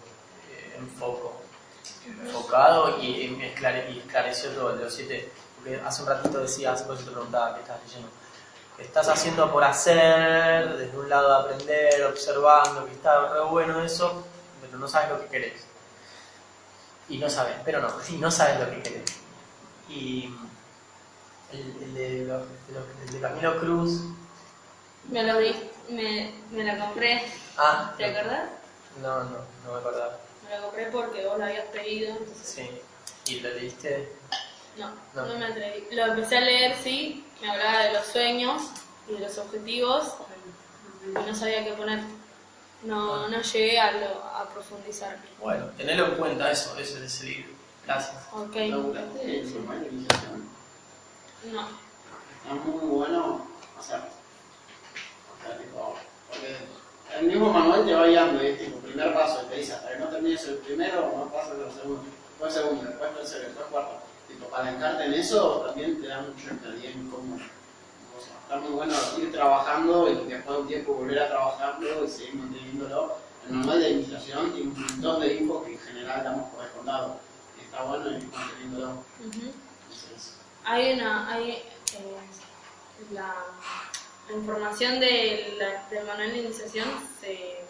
[0.52, 1.42] eh, en foco,
[2.06, 4.76] enfocado y, y esclare- y esclareció todo.
[4.76, 8.10] Los siete, porque hace un ratito decías, por eso te preguntaba qué estás leyendo.
[8.76, 13.82] que Estás haciendo por hacer, desde un lado de aprender, observando, que está re bueno
[13.84, 14.24] eso,
[14.62, 15.66] pero no sabes lo que querés.
[17.10, 19.04] Y no sabes, pero no, sí, no sabes lo que querés.
[19.90, 20.30] Y
[21.52, 22.44] el, el de, los-
[23.06, 24.02] el de Camilo Cruz,
[25.10, 25.36] Me lo
[25.90, 27.24] me, me la compré,
[27.58, 28.50] ah, ¿te acordás?
[29.02, 30.18] no, no, no me acordaba.
[30.48, 32.48] Me la compré porque vos la habías pedido, entonces
[33.26, 34.10] Sí, y lo leíste.
[34.78, 35.26] no, No.
[35.26, 35.88] no, me atreví.
[35.96, 38.62] Lo empecé a leer, sí, me hablaba de los sueños
[39.10, 40.14] y de los objetivos
[41.06, 42.00] y no sabía qué poner.
[42.84, 45.18] No, no llegué a, lo- a profundizar.
[45.42, 47.52] Bueno, tenelo en cuenta eso, eso es ese libro.
[47.86, 48.16] Gracias.
[48.34, 49.54] Ok, ¿Laburaste el
[51.54, 51.62] no.
[52.44, 53.48] Está muy bueno
[53.80, 54.06] hacerlo.
[54.06, 55.96] O sea, tipo,
[56.30, 56.56] porque
[57.20, 59.90] el mismo manual te va guiando, y es tipo, primer paso, y te dice, hasta
[59.94, 63.98] que no termines el primero, no pasas al segundo, después segundo, después tercero, después cuarto.
[64.28, 68.94] Tipo, para encarte en eso también te da mucho claridad en cómo, está muy bueno
[69.20, 73.16] ir trabajando y después de un tiempo volver a trabajarlo y seguir manteniéndolo.
[73.48, 77.16] El manual de iniciación tiene un montón de info que en general damos por descontado.
[77.58, 78.90] Y está bueno ir manteniéndolo.
[78.92, 79.52] Ujú.
[79.84, 80.34] Entonces,
[80.66, 81.64] Hay una, hay eh,
[83.14, 83.34] la,
[84.30, 86.90] la información de la- del manual de iniciación
[87.22, 87.64] se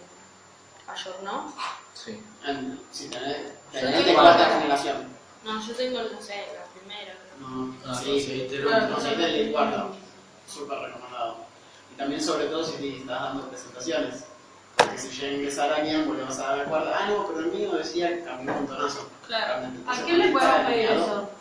[0.87, 1.53] ayornó.
[1.93, 2.21] Sí.
[2.45, 5.07] En- si tenés, tenés de cuarta generación.
[5.43, 7.15] No, yo tengo, no sé, la primera.
[7.39, 8.95] No, Ah, sí, conseguiste el claro, último.
[8.95, 9.95] conseguiste el cuarto.
[10.47, 11.37] Súper recomendado.
[11.93, 14.25] Y también, sobre todo, si estás dando presentaciones.
[14.75, 16.97] Porque si llega a ingresar alguien, pues le vas a dar la cuarta.
[16.99, 19.09] Ah, no, pero el mío decía que cambió un montonazo.
[19.25, 19.67] Claro.
[19.87, 21.07] ¿A quién le podemos pedir eso?
[21.07, 21.37] No-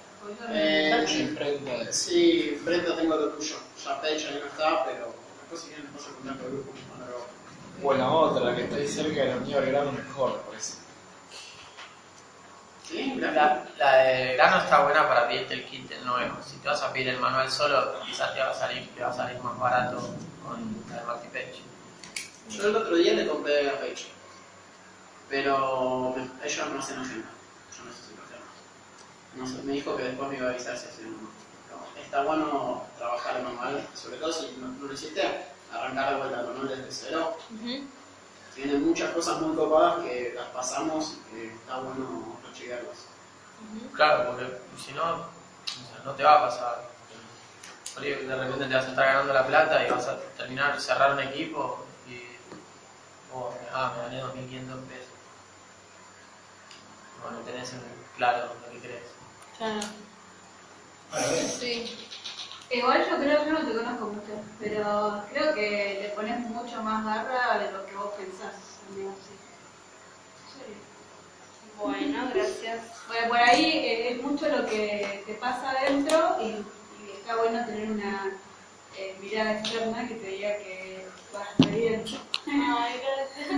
[0.50, 3.56] Eh, Sí, frente a- sí, frente tengo lo tuyo.
[3.84, 6.72] Ya Pecha ya no está, pero después si quieren después el contacto del grupo.
[7.76, 10.74] Lo- Bueno, otra, que estáis cerca de la unidad Belgrano mejor, parece.
[12.88, 16.36] Sí, la, La, la de grano está buena para pedirte el kit del nuevo.
[16.42, 19.08] Si te vas a pedir el manual solo, quizás te va a salir, te va
[19.08, 19.96] a salir más barato
[20.44, 21.62] con la de Marty Page.
[22.48, 24.06] Yo el otro día le compré a Pecha.
[25.28, 27.28] Pero me- ellos no hacen agenda.
[27.76, 28.38] Yo no sé si lo hacen.
[29.34, 32.00] No sé, me dijo que después me iba a avisar si hacían o no.
[32.00, 35.22] Está bueno trabajar el manual, sobre todo si no, no lo hiciste,
[35.78, 37.36] arrancar de vuelta el manual desde cero.
[37.54, 37.84] Ujú.
[38.54, 42.96] Tiene muchas cosas muy copadas que las pasamos y que está bueno chequearlas.
[43.94, 45.16] Claro, porque si no, o
[45.66, 46.88] sea, no te va a pasar.
[47.94, 50.80] Por ahí De repente te vas a estar ganando la plata y vas a terminar,
[50.80, 52.22] cerrar un equipo y.
[53.32, 55.08] Oh, ah, me gané 2.500 pesos.
[57.22, 57.82] Bueno, tenés en
[58.16, 59.02] claro lo que querés.
[59.58, 59.80] Claro.
[61.58, 62.05] Sí.
[62.70, 67.04] Igual yo creo, yo no te conozco mucho, pero creo que le pones mucho más
[67.04, 68.54] garra de lo que vos pensás.
[68.90, 69.36] amigo, sí.
[70.58, 70.76] Serio.
[71.80, 72.80] Bueno, gracias.
[73.06, 77.64] Bueno, por ahí eh, es mucho lo que te pasa adentro y, y está bueno
[77.66, 78.32] tener una
[78.96, 82.04] eh, mirada externa que te diga que vas re bien.
[82.46, 83.48] Ay, gracias.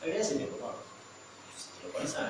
[0.00, 2.20] La verdad es que si te lo pones a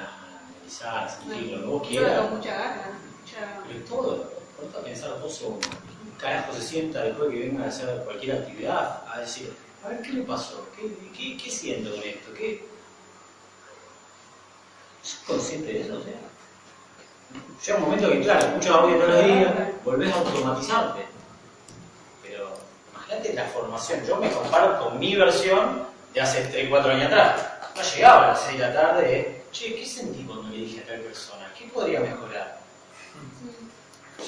[0.50, 3.62] analizar, a sentir lo que vos Yo quieras, con mucha gana, mucha...
[3.68, 5.70] pero todo, ponte a pensar segundos.
[6.04, 9.54] Un carajo se sienta después que venga a hacer cualquier actividad, a decir,
[9.84, 10.66] a ver, ¿qué me pasó?
[10.74, 12.32] ¿Qué, qué, qué siento con esto?
[12.34, 12.66] ¿Qué?
[15.02, 15.98] ¿Sos consciente de eso?
[15.98, 16.12] O sea,
[17.64, 19.54] llega un momento que, claro, escuchas audio todos los días,
[19.84, 21.06] volvés a automatizarte.
[22.22, 22.48] Pero
[22.92, 24.04] imagínate la formación.
[24.04, 27.46] Yo me comparo con mi versión de hace 3, 4 años atrás.
[27.76, 30.86] No llegaba a las 6 de la tarde, che, ¿qué sentí cuando le dije a
[30.86, 31.52] tal persona?
[31.56, 32.58] ¿Qué podría mejorar?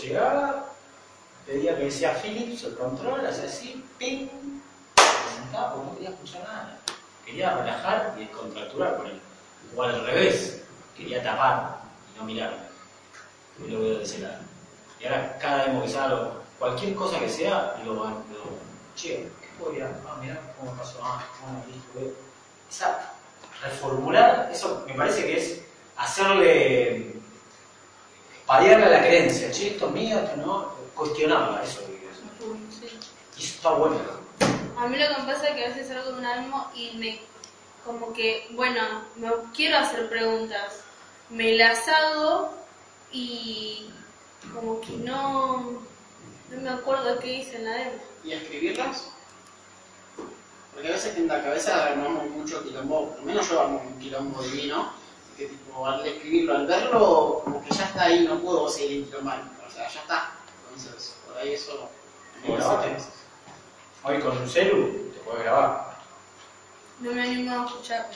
[0.01, 0.65] Llegaba,
[1.47, 4.29] pedía que decía Philips, el control, hacía así, ping,
[4.97, 6.79] me sentaba porque no quería escuchar nada.
[7.25, 9.20] Quería relajar y descontracturar con él.
[9.77, 10.62] O al revés,
[10.97, 11.81] quería tapar
[12.15, 12.59] y no mirarme.
[13.59, 14.39] Y lo veo de ese lado.
[15.01, 18.45] Y ahora cada demo que salgo, cualquier cosa que sea, digo, bueno, digo,
[18.95, 19.91] che, ¿qué podría?
[20.09, 21.01] Ah, mirá cómo pasó.
[21.03, 22.12] Ah, ah, listo, veo.
[22.70, 23.12] Esa
[23.62, 25.61] reformular, eso me parece que es
[25.97, 27.15] hacerle
[28.49, 31.99] paliarle a la creencia, che, esto es mío, esto no, cuestionarla, eso que.
[32.75, 32.99] Sí.
[33.37, 34.01] Y eso está bueno.
[34.79, 36.97] A mí lo que me pasa es que a veces salgo de un ánimo y
[36.97, 37.20] me,
[37.85, 38.81] como que, bueno,
[39.16, 40.81] me quiero hacer preguntas,
[41.29, 42.55] me las hago
[43.12, 43.91] y
[44.55, 45.83] como que no,
[46.51, 48.03] no me acuerdo qué hice en la demo.
[48.25, 49.11] ¿Y escribirlas?
[50.73, 54.43] Porque a veces en la cabeza armamos mucho quilombo, al menos yo armo un quilombo
[54.43, 54.93] divino,
[55.39, 59.51] que tipo al escribirlo, al verlo, como que ya está ahí, no puedo seguir enquilombando,
[59.66, 60.32] o sea, ya está.
[60.74, 61.89] Entonces, por ahí eso...
[64.05, 65.97] Hoy con un celu te puedes grabar.
[67.01, 68.09] No me animo a escuchar.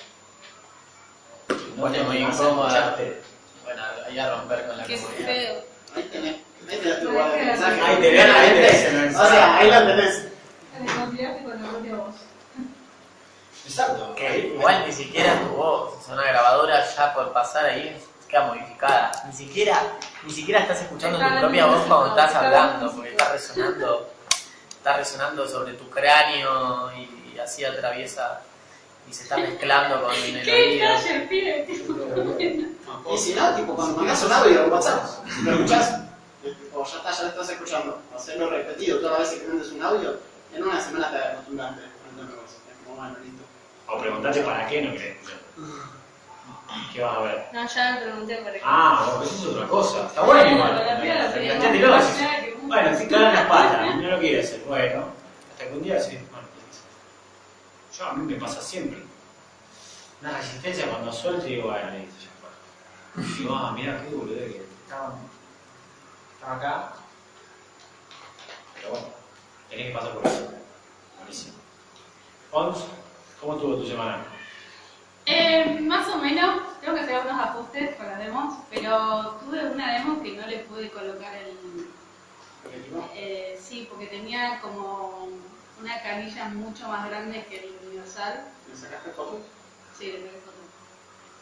[1.77, 3.21] No te muy escucharte.
[3.65, 5.27] Bueno, ahí a romper con la Qué comunidad.
[5.27, 5.65] feo.
[5.95, 6.37] Ahí tenés,
[6.69, 7.81] ahí tenés tu lugar de mensaje.
[7.81, 9.17] Ahí tenés, ahí tenés.
[9.17, 10.29] O sea, ahí lo tenés.
[11.45, 12.15] Con la propia voz.
[13.73, 14.15] Exacto.
[14.15, 17.97] Que igual ni siquiera tu voz, es una grabadora ya por pasar ahí
[18.29, 19.13] queda modificada.
[19.27, 19.83] Ni siquiera,
[20.25, 24.11] ni siquiera estás escuchando tu propia voz cuando estás está hablando, porque está resonando,
[24.71, 28.41] está resonando sobre tu cráneo y, así atraviesa
[29.11, 30.89] y se está mezclando con el ¿Qué oído.
[33.11, 35.05] Y si no, tipo, cuando mandas un audio en WhatsApp,
[35.43, 35.99] lo escuchás,
[36.45, 37.99] y tipo, ya está, ya lo estás escuchando.
[38.15, 40.21] Hacerlo repetido todas las veces que mandes un audio,
[40.55, 43.42] en una semana te acostumbras a Es como, bueno, listo.
[43.93, 45.39] O preguntate para qué no querés escuchar.
[46.93, 47.49] ¿Qué vas a ver?
[47.53, 48.71] No, ya me pregunté por ejemplo.
[48.71, 50.07] Ah, bueno, eso es otra cosa.
[50.07, 50.73] Está bueno igual.
[52.63, 54.61] Bueno, estoy claro en la espalda, no lo quiere hacer.
[54.67, 55.09] Bueno,
[55.53, 56.19] hasta que un día sí.
[56.31, 56.49] Bueno,
[57.99, 59.03] yo a mí me pasa siempre.
[60.23, 63.25] Una resistencia cuando suelto y digo, bueno, listo, ya fue.
[63.39, 65.15] Digo, ah, mira qué boludo que estaba,
[66.35, 66.93] estaba acá.
[68.75, 69.07] Pero bueno,
[69.69, 70.51] tenés que pasar por eso.
[71.19, 71.55] Buenísimo.
[72.51, 72.79] Pons,
[73.43, 74.25] ¿cómo estuvo tu semana?
[75.27, 79.95] Eh, más o menos, tengo que hacer unos ajustes para las demos, pero tuve una
[79.95, 81.89] demo que no le pude colocar el...
[83.15, 85.29] Eh, sí, porque tenía como
[85.81, 88.45] una canilla mucho más grande que el universal.
[88.69, 89.41] ¿Me sacaste fotos?
[89.99, 90.59] Sí, le pegué foto.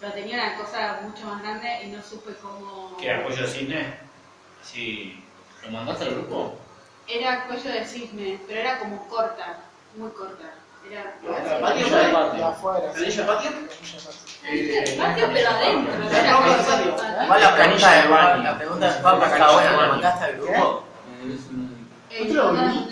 [0.01, 2.97] Pero tenía una cosa mucho más grande y no supe cómo...
[2.99, 3.99] ¿Qué era cuello de cisne?
[4.63, 5.23] Sí.
[5.65, 6.57] ¿Lo mandaste al grupo?
[7.07, 9.65] Era cuello de cisne, pero era como corta,
[9.97, 10.55] muy corta.
[10.89, 12.93] ¿El patio ya De afuera.
[12.93, 13.51] ¿El anillo de patio?
[15.33, 15.93] Pero adentro.
[16.11, 18.43] Ah, Igual la pregunta de Baño.
[18.43, 20.85] la pregunta de Pablo está buena, ¿lo mandaste al grupo?
[22.11, 22.89] eh, Otro no.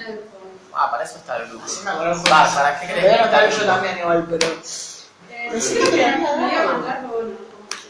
[0.74, 1.64] Ah, para eso está el grupo.
[1.84, 2.22] Me acuerdo.
[2.30, 4.46] Va, ¿para qué crees Voy a anotar yo también igual, pero...
[4.46, 5.56] Eh, me
[5.96, 7.02] me a mandar,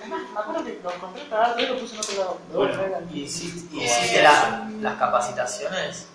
[0.09, 0.91] me acuerdo que lo
[1.29, 2.39] cagado y lo puse en otro lado.
[2.49, 6.07] Me Bueno, ¿Y hiciste, las capacitaciones?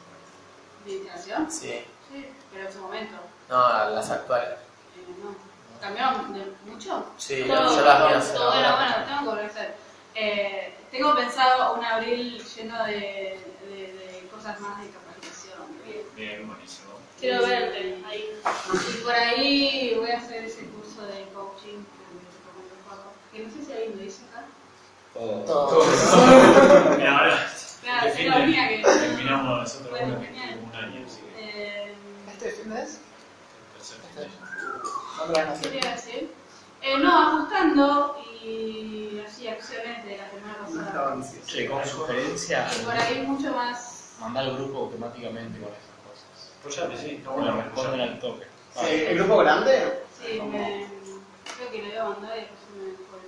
[0.86, 1.52] ¿Meditación?
[1.52, 1.86] Sí.
[2.12, 3.16] Sí, pero en su momento.
[3.54, 4.50] No, las actuales.
[4.50, 5.36] Eh, no.
[5.80, 7.06] ¿Cambiaron de mucho?
[7.18, 9.76] Sí, Todo, yo las voy a todo, hacer todo, bueno, tengo que volver.
[10.16, 12.94] Eh, tengo pensado un abril lleno de,
[13.70, 15.60] de, de cosas más de capacitación.
[15.86, 16.02] Bien.
[16.16, 16.94] Bien, buenísimo.
[17.20, 18.42] Quiero verte ahí.
[18.92, 23.12] Y por ahí voy a hacer ese curso de coaching que me recomendó Pablo.
[23.32, 24.46] Que no sé si alguien lo hizo acá.
[25.14, 25.84] Todo.
[26.98, 27.48] Mira, ahora.
[27.84, 31.34] Claro, sí, fin la única que- Terminamos nosotros Bueno, un año, así que.
[31.88, 31.94] Eh,
[32.32, 33.00] ¿Este fin de es?
[34.14, 35.72] ¿Qué hacer.
[35.72, 36.36] te iba a decir?
[36.82, 41.18] Eh, no, ajustando y así acciones de la semana pasada.
[41.46, 44.16] Che, como sugerencia, Y por ahí mucho más.
[44.20, 46.52] mandá al grupo automáticamente con esas cosas.
[46.60, 47.62] Apoyate, sí, está No bueno.
[47.62, 48.46] responden al toque.
[48.76, 50.04] Sí, ¿El grupo grande?
[50.20, 50.88] Sí, me,
[51.58, 53.24] creo que le voy a mandar y después me pone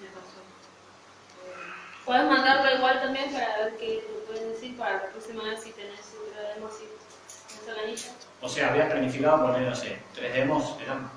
[0.00, 0.42] me pasó.
[2.04, 5.70] Puedes mandarlo igual también para ver qué te pueden decir para la próxima vez si
[5.70, 6.12] tenés
[6.54, 6.88] demo así.
[8.40, 11.08] O sea, habías planificado poner, no sé, tres demos, eran.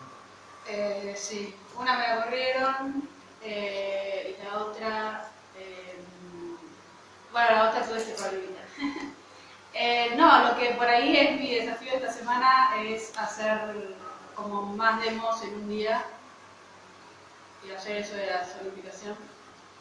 [0.68, 3.08] Eh, sí, una me aburrieron
[3.44, 5.30] eh, y la otra.
[5.58, 5.96] eh,
[7.32, 8.66] bueno, la otra tuve que olvidar.
[9.78, 13.60] Eh, no, lo que por ahí es mi desafío esta semana es hacer
[14.34, 16.02] como más demos en un día
[17.68, 19.18] y hacer eso de la solidificación,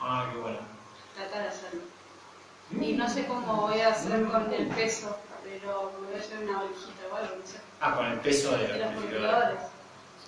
[0.01, 0.59] Ah, qué bueno.
[1.15, 1.83] tratar de hacerlo.
[2.73, 5.17] Y no sé cómo voy a hacer con el peso,
[5.61, 7.59] pero me voy a hacer una valijita o algo, no sé.
[7.81, 9.59] Ah, con el peso de la los multiplicadores.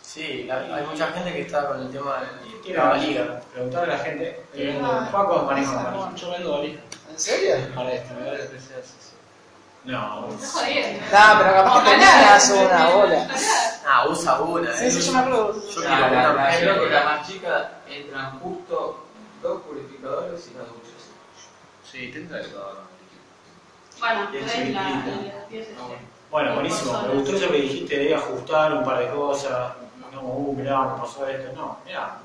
[0.02, 2.22] Sí, hay hay mucha gente que está con el tema
[2.64, 3.40] de la valija.
[3.52, 4.44] preguntarle a la gente.
[4.54, 6.00] Eh, Ah, Paco maneja no.
[6.00, 6.14] valija.
[6.16, 6.80] Yo vendo valija.
[7.10, 7.56] ¿En serio?
[7.74, 9.10] Para esto, me vale especial, sí, sí.
[9.84, 10.88] No, estás jodiendo.
[10.98, 11.02] ¿eh?
[11.12, 13.28] No, pero capaz que tenías una bola.
[13.86, 14.72] Ah, usa una.
[14.76, 14.90] Sí, eh.
[14.90, 15.70] sí, yo me acuerdo.
[15.70, 19.06] Yo La, quiero la, una la- creo que la más chica entran justo
[19.42, 21.02] dos purificadores y las duchas.
[21.90, 22.80] Sí, intenta de todo.
[26.30, 27.02] Bueno, la, buenísimo.
[27.02, 29.72] Me gustó eso que dijiste de ajustar un par de cosas.
[30.12, 31.52] No, uh, mirá, me pasó esto.
[31.54, 32.18] No, mirá.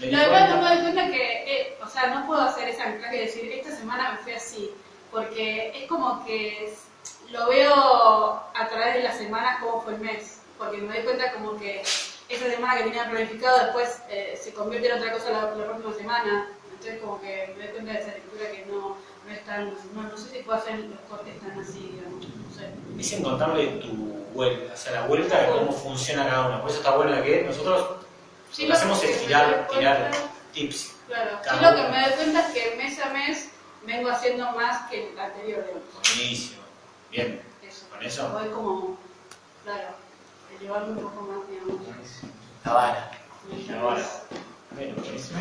[0.00, 0.56] Lo no cuenta.
[0.56, 3.74] me doy cuenta que, eh, o sea, no puedo hacer esa anclaje y decir, esta
[3.74, 4.70] semana me fui así,
[5.10, 6.84] porque es como que es-
[7.30, 11.32] lo veo a través de las semanas cómo fue el mes, porque me doy cuenta
[11.32, 11.82] como que
[12.28, 15.92] esa semana que tenía planificado después eh, se convierte en otra cosa la, la próxima
[15.94, 18.96] semana, entonces como que me doy cuenta de esa lectura que no,
[19.94, 22.70] no sé si puedo hacer los cortes tan así, digamos, no sé.
[22.98, 23.88] Es encontrarle tu
[24.34, 26.60] vuelta, o sea, la vuelta de cómo funciona cada uno.
[26.60, 28.02] Por eso está bueno la que nosotros
[28.52, 30.10] Sí, lo que hacemos es tirar, tirar
[30.52, 30.92] tips.
[31.06, 33.48] Claro, sí lo que me doy cuenta es que mes a mes
[33.86, 35.64] vengo haciendo más que el anterior.
[35.94, 36.62] Buenísimo.
[37.10, 37.42] Bien.
[37.62, 37.86] Eso.
[37.88, 38.28] Con eso.
[38.28, 38.98] Voy como,
[39.64, 39.88] claro,
[40.60, 41.80] llevarme un poco más, digamos.
[42.64, 43.10] La vara.
[43.80, 44.04] Ahora.
[44.74, 45.38] Bueno, buenísimo.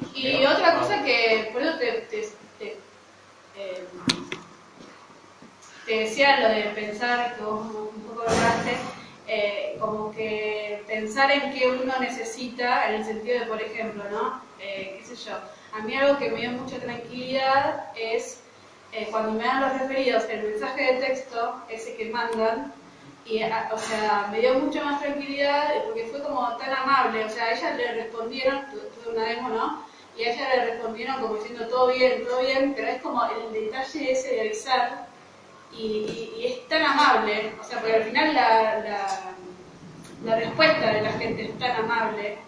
[0.00, 2.22] Y otra cosa que, por eso te, te,
[2.58, 2.84] te,
[3.54, 3.88] eh,
[5.86, 8.76] decía lo de pensar, que vos un poco hablaste,
[9.26, 14.54] eh, como que pensar en qué uno necesita, en el sentido de, por ejemplo, ¿no?
[14.58, 15.32] Eh, qué sé yo,
[15.72, 18.44] a mí algo que me dio mucha tranquilidad es
[18.90, 22.74] eh, cuando me dan los referidos, el mensaje de texto, ese que mandan,
[23.24, 27.28] y, a- o sea, me dio mucha más tranquilidad porque fue como tan amable, o
[27.28, 29.87] sea, a ella le respondieron, tu- tuve una demo, ¿no?
[30.18, 33.52] Y a ella le respondieron como diciendo todo bien, todo bien, pero es como el
[33.52, 35.06] detalle ese de avisar.
[35.72, 39.20] Y, y- y es tan amable, o sea, porque al final la, la,
[40.24, 42.38] la respuesta de la gente es tan amable.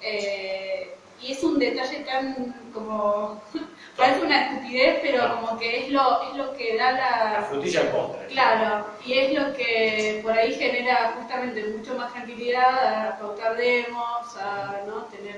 [0.00, 3.40] Eh, y es un detalle tan como
[3.96, 7.80] parece una estupidez pero como que es lo es lo que da La la frutilla
[7.80, 8.26] del postre.
[8.26, 14.36] claro y es lo que por ahí genera justamente mucho más tranquilidad a pautar demos
[14.36, 15.36] a no tener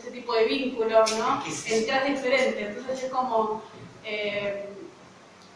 [0.00, 3.62] ese tipo de vínculo no entras diferente entonces es como
[4.04, 4.66] eh,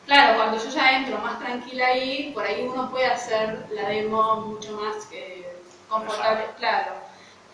[0.06, 4.36] Claro, cuando yo ya entro más tranquila ahí, por ahí uno puede hacer la demo
[4.36, 5.56] mucho más eh,
[5.88, 6.92] confortable, claro.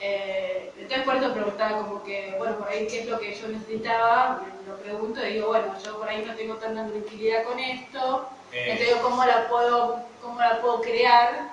[0.01, 3.47] Eh, entonces por eso preguntaba como que, bueno, por ahí qué es lo que yo
[3.47, 7.61] necesitaba, me lo pregunto y digo, bueno, yo por ahí no tengo tanta tranquilidad con
[7.61, 11.51] esto, Eh, entonces ¿cómo la puedo, cómo la puedo crear?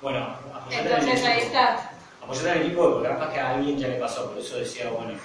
[0.00, 0.34] bueno,
[0.70, 1.90] Entonces ahí está.
[2.30, 4.88] Apoyate en el equipo porque capaz que a alguien ya le pasó, por eso decía,
[4.90, 5.18] bueno,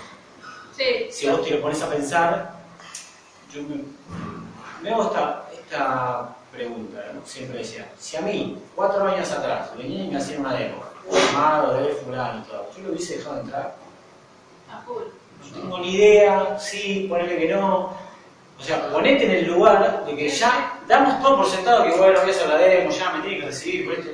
[0.76, 2.52] Sí, si vos te lo pones a pensar,
[3.54, 3.76] yo me,
[4.82, 7.22] me hago esta, esta pregunta, ¿no?
[7.26, 10.84] siempre decía, si a mí, cuatro años atrás, venían y me hacían una demo,
[11.30, 13.76] armado de fulano y todo, yo lo hubiese dejado entrar,
[14.70, 15.04] a full.
[15.54, 17.94] no tengo ni idea, sí, ponele que no,
[18.60, 22.20] o sea, ponete en el lugar de que ya damos todo por sentado que bueno,
[22.20, 24.12] voy a hacer la demo, ya me tiene que recibir, por esto.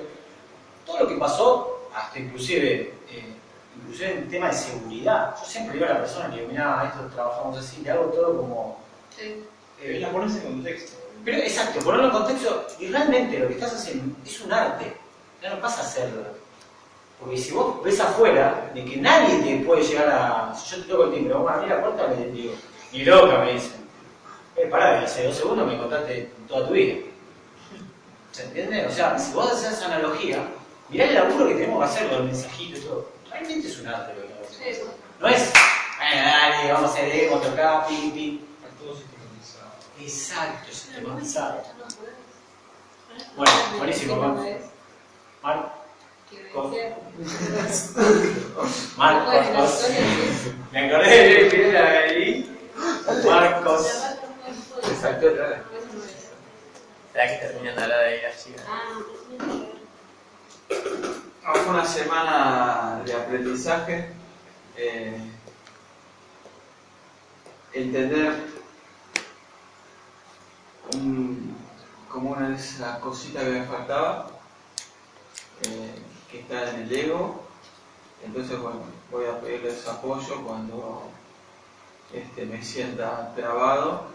[0.86, 3.34] todo lo que pasó, hasta inclusive, eh,
[3.78, 7.14] inclusive en tema de seguridad, yo siempre digo a la persona, le digo, mira, esto
[7.14, 8.80] trabajamos así, le hago todo como...
[9.18, 9.44] Sí.
[9.82, 10.98] eh, La pones en contexto.
[11.26, 14.94] pero exacto, ponerlo en contexto y realmente lo que estás haciendo es un arte,
[15.42, 16.24] ya no pasa a hacerlo.
[17.20, 20.56] Porque si vos ves afuera de que nadie te puede llegar a.
[20.56, 22.54] Si yo te toco el timbre, vos a mí la puerta, me digo,
[22.92, 23.74] ni loca, me dicen.
[24.56, 26.96] Eh, pará, que hace dos segundos me contaste toda tu vida.
[28.32, 28.88] ¿Se entiende?
[28.88, 30.44] O sea, si vos haces esa analogía,
[30.92, 33.10] mirá el laburo que tenemos que hacer con el mensajito y todo.
[33.30, 34.94] Realmente es un arte lo que estamos Sí, haciendo.
[35.20, 35.54] No es,
[35.98, 38.46] bueno, dale, vamos a hacer demo, tocar, pi, pi.
[38.64, 39.72] Está todo sistematizado.
[40.00, 41.64] Exacto, sistematizado.
[43.36, 44.46] Bueno, buenísimo, vamos.
[45.44, 45.74] Mar,
[46.54, 46.74] Con-
[48.98, 49.88] Marcos.
[50.72, 51.10] Me acordé
[51.44, 52.60] de que era ahí.
[53.26, 53.88] Marcos.
[54.84, 55.58] Se saltó otra vez.
[57.14, 58.64] La que terminan de hablar de la chica.
[58.68, 58.84] Ah,
[59.38, 59.71] No,
[61.42, 64.10] fue una semana de aprendizaje
[64.78, 65.32] eh,
[67.74, 68.52] entender
[72.10, 74.30] como una de esas cositas que me faltaba,
[75.64, 75.96] eh,
[76.30, 77.44] que está en el ego.
[78.24, 81.10] Entonces, bueno, voy a pedirles apoyo cuando
[82.14, 84.06] este, me sienta trabado.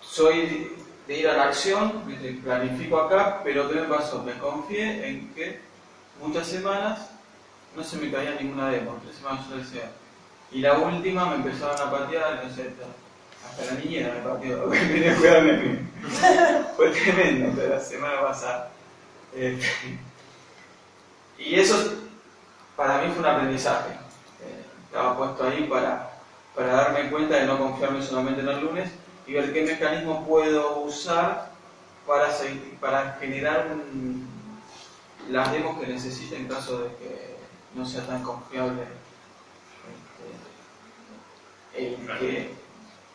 [0.00, 0.76] Soy
[1.10, 4.22] de ir a la acción, me planifico acá, pero ¿qué me pasó?
[4.22, 5.58] Me confié en que
[6.22, 7.10] muchas semanas
[7.74, 9.90] no se me caía ninguna demo, tres semanas yo decía.
[10.52, 12.70] Y la última me empezaron a patear, no sé,
[13.44, 15.78] hasta la niñera me pateó, porque quería cuidarme a mí.
[16.76, 18.70] Fue tremendo pero la semana pasada.
[19.34, 19.66] Este,
[21.38, 21.92] y eso
[22.76, 23.90] para mí fue un aprendizaje.
[24.44, 26.08] Eh, estaba puesto ahí para,
[26.54, 28.90] para darme cuenta de no confiarme solamente en el lunes
[29.30, 31.52] y ver qué mecanismo puedo usar
[32.04, 34.28] para, seguir- para generar un-
[35.28, 37.36] las demos que necesite en caso de que
[37.76, 38.82] no sea tan confiable.
[41.72, 42.54] este, el que,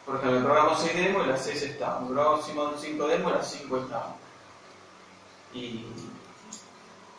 [0.05, 2.07] por ejemplo, programo 6 demos y las 6 estaban.
[2.07, 2.41] Programo
[2.77, 4.13] 5 demos y las 5 estaban.
[5.53, 5.85] Y,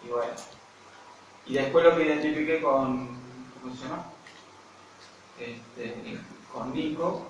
[0.05, 0.33] y bueno.
[1.45, 3.09] Y después lo que identifiqué con.
[3.61, 4.05] ¿Cómo se llama?
[5.39, 6.19] Este,
[6.53, 7.27] con Nico,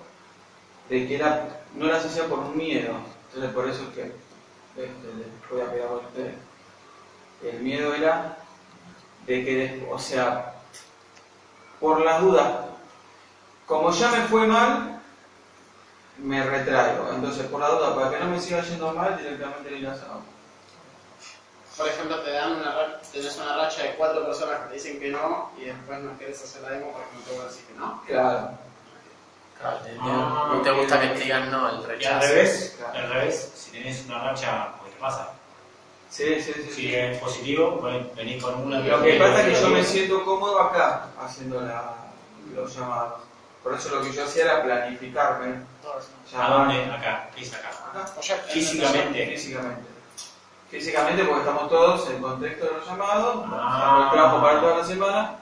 [0.89, 2.93] de que era, no las hacía por un miedo.
[3.27, 6.35] Entonces, por eso es que este, les voy a pegar a ustedes.
[7.43, 8.37] El miedo era
[9.25, 10.55] de que, o sea,
[11.79, 12.65] por las dudas,
[13.65, 15.01] como ya me fue mal,
[16.17, 17.11] me retraigo.
[17.13, 20.21] Entonces, por la duda, para que no me siga yendo mal, directamente ni las hago.
[21.77, 25.11] Por ejemplo, te dan una tenés una racha de cuatro personas que te dicen que
[25.11, 27.73] no y después no querés hacer la demo porque no te voy a decir que
[27.73, 28.01] no.
[28.07, 28.66] Claro.
[29.59, 32.27] Claro, Ah, no te gusta que te digan no, el Y al rechazo.
[32.27, 32.99] revés, Claro.
[32.99, 35.29] al revés, si tenés una racha, pues te pasa.
[36.09, 36.71] Sí, sí, sí.
[36.73, 37.81] Si es positivo,
[38.15, 41.95] venís con una Lo que pasa es que yo me siento cómodo acá, haciendo la,
[42.55, 43.21] los llamados.
[43.63, 45.55] Por eso lo que yo hacía era planificarme.
[46.37, 46.85] ¿A dónde?
[46.85, 47.69] Acá, ¿qué es acá?
[47.93, 48.05] acá,
[48.47, 49.27] Físicamente.
[49.27, 49.81] físicamente.
[50.69, 54.01] Físicamente porque estamos todos en el contexto de los llamados, Ah.
[54.05, 55.35] el trabajo para toda la semana.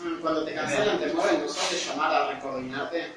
[0.00, 3.16] Mm, Cuando te cancelan, te mueven, no de llamar a recoordinarte.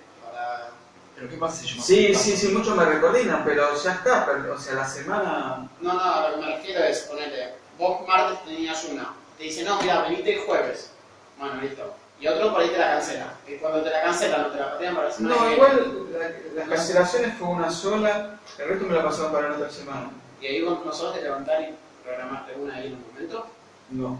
[1.21, 4.55] Pero ¿qué pasa si yo Sí, sí, sí, muchos me recoordinan, pero ya está, pero,
[4.55, 5.69] o sea, la semana...
[5.79, 9.63] No, no, a lo que me refiero es, ponele, vos martes tenías una, te dice,
[9.63, 10.89] no, mira, venite el jueves.
[11.37, 11.93] Bueno, listo.
[12.19, 13.33] Y otro por ahí te la cancela.
[13.47, 16.59] Y cuando te la cancelan, no te la patean para la semana No, igual la-
[16.61, 20.09] las cancelaciones fue una sola, el resto me la pasaron para la otra semana.
[20.41, 23.45] Y ahí vos no sos de levantar y programarte una ahí en un momento.
[23.91, 24.19] No.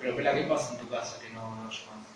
[0.00, 2.08] Pero Pela, ¿qué pasa en tu casa que no, no llamas?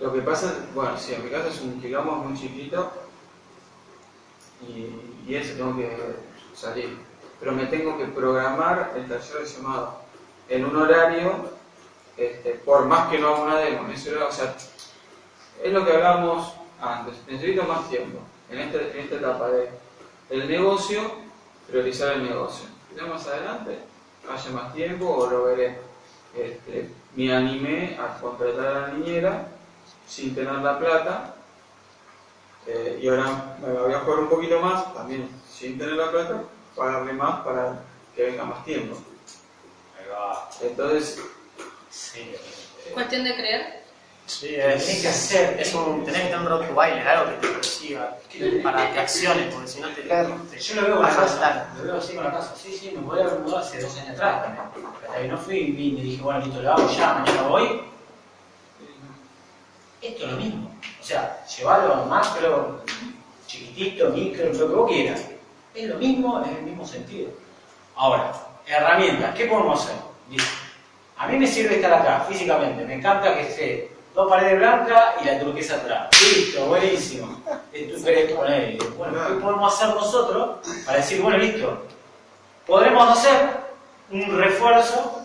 [0.00, 2.90] Lo que pasa, bueno, sí, en mi casa es un quilombo muy chiquito
[4.68, 5.96] y, y eso tengo que
[6.54, 6.98] salir.
[7.40, 9.98] Pero me tengo que programar el taller de llamado
[10.48, 11.50] en un horario,
[12.16, 14.56] este, por más que no haga una demo, o sea,
[15.62, 18.18] es lo que hablábamos antes, necesito más tiempo
[18.50, 19.70] en, este- en esta etapa de
[20.30, 21.00] el negocio,
[21.68, 22.66] priorizar el negocio.
[22.96, 23.78] Ya más adelante
[24.30, 25.78] haya más tiempo o lo veré.
[26.34, 29.48] Este, me animé a contratar a la niñera
[30.06, 31.34] sin tener la plata
[32.66, 36.42] eh, y ahora me voy a jugar un poquito más, también sin tener la plata,
[36.74, 37.80] pagarle más para
[38.14, 38.96] que venga más tiempo.
[40.62, 41.18] Entonces,
[41.90, 42.34] Sí.
[42.92, 43.82] Cuestión de creer.
[44.26, 45.60] Sí, Tenés que hacer.
[45.60, 48.18] Es un, tenés que tener un rottweiler, algo que te persiga,
[48.62, 51.68] para que acciones, porque si no te, te Yo lo veo vas a estar.
[51.78, 52.54] lo veo así con la casa.
[52.60, 54.86] Sí, sí, me podría haber mudado hace dos años atrás también.
[55.06, 57.82] Hasta que no fui y vine y dije, bueno, listo, lo hago ya, mañana voy.
[60.06, 60.70] Esto es lo mismo.
[61.00, 62.80] O sea, llevarlo a macro,
[63.46, 65.20] chiquitito, micro, lo que vos quieras.
[65.74, 67.30] Es lo mismo, es el mismo sentido.
[67.96, 68.32] Ahora,
[68.66, 69.96] herramientas, ¿qué podemos hacer?
[71.16, 72.84] A mí me sirve estar acá, físicamente.
[72.84, 76.08] Me encanta que esté dos paredes blancas y la turquesa atrás.
[76.22, 77.42] Listo, buenísimo.
[78.96, 81.82] Bueno, ¿qué podemos hacer nosotros para decir, bueno, listo?
[82.66, 83.48] Podremos hacer
[84.10, 85.22] un refuerzo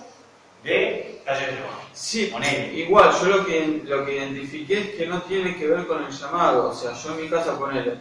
[0.64, 1.81] de taller de trabajo.
[1.94, 2.74] Sí, Ponele.
[2.74, 6.12] igual, yo lo que, lo que identifiqué es que no tiene que ver con el
[6.12, 7.98] llamado, o sea, yo en mi casa ponele,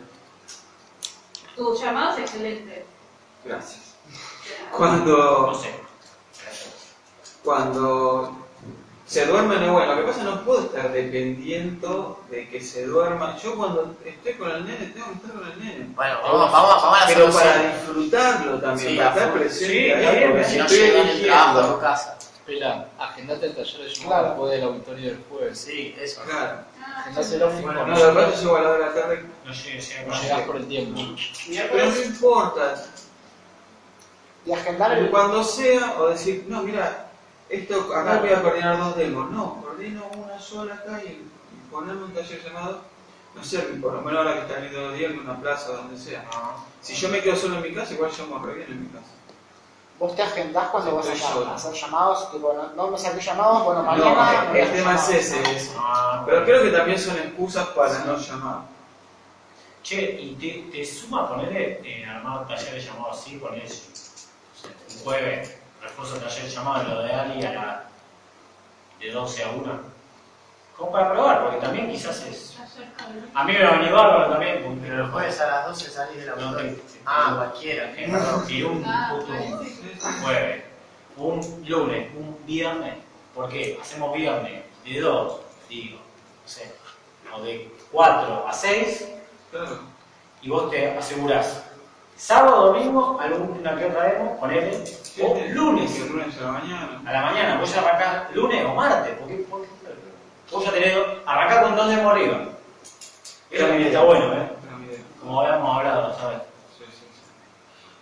[1.57, 2.85] Tu llamado es excelente.
[3.45, 3.95] gracias.
[4.73, 5.75] No Cuando, sé.
[7.45, 8.37] cuando
[9.07, 12.61] se duermen es bueno, lo que pasa es que no puedo estar dependiendo de que
[12.61, 13.37] se duerma.
[13.43, 15.87] Yo cuando estoy con el nene, tengo que estar con el nene.
[15.97, 19.91] Bueno, vamos, vamos, vamos a la Pero para disfrutarlo también, Sí, para estar presente Sí,
[19.91, 20.45] ahí, bien, porque bien.
[20.51, 21.79] si no estoy eligiendo.
[21.81, 22.19] casa.
[22.51, 24.29] Pela, agendate el taller de llamado Claro.
[24.31, 25.59] después del auditorio del jueves.
[25.61, 26.21] Sí, eso.
[26.23, 26.59] Claro.
[26.97, 27.87] Agendáselo Bueno, fijo.
[27.87, 30.41] no, de rato llego a la hora de la tarde, No llegué, llegué No llegás
[30.41, 31.01] por el tiempo.
[31.71, 32.85] pero no importa.
[34.47, 35.11] Y agendar el.
[35.11, 37.11] Cuando sea, o decir, no, mira,
[37.49, 39.31] esto, acá voy a coordinar dos demos.
[39.31, 41.23] No, coordino una sola acá y,
[41.71, 42.81] ponerme un taller llamado,
[43.37, 46.25] no sé, por lo menos ahora que están viendo días en una plaza, donde sea.
[46.81, 49.07] Si yo me quedo solo en mi casa, igual llamo re bien en mi casa.
[50.01, 53.65] Vos te agendás cuando vas a, a hacer llamados, tipo, no, no me saqué llamados,
[53.65, 54.45] bueno, mañana...
[54.49, 58.17] No, el tema es ese, es- Ah, pero creo que también son excusas para no
[58.17, 58.61] llamar.
[59.83, 66.17] Che, y te, te suma ponerle eh, armar talleres llamados así, poner un jueves, refuerzo
[66.17, 67.85] taller llamado lo de Ali a la
[68.99, 69.81] de 12 a 1.
[70.81, 72.57] Como para probar, porque también quizás es.
[73.35, 76.17] A mí me va a venir bárbaro también, Pero los jueves a las 12 salís
[76.17, 76.57] de la No, moto.
[76.63, 77.93] te- Ah, cualquiera.
[77.99, 78.11] Eh,
[78.49, 79.27] Y un puto
[80.23, 80.65] jueves,
[81.19, 82.95] un lunes, un viernes.
[83.35, 83.79] ¿Por qué?
[83.81, 86.75] Hacemos viernes de 2, digo, no sé,
[87.37, 89.07] o de 4 a 6
[89.51, 89.81] Claro.
[90.41, 91.63] y vos te asegurás
[92.17, 94.83] sábado, domingo, alguna que otra demo, ponele,
[95.23, 96.01] o lunes
[96.41, 97.03] a la mañana.
[97.05, 99.69] a la mañana, vos ya arrancás lunes o martes, porque porque
[100.51, 102.49] vos ya tenés, dos- arrancás con dos demos arriba.
[103.51, 104.51] Eso también está bueno, ¿eh?
[104.67, 104.99] Era mi idea.
[105.21, 106.39] Como habíamos hablado, ¿sabes?
[106.79, 107.21] Sí, sí, sí.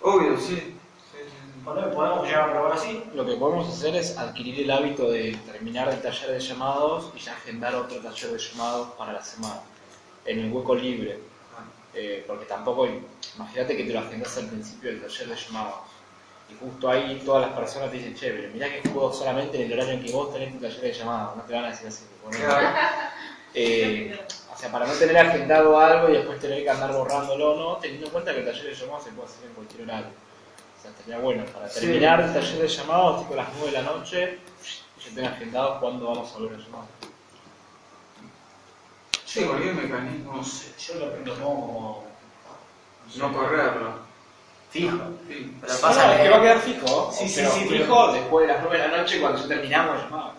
[0.02, 0.44] Obvio, sí.
[0.46, 1.60] Sí, sí, sí.
[1.64, 3.04] Podemos podemos llegar a probar así.
[3.14, 7.18] Lo que podemos hacer es adquirir el hábito de terminar el taller de llamados y
[7.18, 9.60] ya agendar otro taller de llamados para la semana,
[10.24, 11.18] en el hueco libre.
[11.94, 12.86] Eh, porque tampoco,
[13.36, 15.74] imagínate que te lo agendas al principio del taller de llamados.
[16.50, 19.70] Y justo ahí todas las personas te dicen, che, pero mirá que juego solamente en
[19.70, 21.36] el horario en que vos tenés tu taller de llamados.
[21.36, 22.04] No te van a decir así.
[22.30, 22.68] Claro.
[23.54, 24.14] Eh,
[24.54, 27.76] o sea, para no tener agendado algo y después tener que andar borrándolo, ¿no?
[27.78, 30.06] Teniendo en cuenta que el taller de llamados se puede hacer en cualquier horario.
[30.08, 31.80] O sea, estaría bueno para Sí.
[31.80, 34.38] terminar el taller de llamados, tipo a las 9 de la noche,
[34.98, 36.84] y ya tenga agendado cuándo vamos a volver a llamar.
[39.24, 40.36] Sí, cualquier mecanismo.
[40.36, 42.04] No sé, yo lo, pongo como.
[43.10, 43.18] sé.
[43.18, 44.07] No correrlo.
[44.70, 44.96] Fijo.
[45.28, 45.56] Sí.
[45.60, 47.10] Pero No, pasa es que que va a quedar fijo.
[47.12, 50.02] Sí, sí, sí, fijo después de las 9 de la noche cuando ya terminamos de
[50.02, 50.32] llamar.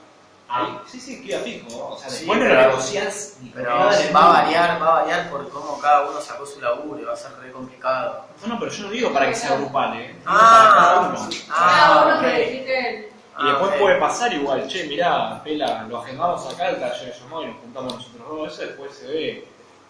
[0.51, 1.89] Ah, Sí, sí, queda fijo.
[1.89, 5.29] O sea, Sí, después no lo ni con Pero va a variar, va a variar
[5.29, 8.25] por cómo cada uno sacó su laburo y va a ser re complicado.
[8.41, 10.15] No, no, pero yo no digo para que sea grupal, ¿eh?
[10.25, 11.29] Ah, para cada uno.
[11.51, 12.33] Ah, que ok.
[12.33, 13.79] verifique Y después Ah, ok.
[13.79, 17.57] puede pasar igual, che, mirá, Pela, lo agendamos acá, el taller de llamado y nos
[17.57, 19.47] juntamos nosotros dos, eso después se ve.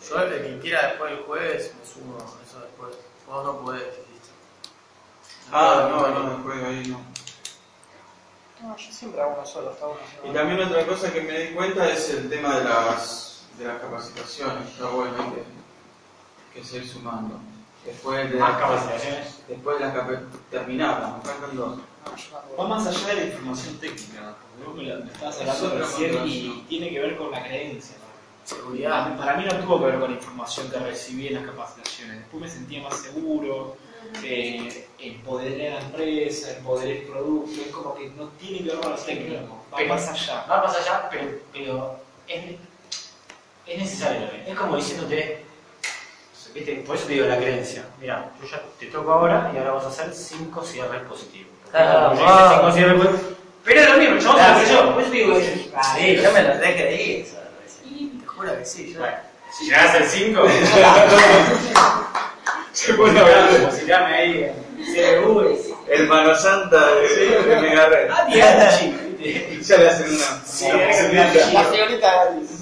[0.09, 2.97] Yo el que quiera después del jueves me sumo, eso después.
[3.27, 3.83] Vos no podés.
[5.51, 6.99] Ah, no, no, después de ahí no.
[8.61, 10.31] No, yo siempre hago uno solo, está uno solo.
[10.31, 13.79] Y también otra cosa que me di cuenta es el tema de las, de las
[13.79, 14.67] capacitaciones.
[14.67, 17.39] Está bueno que, que se ir sumando.
[17.85, 19.37] Después de, más capacitaciones.
[19.47, 21.79] después de las capacitaciones, terminarlas, me faltan dos.
[22.59, 26.65] Va más allá de la información técnica, porque vos me, estabas Es hablando recién y
[26.67, 27.95] tiene que ver con la creencia.
[27.97, 28.09] ¿no?
[28.45, 29.03] Seguridad.
[29.03, 32.17] Para, para mí no tuvo que ver con la información que recibí en las capacitaciones.
[32.19, 33.77] Después me sentía más seguro,
[34.23, 37.61] eh, empoderé a la empresa, empoderé el producto.
[37.61, 40.45] Es como que no tiene que ver con lo técnico, va Pero- más allá.
[40.49, 41.23] Va más allá, pero,
[41.53, 42.43] pero es,
[43.65, 44.47] es necesario también.
[44.47, 45.45] Es como diciéndote,
[46.53, 46.75] ¿viste?
[46.85, 47.85] por eso te digo la creencia.
[47.99, 51.51] Mira, yo ya te toco ahora y ahora vas a hacer 5 cierres positivos.
[51.73, 52.57] Ah, wow.
[52.59, 53.33] cinco cierres positivos.
[53.63, 54.65] Pero es lo mismo, yo Claro.
[54.67, 54.93] yo.
[54.93, 57.35] Por eso te digo, Sí, yo me lo recreí eso.
[58.19, 58.99] Te juro que sí, yo.
[58.99, 59.17] Bueno,
[59.55, 60.41] si llegas a hacer 5,
[62.73, 65.75] Se pone a de- depositarme ahí en CBU.
[65.89, 68.09] El mano santa de, de.
[68.11, 68.27] Ah,
[68.79, 69.59] chico, ¿viste?
[69.63, 70.43] Ya le hacen una.
[70.45, 70.67] Sí.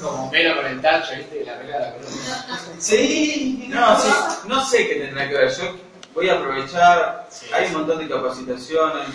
[0.01, 1.43] Como Melo con el tacho, ¿viste?
[1.45, 2.59] La regla de la columna.
[2.79, 4.07] Sí, no, sí,
[4.47, 5.49] no sé qué tendrá que ver.
[5.51, 5.75] Yo
[6.13, 7.27] voy a aprovechar.
[7.53, 9.07] Hay un montón de capacitaciones.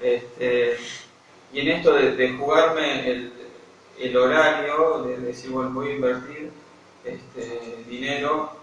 [0.00, 0.78] Este,
[1.52, 3.32] y en esto de, de jugarme el,
[4.00, 6.50] el horario, de decir, bueno, voy a invertir
[7.04, 8.56] este, dinero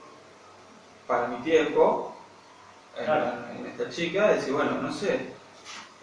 [1.11, 2.15] para mi tiempo
[2.97, 3.33] en, Claro.
[3.53, 5.19] en esta chica, decir, bueno, no sé,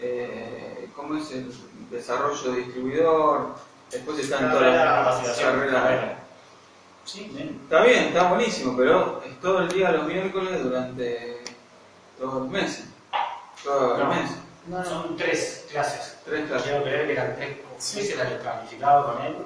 [0.00, 1.50] eh, cómo es el
[1.90, 3.54] desarrollo de distribuidor,
[3.90, 5.52] después están todas las capacitación.
[5.70, 6.18] carreras.
[7.06, 7.58] Sí, bien.
[7.64, 11.42] Está bien, está buenísimo, pero es todo el día los miércoles durante
[12.18, 12.84] todos los meses.
[13.64, 14.14] Todos los No.
[14.14, 14.36] meses.
[14.66, 14.84] No, no.
[14.84, 16.18] Son tres clases.
[16.26, 16.68] Tres clases.
[16.68, 17.56] Quiero creer que eran tres.
[17.78, 19.36] Sí, se la planificado con él.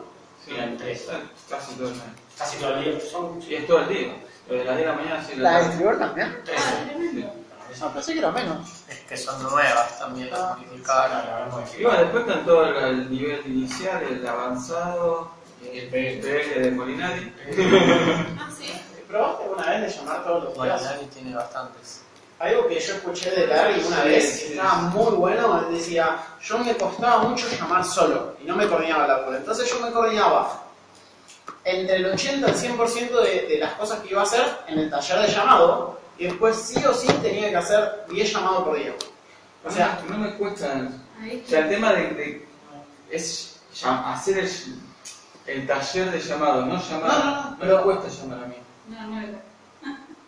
[0.44, 1.09] Sí, Eran tres.
[1.48, 2.02] Casi todo el mes.
[2.36, 3.01] Casi todo el día.
[3.01, 4.16] Son Y es todo el día.
[4.48, 6.43] Desde las 10 de la mañana sí ¿La de también?
[6.47, 7.27] Sí.
[7.81, 8.69] No, pensé que era menos.
[8.89, 10.56] Es que son nuevas también las Ah.
[10.59, 11.74] modificadas.
[11.78, 15.31] Y bueno, después están todo el, el nivel inicial, el avanzado,
[15.62, 16.60] Y el el PL.
[16.60, 17.35] De Molinari.
[18.40, 18.73] Ah, sí.
[19.09, 20.82] ¿Probaste alguna vez de llamar todos los días?
[20.85, 22.02] Dani tiene bastantes.
[22.39, 24.97] Algo que yo escuché de Larry una Sí, vez, sí, que estaba sí.
[24.97, 29.16] muy bueno, él decía, yo me costaba mucho llamar solo y no me coordinaba la
[29.19, 29.36] laburo.
[29.36, 30.61] Entonces yo me coordinaba
[31.64, 34.90] entre el 80 al 100% de, de las cosas que iba a hacer en el
[34.90, 38.93] taller de llamado y después sí o sí tenía que hacer 10 llamados por día.
[39.64, 40.89] O sea, no me cuesta.
[41.47, 42.47] O sea, el tema de, de
[43.10, 44.51] es hacer el,
[45.47, 47.10] el taller de llamado, no llamar.
[47.10, 48.56] No, no, no, me pero- cuesta llamar a mí.
[48.89, 49.39] No, no era.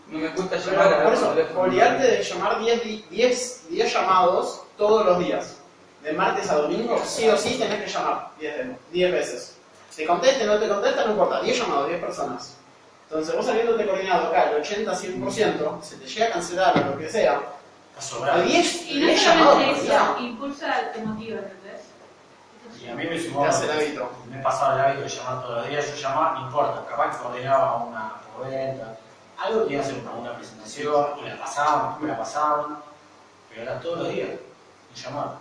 [0.09, 1.61] No me cuesta Pero llamar a por eso, teléfono.
[1.63, 5.57] obligarte de llamar 10, di- 10, 10 llamados todos los días.
[6.03, 9.54] De martes a domingo, sí o sí tenés que llamar 10, de- 10 veces.
[9.97, 11.41] Te conteste, no te contesta, no importa.
[11.41, 12.57] 10 llamados, 10 personas.
[13.09, 17.09] Entonces vos habiéndote coordinado acá el 80-100%, se te llega a cancelar o lo que
[17.09, 17.41] sea,
[17.91, 18.43] Está a sobrado.
[18.43, 21.83] 10, Y no 10 llamados impulsa, te motiva, ¿entendés?
[22.83, 23.45] Y a mí me sumó.
[23.45, 24.11] hace el hábito.
[24.29, 27.17] Me he pasado el hábito de llamar todos los días, yo llamaba, no importa, capaz
[27.17, 28.13] que coordinaba una
[28.51, 28.99] venta,
[29.39, 32.79] algo que iba a hacer una, una presentación, y la pasaban, me la pasaban,
[33.49, 34.31] pero era todos los días,
[34.93, 35.39] y llamaba.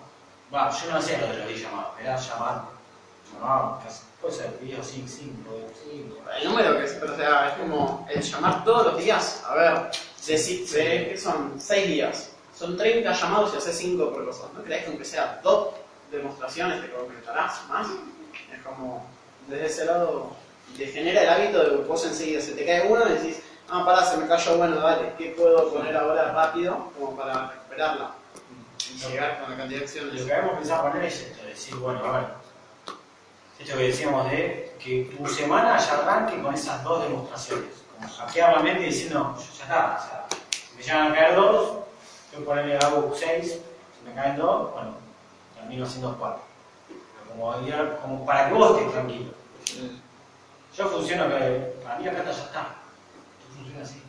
[0.54, 2.62] Va, yo no hacía lo de los días llamados, era llamar,
[3.34, 5.34] llamaba, casi, puede ser, días 5, 5,
[5.92, 6.16] 5.
[6.40, 9.44] El número que es, pero o sea, es como el llamar todos los días.
[9.46, 9.92] A ver,
[10.26, 14.44] decir, de, que son 6 días, son 30 llamados y haces 5 por cosa.
[14.56, 15.76] ¿No crees que aunque sea dos
[16.10, 17.88] demostraciones te concretarás más?
[18.52, 19.06] Es como,
[19.48, 20.32] desde ese lado,
[20.78, 23.84] te genera el hábito de que vos enseguida se te cae uno y decís, ah,
[23.86, 28.12] pará, se me cayó, bueno, dale, ¿qué puedo poner ahora rápido como para recuperarla?
[28.90, 30.22] Y llegar con la cantidad de acciones.
[30.22, 32.43] Lo que habíamos pensado poner es esto, decir, bueno, a ver,
[33.64, 38.58] esto que decíamos de que tu semana ya arranque con esas dos demostraciones, como hackear
[38.58, 40.26] la mente diciendo, ya está, o sea,
[40.70, 41.78] si me llegan a caer dos,
[42.34, 43.60] yo ponerle hago seis,
[43.98, 44.96] si me caen dos, bueno,
[45.56, 46.42] termino haciendo cuatro.
[46.88, 49.32] Pero como, idea- como para que vos estés tranquilo.
[50.76, 54.02] Yo funciono que, para mí la carta ya está, esto funciona así.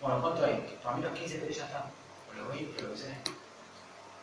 [0.00, 0.78] Bueno, ¿cuánto hay?
[0.82, 1.84] Para mí los 15 pero ya está,
[2.30, 3.18] o los 20, lo que sea.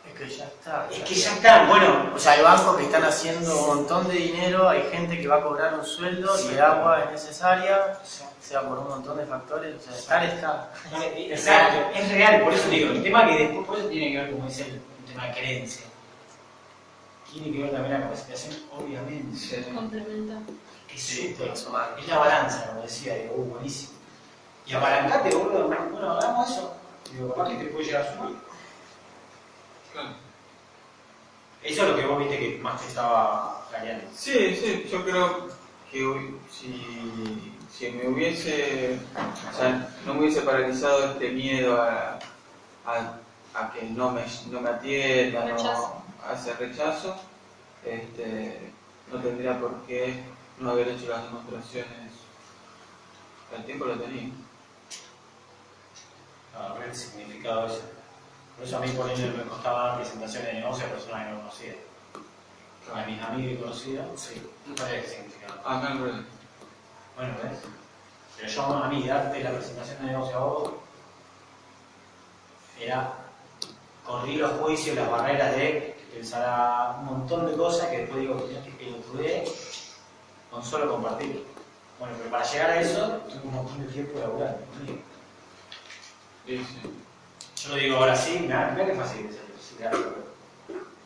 [0.06, 0.88] Es que ya está.
[0.90, 4.14] Es que ya están, bueno, O sea, hay bancos que están haciendo un montón de
[4.14, 7.98] dinero, hay gente que va a cobrar un sueldo y el agua es necesaria,
[8.40, 9.76] sea por un montón de factores.
[9.76, 10.70] O sea, estar está.
[11.16, 14.30] Exacto, es real, por eso digo, el tema que después por eso tiene que ver,
[14.32, 15.86] como dice el, tema de creencia.
[17.32, 19.36] Tiene que ver también la capacitación, obviamente.
[19.36, 19.56] Sí.
[19.74, 20.34] Complementa.
[20.94, 23.94] Sí, súper, es la balanza, como decía, digo, uh, buenísimo.
[24.66, 26.74] Y apalancate, boludo, bueno, hagamos eso.
[27.12, 28.30] Digo, capaz que te puede llegar a sumar.
[29.94, 30.08] Claro.
[31.62, 34.04] Eso es lo que vos viste que más te estaba callando.
[34.14, 35.48] Sí, sí, yo creo
[35.90, 38.98] que hoy, si, si me hubiese,
[39.52, 42.18] o sea, no me hubiese paralizado este miedo a,
[42.84, 43.18] a,
[43.54, 46.02] a que no me, no me atiendan o Rechazo.
[46.28, 47.16] a ese rechazo,
[47.84, 48.72] este,
[49.12, 50.22] no tendría por qué
[50.58, 52.12] no haber hecho las demostraciones.
[53.56, 54.32] El tiempo lo tenía.
[56.58, 57.82] A ver el significado de eso.
[58.56, 61.32] Por eso a mí por ejemplo me costaba dar presentaciones de negocio a personas que
[61.32, 61.74] no conocía.
[62.94, 65.60] A mis amigos y conocidos, sí, no sabía qué significaba.
[65.64, 66.24] Acá en realidad.
[67.16, 67.58] Bueno, ¿ves?
[68.36, 70.72] Pero yo a mí darte la presentación de negocio a vos
[72.80, 73.12] era
[74.04, 78.48] corrí los juicios, las barreras de pensar a un montón de cosas que después digo
[78.48, 79.44] que que pelotudé
[80.50, 81.40] con solo compartirlo.
[81.98, 84.60] Bueno, pero para llegar a eso tuve un montón de tiempo laburando.
[86.46, 87.03] Sí, sí.
[87.64, 89.36] Yo lo digo ahora sí, mirá, mirá qué fácil es.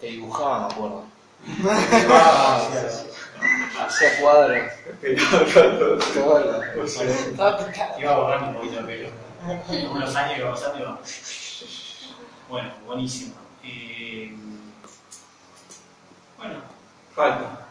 [0.01, 1.05] Te dibujaba, me acuerdo.
[3.81, 4.73] Hacía cuadros.
[7.99, 9.09] Iba a borrar un poquito el pelo.
[9.89, 10.99] Con los años iba pasando iba.
[12.49, 13.35] Bueno, buenísimo.
[13.63, 14.35] Eh,
[16.39, 16.55] bueno,
[17.15, 17.67] Falta.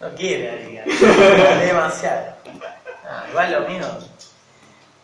[0.00, 0.84] No quiere, diga.
[1.64, 2.34] Demasiado.
[3.08, 3.86] Ah, igual lo mío.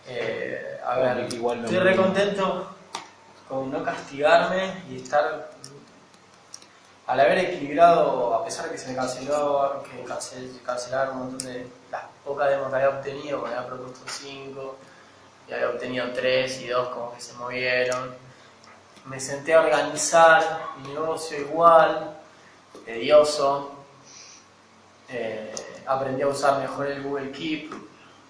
[0.07, 2.74] Eh, a ver, Igual me estoy re contento
[3.49, 5.51] con no castigarme y estar.
[7.07, 11.47] Al haber equilibrado, a pesar de que se me canceló, que cancel- cancelaron un montón
[11.53, 14.77] de las pocas demos que había obtenido, porque había propuesto 5
[15.49, 18.15] y había obtenido 3 y 2 como que se movieron.
[19.05, 22.17] Me senté a organizar mi negocio igual,
[22.87, 23.73] tedioso,
[25.11, 25.55] eh,
[25.87, 27.71] aprendí a usar mejor el Google Keep,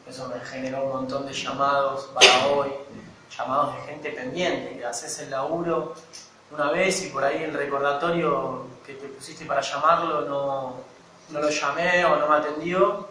[0.09, 2.73] eso me generó un montón de llamados para hoy,
[3.36, 5.94] llamados de gente pendiente, que haces el laburo
[6.51, 10.77] una vez y por ahí el recordatorio que te pusiste para llamarlo no,
[11.31, 13.09] no lo llamé o no me atendió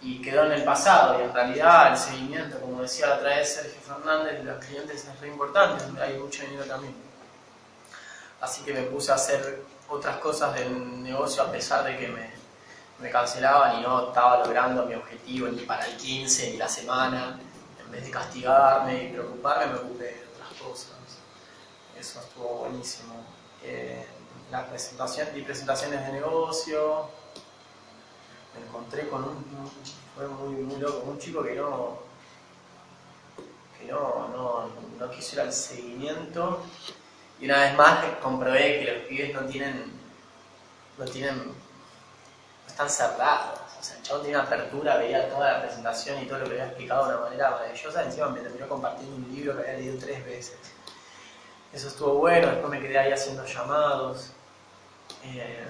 [0.00, 3.54] y quedó en el pasado y en realidad el seguimiento, como decía la otra vez
[3.54, 6.94] Sergio Fernández, de los clientes es re importante, hay mucho dinero también.
[8.40, 12.30] Así que me puse a hacer otras cosas del negocio a pesar de que me,
[13.00, 17.40] me cancelaban y no estaba logrando mi objetivo ni para el 15 ni la semana.
[17.88, 20.90] En vez de castigarme y preocuparme, me ocupé de otras cosas.
[21.98, 23.14] Eso estuvo buenísimo.
[23.62, 24.06] Eh,
[24.50, 27.08] la presentación, di presentaciones de negocio.
[28.54, 29.72] Me encontré con un.
[30.14, 31.08] Fue muy, muy loco.
[31.08, 32.00] Un chico que no.
[33.78, 36.62] que no, no, no quiso ir al seguimiento.
[37.40, 39.98] Y una vez más comprobé que los pibes no tienen.
[40.98, 41.54] no tienen
[42.66, 43.67] están cerrados.
[44.08, 47.24] Chabón tenía apertura, veía toda la presentación y todo lo que había explicado de una
[47.24, 48.04] manera maravillosa.
[48.04, 50.56] Encima me terminó compartiendo un libro que había leído tres veces.
[51.74, 54.30] Eso estuvo bueno, después me quedé ahí haciendo llamados.
[55.24, 55.68] Eh,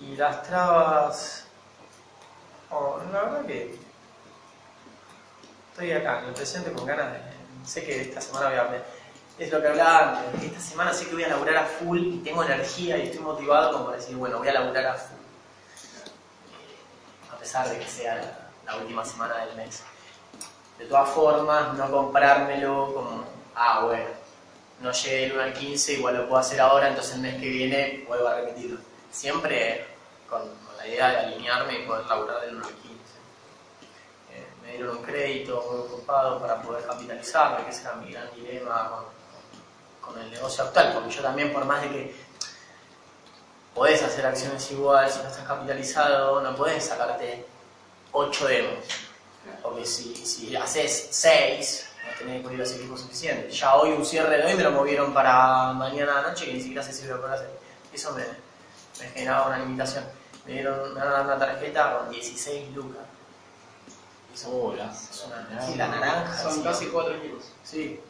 [0.00, 1.46] y las trabas.
[2.70, 3.76] oh, la verdad que
[5.72, 7.18] estoy acá en el presente con ganas de.
[7.66, 8.84] Sé que esta semana voy a.
[9.36, 10.44] Es lo que hablaba antes.
[10.44, 13.72] Esta semana sé que voy a laburar a full y tengo energía y estoy motivado
[13.72, 15.19] como para decir, bueno, voy a laburar a full.
[17.40, 19.82] A pesar de que sea la, la última semana del mes.
[20.78, 24.04] De todas formas, no comprármelo como, ah, bueno,
[24.80, 27.48] no llegué el 1 al 15, igual lo puedo hacer ahora, entonces el mes que
[27.48, 28.78] viene vuelvo a repetirlo.
[29.10, 29.86] Siempre
[30.28, 30.42] con,
[30.76, 32.94] la idea de alinearme y poder laburar del 1 al 15.
[34.32, 38.34] Eh, me dieron un crédito muy ocupado para poder capitalizarme, que ese era mi gran
[38.34, 39.02] dilema
[40.02, 42.29] con el negocio actual, porque yo también, por más de que
[43.74, 47.46] podés hacer acciones igual, si no estás capitalizado, no podés sacarte
[48.12, 48.84] 8 demos.
[49.62, 53.58] Porque si, si haces 6, no tenés que los equipos suficientes.
[53.58, 56.54] Ya hoy un cierre de hoy me lo movieron para mañana a la noche que
[56.54, 57.50] ni siquiera se sirve para hacer.
[57.92, 58.24] Eso me,
[59.00, 60.04] me generaba una limitación.
[60.46, 63.02] Me dieron una tarjeta con 16 lucas.
[64.46, 64.90] Hola.
[64.90, 66.42] es una sí, la naranja.
[66.42, 66.62] Son sí.
[66.62, 67.44] casi 4 kilos.
[67.62, 68.00] Sí.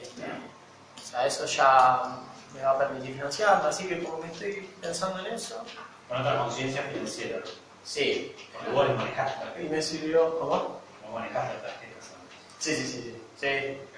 [0.00, 2.20] Este, o sea, eso ya
[2.54, 5.62] me va a permitir financiarme, así que como que estoy pensando en eso.
[6.08, 7.40] Con otra conciencia financiera.
[7.84, 8.34] Sí.
[8.52, 10.80] Porque vos manejás Y me sirvió, ¿cómo?
[11.04, 12.10] No manejás las tarjetas.
[12.58, 13.02] Sí, sí, sí.
[13.02, 13.48] sí.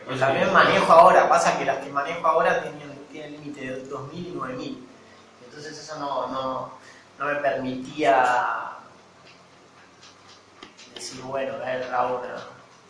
[0.08, 0.18] sí.
[0.18, 4.32] También manejo ahora, pasa que las que manejo ahora tienen, tienen límite de 2.000 y
[4.34, 4.78] 9.000.
[5.46, 6.72] Entonces eso no, no,
[7.18, 8.72] no me permitía
[10.94, 12.36] decir, bueno, a ver, ahora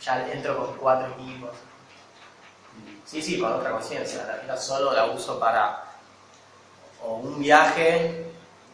[0.00, 1.50] ya entro con cuatro equipos.
[3.06, 4.18] Sí, sí, con otra conciencia.
[4.22, 5.84] La tarjeta solo la uso para
[7.04, 8.26] o un viaje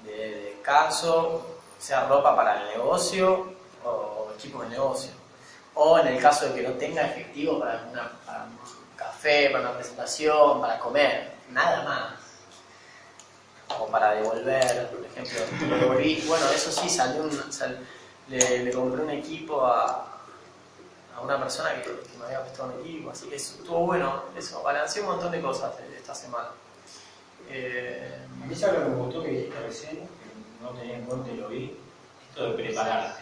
[0.05, 1.47] de, de descanso,
[1.79, 3.53] sea ropa para el negocio
[3.85, 5.11] o equipo de negocio.
[5.75, 8.59] O en el caso de que no tenga efectivo para, una- para un
[8.97, 12.15] café, para una presentación, para comer, nada más.
[13.81, 15.41] O para devolver, por ejemplo.
[15.79, 17.79] Devolví, bueno, eso sí, salió un, sal-
[18.29, 20.08] le, le compré un equipo a,
[21.19, 24.23] a una persona que, que me había prestado un equipo, así que eso estuvo bueno,
[24.36, 26.49] eso, balanceé un montón de cosas esta semana.
[27.51, 31.31] Eh, A mí lo que me gustó que dijiste recién, que no tenía en cuenta
[31.31, 31.77] y lo vi,
[32.31, 33.20] esto de prepararte.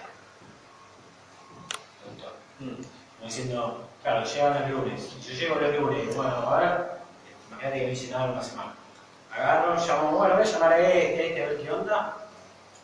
[2.05, 2.33] Me gustó.
[2.61, 2.83] mm,
[3.21, 5.27] No diciendo, claro, llegan los lunes.
[5.27, 6.99] Yo llego los lunes, bueno, ahora,
[7.49, 8.75] imagínate que no hice nada en una semana.
[9.33, 12.17] Agarro, llamo, bueno, voy a llamar a este, a este, a ver qué onda.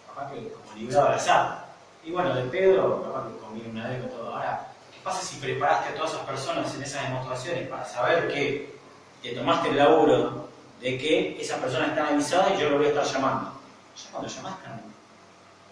[0.08, 1.64] Capaz que como librado al azar.
[2.04, 4.34] Y bueno, de pedo, capaz que comí una demo y todo.
[4.34, 4.71] Ahora, ¿qué
[5.02, 8.74] pasa si preparaste a todas esas personas en esas demostraciones para saber que
[9.22, 10.48] te tomaste el laburo
[10.80, 13.52] de que esas personas están avisadas y yo lo voy a estar llamando?
[13.96, 14.54] Ya cuando llamas,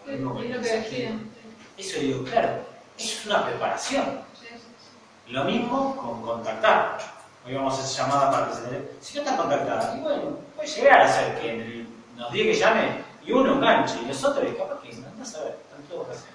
[0.07, 1.31] Es lo que deciden.
[1.77, 2.63] Eso digo, claro,
[2.99, 4.05] eso es una preparación.
[4.39, 5.33] Sí, sí, sí.
[5.33, 6.99] Lo mismo con contactar.
[7.47, 8.81] Hoy vamos a hacer llamada para presentar.
[9.01, 12.59] Si no están contactadas, y bueno, puede llegar a ser que en nos diga que
[12.59, 12.89] llame
[13.25, 16.13] y uno enganche y los otros, capaz que no andás a ver, están todos que
[16.13, 16.31] hacer.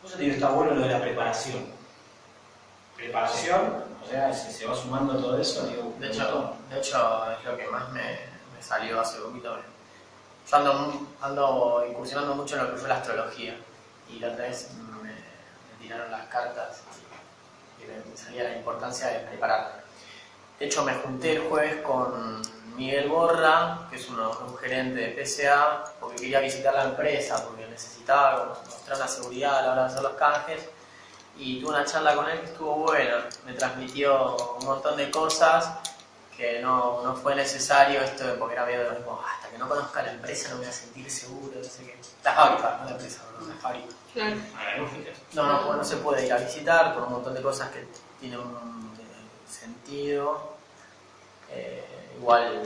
[0.00, 1.79] Por eso te digo, está bueno lo de la preparación.
[3.00, 7.44] Preparación, o sea, se, se va sumando todo eso, digo, De hecho, de hecho, es
[7.44, 8.02] lo que más me,
[8.54, 9.56] me salió hace poquito.
[10.50, 13.56] Yo ando, ando incursionando mucho en lo que fue la astrología.
[14.08, 14.70] Y la otra vez
[15.02, 15.14] me, me
[15.80, 16.82] tiraron las cartas
[17.80, 19.82] y me, salía la importancia de preparar.
[20.58, 22.42] De hecho, me junté el jueves con
[22.76, 27.66] Miguel Borra, que es uno- un gerente de PSA, porque quería visitar la empresa, porque
[27.66, 30.68] necesitaba mostrar la seguridad a la hora de hacer los canjes
[31.40, 33.24] y tuve una charla con él que estuvo buena.
[33.46, 35.70] Me transmitió un montón de cosas
[36.36, 39.68] que no, no fue necesario esto de porque era medio de "Ah, hasta que no
[39.68, 41.98] conozca la empresa no me voy a sentir seguro, no sé qué.
[42.24, 43.86] La fábrica, no la empresa, no la fábrica.
[44.12, 44.36] Claro.
[44.58, 44.80] A ver,
[45.32, 45.42] no.
[45.42, 47.86] No, no, no se puede ir a visitar por un montón de cosas que
[48.20, 50.54] tienen un eh, sentido.
[51.50, 52.62] Eh, igual,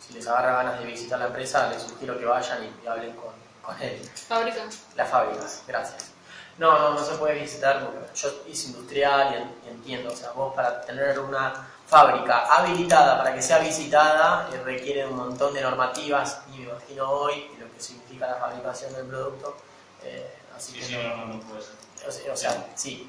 [0.00, 3.14] si les agarra ganas de visitar la empresa, les sugiero que vayan y, y hablen
[3.16, 4.00] con, con él.
[4.28, 4.62] Fábrica.
[4.94, 6.10] Las fábricas, gracias.
[6.58, 10.16] No, no, no se puede visitar porque yo hice industrial y, en- y entiendo, o
[10.16, 15.52] sea, vos para tener una fábrica habilitada para que sea visitada eh, requiere un montón
[15.54, 19.56] de normativas y me imagino hoy lo que significa la fabricación del producto.
[20.02, 22.30] eh, así Sí, que sí, no- no, no, no puede ser.
[22.30, 23.06] o sea, sea, sí.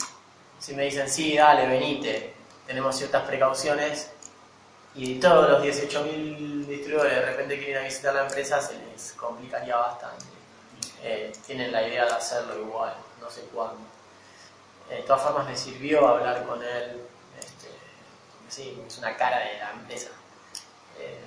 [0.60, 2.34] Si me dicen, sí, dale, venite,
[2.66, 4.10] tenemos ciertas precauciones
[4.96, 10.26] y todos los 18.000 distribuidores de repente quieren visitar la empresa, se les complicaría bastante.
[11.04, 12.94] Eh, tienen la idea de hacerlo igual,
[13.28, 13.82] no sé cuándo.
[14.90, 17.02] Eh, de todas formas, me sirvió hablar con él,
[17.38, 17.68] este,
[18.48, 20.12] sí, es una cara de la empresa.
[20.98, 21.20] Eh,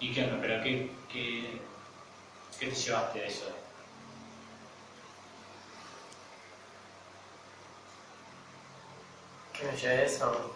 [0.00, 0.38] ¿Y qué onda?
[0.40, 1.60] ¿Pero qué, qué,
[2.58, 3.44] qué te llevaste de eso?
[9.52, 10.54] ¿Qué me llevé eso?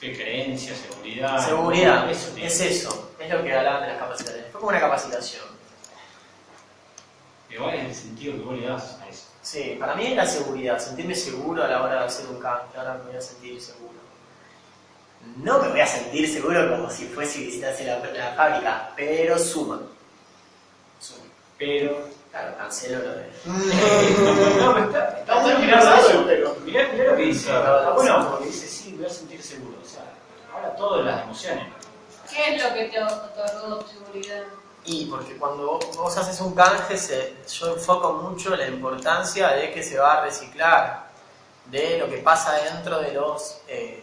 [0.00, 1.44] ¿Qué creencia, seguridad?
[1.44, 4.50] Seguridad, Eso es eso, es lo que hablaban de las capacitaciones.
[4.50, 5.49] Fue como una capacitación.
[7.50, 9.26] Igual es el sentido que vos le das a eso.
[9.42, 12.78] Sí, para mí es la seguridad, sentirme seguro a la hora de hacer un cambio,
[12.78, 13.90] ahora me voy a sentir seguro.
[15.36, 19.80] No me voy a sentir seguro como si fuese visitase la, la fábrica, pero suma.
[20.98, 21.24] Suma.
[21.58, 22.20] Pero.
[22.30, 23.26] Claro, cancelo lo de...
[24.60, 26.24] no, pero está, está bueno mirar eso.
[26.64, 27.50] Mirá, mirá lo que dice.
[27.50, 29.76] Está bueno porque dice, sí, me voy a sentir seguro.
[29.82, 30.04] O sea,
[30.54, 31.66] ahora todo las emociones.
[32.30, 34.44] ¿Qué es lo que te otorgó seguridad?
[34.84, 39.82] Y porque cuando vos, haces un canje, se- yo enfoco mucho la importancia de que
[39.82, 41.10] se va a reciclar,
[41.66, 44.02] de lo que pasa dentro de los eh,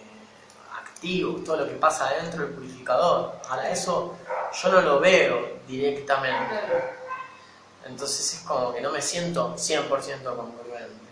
[0.79, 3.33] activos, todo lo que pasa dentro del purificador.
[3.49, 4.15] Ahora, eso
[4.61, 6.55] yo no lo veo directamente.
[7.85, 11.07] Entonces es como que no me siento 100% congruente.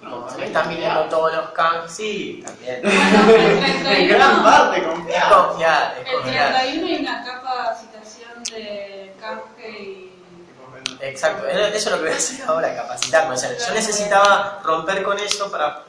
[0.00, 2.80] Y como se me están viniendo todos los canjes, sí, también.
[2.84, 6.52] El 31, parte es confiar, es el confiar.
[6.54, 10.08] 31 hay una capacitación de canje y...
[11.00, 13.34] Exacto, eso es lo que voy a hacer ahora, capacitarme.
[13.34, 15.84] O sea, yo necesitaba romper con eso para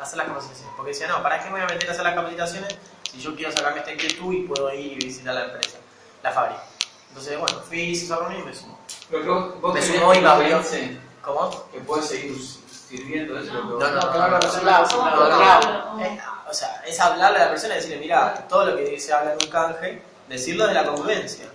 [0.00, 0.72] hacer las capacitaciones.
[0.76, 2.74] Porque decía, no, ¿para qué me voy a meter a hacer las capacitaciones
[3.10, 5.78] si yo quiero sacarme esta inquietud y puedo ir y visitar la empresa,
[6.22, 6.62] la fábrica?
[7.08, 8.44] Entonces, bueno, fui, hice esa reunión y
[9.16, 10.62] me vos, vos Me sumó y me abrió.
[11.22, 11.70] ¿Cómo?
[11.70, 12.34] que puedes seguir
[12.88, 15.30] sirviendo, eso es lo que No, vos- no, no, no, no, no, claro, no, claro,
[15.30, 15.84] no, claro.
[15.98, 16.50] no.
[16.50, 19.32] O sea, es hablarle a la persona y decirle, mira, todo lo que se habla
[19.32, 21.46] en un canje, decirlo de la congruencia.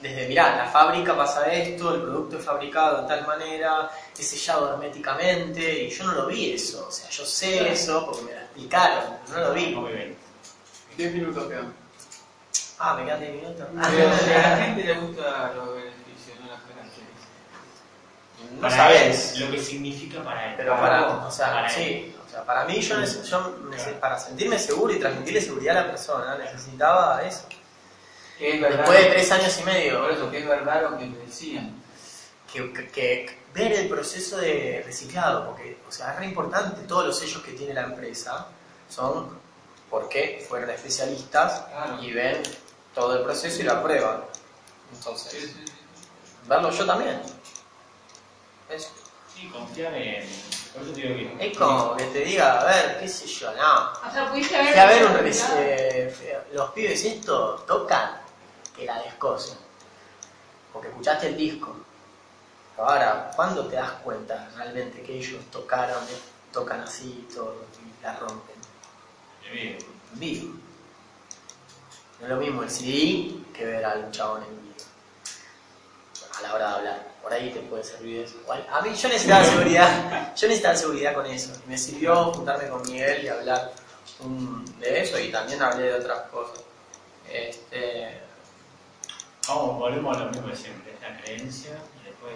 [0.00, 4.74] Desde, mirá, la fábrica pasa esto, el producto es fabricado de tal manera, es sellado
[4.74, 6.86] herméticamente, y yo no lo vi eso.
[6.88, 9.66] O sea, yo sé eso porque me lo explicaron, no lo vi.
[9.74, 10.16] Muy bien.
[10.98, 11.72] 10 minutos quedan.
[12.78, 13.66] Ah, me quedan 10 minutos.
[13.72, 17.06] Pero a la gente le gusta los beneficios, no las ganancias.
[18.52, 19.32] No Para sabes.
[19.36, 20.54] él, lo que significa para él.
[20.56, 23.54] Pero para, vos, o sea, para sí, o sea, para mí yo, yo
[24.00, 27.46] para sentirme seguro y transmitirle seguridad a la persona necesitaba eso.
[28.38, 28.78] Que es verdad.
[28.78, 31.82] Después de tres años y medio, Por eso, que es verdad lo que me decían.
[32.52, 37.06] que, que- que ver el proceso de reciclado, porque o sea, es re importante, todos
[37.06, 38.46] los sellos que tiene la empresa
[38.88, 39.38] son
[39.90, 42.02] porque fueron especialistas Claro.
[42.02, 42.42] y ven
[42.94, 44.24] todo el proceso y lo aprueban.
[44.92, 45.72] Entonces, Sí, sí, sí.
[46.48, 47.20] verlo yo también.
[48.68, 48.88] Es,
[49.34, 50.24] Sí, confiar en.
[50.72, 51.46] Por eso te digo que.
[51.50, 54.08] es como que te diga, a ver, qué sé yo, no.
[54.08, 54.68] O sea, pudiste ver...
[54.70, 55.16] Fui a ver un
[55.58, 56.14] eh,
[56.52, 58.20] los pibes esto tocan
[58.74, 59.58] que la descosen.
[60.72, 61.76] Porque escuchaste el disco.
[62.76, 66.02] Ahora, ¿cuándo te das cuenta realmente que ellos tocaron,
[66.52, 68.56] tocan así y todo y la rompen?
[69.52, 69.78] Bien.
[70.12, 70.54] En vivo.
[72.18, 74.74] No es lo mismo el CD que ver a un chabón en vivo.
[76.36, 77.14] A la hora de hablar.
[77.22, 78.36] Por ahí te puede servir eso.
[78.70, 80.34] A mí yo necesitaba seguridad.
[80.34, 81.52] Yo necesitaba seguridad con eso.
[81.64, 83.72] Y me sirvió juntarme con Miguel y hablar
[84.78, 86.60] de eso y también hablé de otras cosas.
[87.30, 88.20] Este,
[89.48, 90.94] Vamos, volvemos a lo mismo de siempre.
[90.94, 92.34] Es la creencia y después.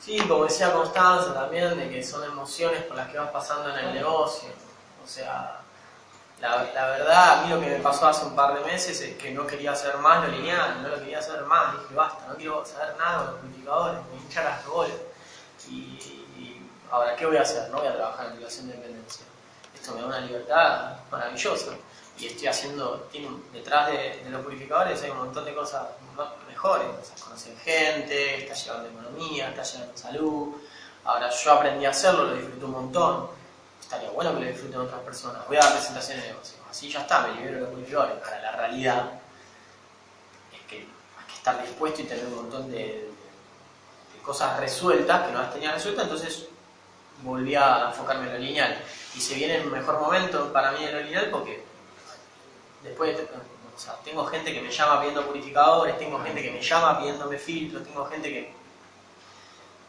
[0.00, 3.84] Sí, como decía Constanza también, de que son emociones por las que vas pasando en
[3.84, 4.48] el negocio.
[5.04, 5.60] O sea,
[6.40, 9.32] la, verdad, a mí lo que me pasó hace un par de meses es que
[9.32, 11.72] no quería hacer más lo lineal, no lo quería hacer más.
[11.80, 14.96] Dije, basta, no quiero saber nada con los purificadores, me hincha las bolas.
[15.68, 17.68] Y, y ahora, ¿qué voy a hacer?
[17.70, 19.26] No voy a trabajar en relación de dependencia.
[19.74, 21.72] Esto me da una libertad maravillosa.
[22.18, 23.08] Y estoy haciendo,
[23.52, 25.86] detrás de, los purificadores hay un montón de cosas
[26.48, 26.88] mejores.
[27.16, 30.56] O conocer gente, está llevando economía, está llevando salud.
[31.04, 33.30] Ahora, yo aprendí a hacerlo, lo disfruto un montón.
[33.80, 35.46] Estaría bueno que lo disfruten otras personas.
[35.46, 36.60] Voy a dar presentaciones de negocios.
[36.68, 38.16] Así ya está, me libero de los purificadores.
[38.24, 39.12] Ahora, la realidad
[40.52, 43.08] es que hay que estar dispuesto y tener un montón de
[44.28, 46.48] cosas resueltas que no las tenía resueltas, entonces
[47.22, 48.78] volví a enfocarme en lo lineal.
[49.16, 51.67] Y se viene el mejor momento para mí en lo lineal porque
[52.82, 56.60] después, de- o sea, tengo gente que me llama pidiendo purificadores, tengo gente que me
[56.60, 58.52] llama pidiéndome filtros, tengo gente que,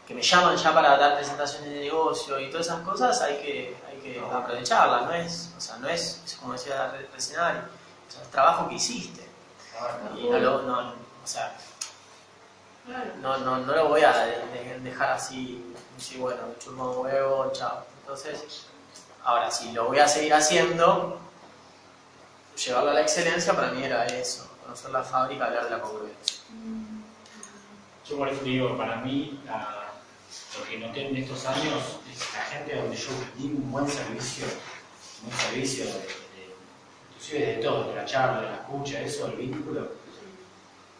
[0.06, 3.76] que me llaman ya para dar presentaciones de negocio y todas esas cosas hay que,
[3.88, 7.58] hay que aprovecharlas, no es, o sea, no es, es como decía re- recién Ari,
[7.58, 9.28] o sea, es trabajo que hiciste.
[10.18, 11.56] Y no lo, no, o sea,
[13.20, 15.64] no, no, no lo voy a de- de- dejar así,
[15.96, 17.84] decir, bueno, un huevo, chao.
[18.00, 18.66] Entonces,
[19.24, 21.18] ahora, si lo voy a seguir haciendo,
[22.56, 26.38] llevarlo a la excelencia para mí era eso, conocer la fábrica, hablar de la congruencia.
[28.08, 29.40] Yo por eso digo, para mí,
[30.58, 34.46] lo que noté en estos años es la gente donde yo di un buen servicio,
[35.22, 36.06] un buen servicio de,
[37.10, 39.88] inclusive de todo, de la charla, de la escucha, eso, el vínculo,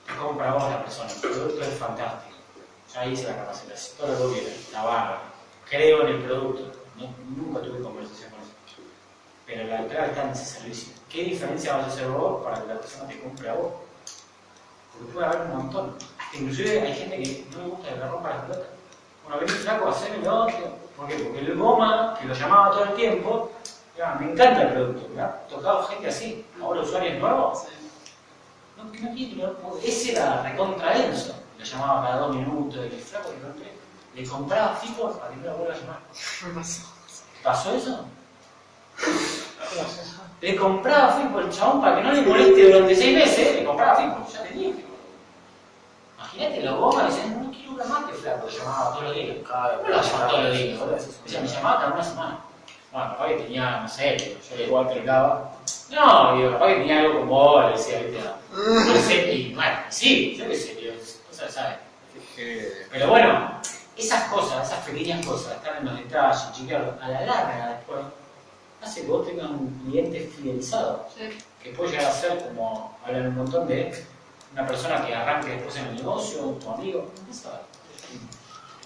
[0.06, 2.36] te compra vos la persona, el producto es fantástico.
[2.94, 5.20] Ya hice la capacitación, todo lo que la barra,
[5.68, 8.51] creo en el producto, no- nunca tuve conversación con eso.
[9.47, 10.93] Pero la clave está en ese servicio.
[11.11, 13.73] ¿Qué diferencia vas a hacer vos para que la persona te compre a vos?
[14.93, 15.97] Porque puede haber un montón.
[16.32, 18.69] Inclusive hay gente que no le gusta que le rompa las pelotas.
[19.24, 20.47] Bueno, vení flaco, hacémelo.
[20.97, 21.15] ¿Por qué?
[21.16, 23.51] Porque el goma, que lo llamaba todo el tiempo,
[23.99, 25.09] ya, me encanta el producto.
[25.12, 26.47] Me ha tocado gente así.
[26.62, 27.65] Ahora usuarios nuevos.
[28.77, 31.35] No, que no quiero, no, ese era recontra denso.
[31.59, 33.73] Lo llamaba cada dos minutos, y el flaco que entré.
[34.15, 35.99] Le compraba fijo para que no lo vuelva a llamar.
[37.43, 38.07] ¿Pasó eso?
[40.41, 43.97] Le compraba fijo al chabón para que no le moleste durante seis meses, le compraba
[43.97, 44.89] fijo, ya tenía fijo.
[46.17, 49.37] Imagínate, los gomas decían, no quiero una más que flaco, lo llamaba todos los días.
[49.37, 50.79] No lo llamaba todos los días,
[51.27, 52.39] sea, me llamaba cada una semana.
[52.93, 54.17] Bueno, capaz que tenía, no sé,
[54.51, 55.53] yo le igual explicaba.
[55.91, 58.95] No, digo, capaz que tenía algo con vos, le decía, viste, no.
[59.01, 60.95] Sé, y bueno, sí, yo qué sé, digo,
[61.29, 61.77] cosas, ¿sabes?
[62.91, 63.61] Pero bueno,
[63.97, 68.01] esas cosas, esas pequeñas cosas, están en los detalles, chequearlo, a la larga después,
[68.82, 71.28] hace que vos tengas un cliente fidelizado, Sí.
[71.62, 74.05] que puede llegar a ser, como hablan un montón de
[74.52, 77.07] una persona que arranque después en el negocio, tu amigo.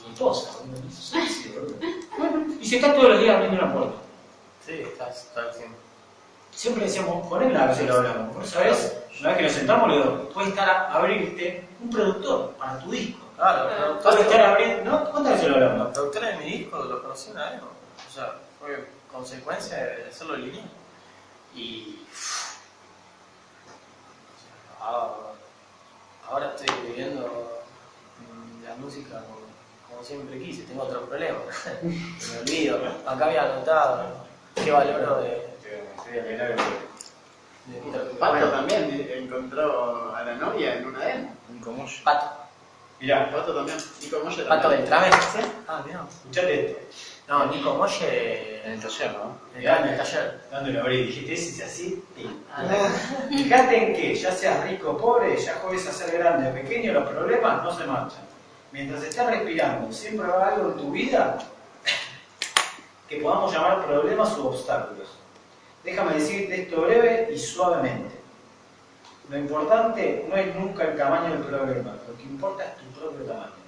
[0.04, 0.50] Tu esposa,
[2.60, 3.96] y se está todos los días abriendo una puerta.
[4.66, 5.76] Sí, estás todo el tiempo.
[6.50, 8.34] Siempre decíamos, ponela a ver si lo hablamos.
[8.34, 11.90] Por eso es, una vez que nos sentamos, le digo, puede estar a abrirte un
[11.90, 13.24] productor para tu disco.
[13.36, 15.10] Claro, Puede estar abriendo, ¿no?
[15.10, 15.78] ¿Cuántas veces lo hablamos?
[15.78, 17.66] los productores de mi disco los conocí una vez, ¿no?
[17.66, 20.68] O sea, fue consecuencia de hacerlo lineal.
[21.54, 22.00] Y.
[22.02, 22.16] o
[24.42, 24.90] sea,
[26.28, 27.62] ahora, estoy viviendo
[28.18, 29.46] mm, la música como,
[29.88, 31.42] como siempre quise, tengo otros problemas.
[31.82, 32.80] Me olvido.
[33.06, 34.26] Acá había anotado
[34.56, 35.48] qué valoro de.
[36.10, 36.58] de
[38.18, 41.36] Pato también encontró a la novia en una demo.
[41.62, 42.04] ¿Cómo yo?
[42.04, 42.26] Pato.
[43.00, 43.78] Mirá, Pato también.
[44.02, 44.68] Nico Moya Pato.
[44.68, 45.10] Beltrame.
[45.66, 46.04] Ah, mira.
[46.10, 47.13] escuchate esto.
[47.28, 48.54] No, Nico Molle.
[48.64, 49.36] En el taller, ¿no?
[49.54, 50.40] En el taller.
[50.50, 51.04] ¿Dónde lo abrí?
[51.04, 52.02] Dijiste, ese es así.
[53.28, 56.94] Fíjate en que, ya seas rico o pobre, ya juegues a ser grande o pequeño,
[56.94, 58.24] los problemas no se marchan.
[58.72, 61.38] Mientras estés respirando, siempre va algo en tu vida
[63.08, 65.08] que podamos llamar problemas u obstáculos.
[65.84, 68.14] Déjame decirte esto breve y suavemente.
[69.28, 73.26] Lo importante no es nunca el tamaño del problema, lo que importa es tu propio
[73.26, 73.63] tamaño.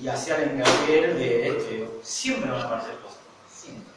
[0.00, 3.18] Y hacia el hincapié de esto, siempre van a aparecer cosas.
[3.52, 3.92] Siempre.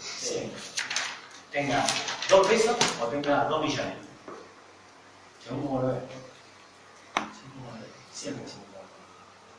[0.00, 0.60] Siempre.
[1.50, 1.86] Tenga
[2.28, 3.94] dos pesos o tenga dos millones.
[5.44, 5.88] Según como lo.
[8.12, 8.72] Siempre, siempre.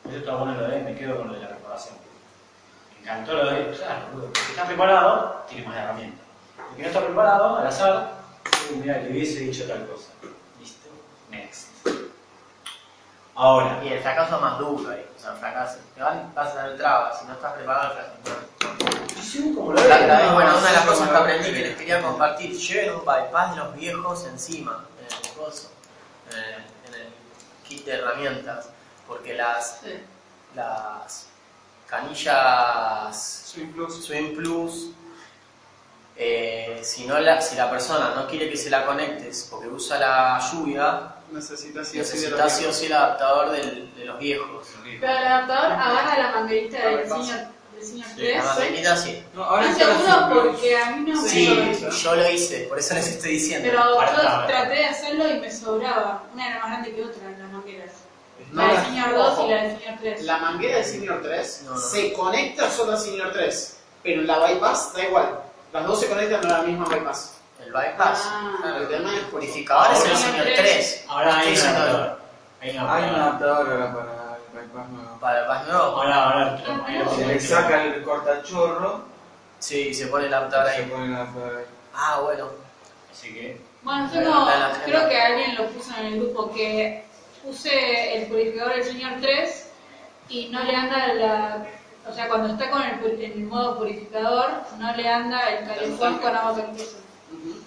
[0.08, 1.96] Eso está bueno lo de, me quedo con lo de la preparación.
[2.94, 6.20] Me encantó lo de, claro, boludo, el que está preparado tiene más herramientas.
[6.70, 8.12] El que no está preparado, al azar,
[8.78, 10.10] mira, le hubiese dicho tal cosa.
[10.60, 10.88] Listo,
[11.30, 11.68] next.
[13.36, 15.78] Ahora, Y el fracaso más duro ahí, o sea, el fracaso.
[15.94, 19.54] Te van, vas a tener trabas, si no estás preparado, el fracaso.
[19.56, 22.94] como La, la bueno, una de las cosas que aprendí que les quería compartir, lleven
[22.94, 25.70] un bypass de los viejos encima, en el coso,
[26.32, 26.58] eh,
[26.88, 27.08] en el
[27.64, 28.68] kit de herramientas,
[29.08, 30.00] porque las, Sí.
[30.54, 31.26] las
[31.88, 34.04] canillas Swing Plus.
[34.04, 34.90] Swing Plus,
[36.16, 39.98] eh, si, no la, si la persona no quiere que se la conectes porque usa
[39.98, 43.94] la lluvia, Necesitas sí o sí de necesitas los sí o sí el adaptador del-
[43.94, 44.66] de los viejos.
[45.00, 47.38] Pero el adaptador agarra la manguerita del señor,
[47.74, 48.44] del señor La 3.
[48.44, 49.24] manguerita sí.
[49.34, 51.90] No, ahora No la seguro porque a mí no me Sí, sobra.
[51.90, 53.68] yo lo hice, por eso les estoy diciendo.
[53.68, 56.22] Pero yo traté de hacerlo y me sobraba.
[56.32, 57.90] Una era más grande que otra, las mangueras.
[58.52, 59.46] No, La del señor 2 ojo.
[59.46, 60.22] y la del señor 3.
[60.22, 61.78] La manguera del Senior 3 No, no.
[61.78, 65.40] se conecta solo al Senior 3, pero la bypass da igual.
[65.72, 67.32] Las dos se conectan a la misma bypass.
[67.74, 68.28] Bypass.
[68.30, 68.56] Ah.
[68.62, 70.58] Claro, el tema es Purificador es el señor tres.
[70.58, 71.04] 3.
[71.08, 72.18] Ahora hay un adaptador.
[72.60, 73.68] Hay un adaptador.
[73.68, 75.18] ahora para el bypass nuevo.
[75.18, 75.82] Para el bypass nuevo.
[75.82, 79.04] Ahora, ahora, ahí lo Se le saca el cortachorro
[79.58, 80.88] Sí, se pone el adaptador y se ahí.
[80.88, 81.64] pone el adaptador ahí.
[81.94, 82.48] Ah, bueno.
[83.10, 84.48] Así que, Bueno, yo no,
[84.84, 87.04] creo que alguien lo puso en el grupo que
[87.44, 89.70] use el purificador del señor 3
[90.28, 91.66] y no le anda la.
[92.08, 96.36] O sea, cuando está con el, el modo purificador, no le anda el calefón con
[96.36, 96.84] agua caliente.
[96.84, 97.63] Con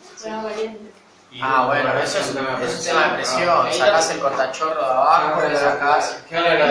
[1.32, 2.52] y- Ah, bueno, eso es, es un tema
[3.10, 3.74] de presión.
[3.74, 6.24] Sacás el cortachorro de abajo, le sacás.
[6.28, 6.68] ¿Qué habla la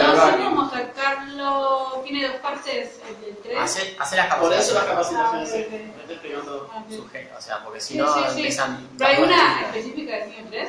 [0.49, 2.01] No sacarlo.
[2.05, 3.59] Tiene dos partes, el del 3.
[3.61, 5.51] Hace, hace las Por eso las capacitaciones.
[5.51, 5.63] capacitaciones, Ah, sí.
[5.63, 5.95] ok.
[5.97, 6.71] Me estoy explicando.
[6.73, 6.93] Ah, ok.
[6.97, 8.29] Sujeta, o sea, porque si Sí, no sí, sí.
[8.31, 8.89] empiezan.
[8.99, 10.69] ¿Pero hay una específica del señor 3?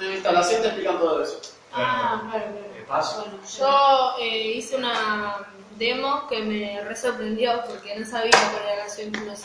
[0.00, 1.40] En la instalación te explican todo eso.
[1.74, 2.44] Ah, claro,
[2.74, 2.86] ¿Qué claro.
[2.88, 3.16] pasa?
[3.18, 5.36] Bueno, Yo eh, hice una
[5.76, 9.40] demo que me re sorprendió porque no sabía cuál era la Swing Plus.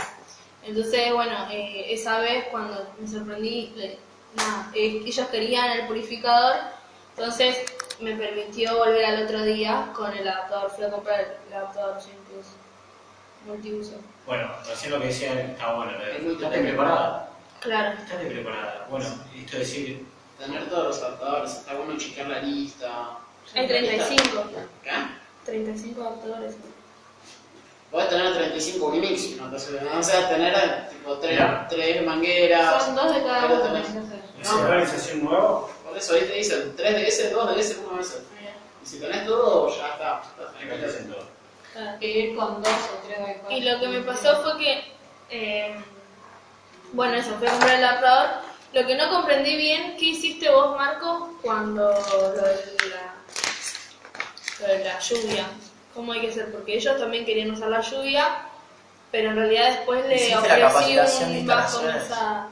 [0.68, 3.98] Entonces, bueno, eh, esa vez cuando me sorprendí, le-
[4.36, 6.56] nada, eh, ellos querían el purificador,
[7.16, 7.58] entonces
[8.02, 10.70] me permitió volver al otro día con el adaptador.
[10.72, 12.46] Fui a comprar el adaptador sin plus,
[13.46, 13.94] multiuso.
[14.26, 15.92] Bueno, recién lo que decían está bueno.
[16.04, 17.30] Es muy Estate preparada.
[17.62, 17.98] Claro.
[17.98, 18.88] Estate preparada.
[18.90, 20.06] Bueno, esto es decir,
[20.38, 23.18] Tener todos los adaptadores, está bueno chequear la lista.
[23.56, 24.44] Hay 35.
[24.84, 24.92] ¿Qué?
[25.46, 26.56] 35 adaptadores.
[27.98, 29.46] Podés tener 35 Unimix, ¿no?
[29.46, 31.66] Entonces, o sea, tener tipo tres, Claro.
[31.68, 32.84] tres mangueras.
[32.86, 33.64] Son dos de cada uno.
[33.64, 34.08] tenés- tenés.
[34.40, 35.72] ¿es organización nuevo?
[35.84, 38.22] Por eso ahí te dicen 3 DS, 2 DS, 1 DS.
[38.84, 40.22] Y si tenés todo, ya está.
[40.22, 41.28] Estás Hay que hacer todo.
[41.74, 41.98] Claro.
[42.00, 43.52] Ir con dos o tres iPads.
[43.52, 44.94] Y lo que me pasó fue que,
[45.32, 45.76] eh,
[46.94, 48.30] bueno, eso, fui a comprar el adaptador.
[48.74, 53.16] Lo que no comprendí bien, ¿qué hiciste vos, Marco, cuando lo de la,
[54.62, 55.48] lo de la lluvia?
[55.98, 56.52] ¿Cómo hay que hacer?
[56.52, 58.44] Porque ellos también querían usar la lluvia,
[59.12, 62.04] pero en realidad después le ¿Hiciste la ofrecí de un bajo instalaciones?
[62.04, 62.50] mesada.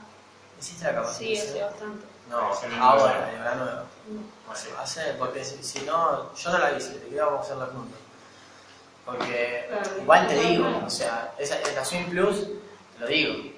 [0.60, 1.48] ¿Hiciste la Sí, capacitación?
[1.54, 2.06] hace bastante.
[2.28, 2.38] No,
[2.84, 3.30] ahora, nuevo.
[3.32, 3.66] el verano.
[4.08, 8.00] Bueno, hace, porque si, si no, yo no la hice, te queríamos hacerla juntos.
[9.06, 10.88] Porque Claro, igual te no, digo, no.
[10.88, 12.48] o sea, esa, en la Swing Plus,
[12.94, 13.52] te lo digo,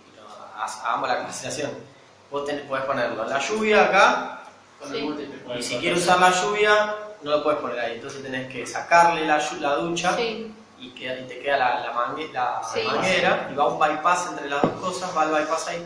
[0.84, 1.72] hagamos la capacitación.
[2.30, 4.42] Vos tenés, podés ponerlo en la lluvia acá,
[4.80, 4.98] Con Sí.
[4.98, 5.58] el múltiple.
[5.60, 7.96] y si quieres usar la lluvia, no lo puedes poner ahí.
[7.96, 11.94] Entonces tenés que sacarle la, la ducha Sí, y, queda- y te queda la, la,
[11.94, 12.82] mangue- la Sí.
[12.84, 15.86] manguera y va un bypass entre las dos cosas, va el bypass ahí.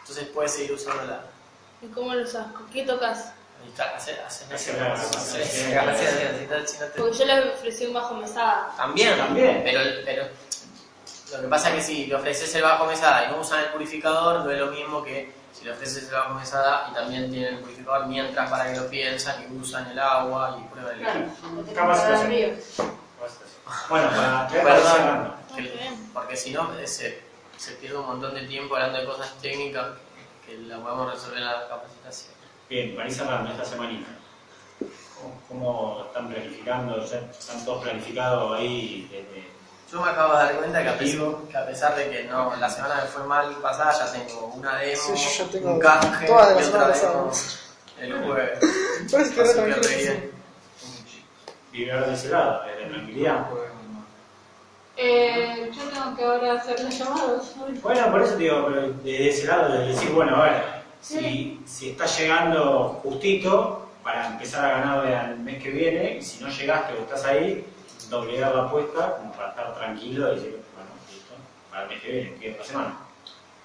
[0.00, 1.20] Entonces puedes seguir usándola.
[1.82, 2.46] ¿y cómo lo usas?
[2.52, 3.32] ¿Con qué tocas?
[3.76, 3.98] La-
[6.96, 8.70] Porque yo les ofrecí un bajo mesada.
[8.76, 9.60] También, También.
[9.64, 10.24] Pero, pero
[11.36, 13.66] lo que pasa es que si le ofreces el bajo mesada y no usan el
[13.66, 17.54] purificador, no es lo mismo que si le ofreces el bajo mesada y también tienen
[17.54, 21.26] el purificador mientras para que lo piensan y usan el agua y prueban el Claro,
[21.74, 22.56] Capacitación.
[23.88, 25.34] Bueno, para Perdón.
[26.12, 27.22] porque si no se,
[27.56, 29.86] se pierde un montón de tiempo hablando de cosas técnicas
[30.46, 32.32] que la podemos resolver en la capacitación.
[32.68, 34.08] Bien, para ir cerrando esta semanita.
[35.20, 37.04] ¿Cómo, cómo están planificando?
[37.04, 39.49] ¿Ya ¿Están todos planificados ahí desde
[39.92, 42.54] Yo me acabo de dar cuenta que a, pesar, que a pesar de que no,
[42.56, 45.80] la semana que fue mal pasada ya tengo una demo, Sí, yo ya tengo un
[45.80, 47.32] canje todas de la y semana otra demo
[48.00, 48.58] el jueves.
[49.10, 50.12] Por eso que Así re que tranquilo.
[51.72, 53.46] vivir de ese lado, desde tranquilidad?
[54.96, 57.54] Eh, yo tengo que ahora hacer los llamados.
[57.82, 60.62] Bueno, por eso te digo, pero desde ese lado, de decir, bueno, a ver,
[61.00, 66.42] si, si está llegando justito para empezar a ganar el mes que viene, y si
[66.44, 67.64] no llegaste o estás ahí,
[68.10, 71.34] doblegar la apuesta como para estar tranquilo y decir, bueno, listo,
[71.70, 72.96] para el mes que viene, que otra semana.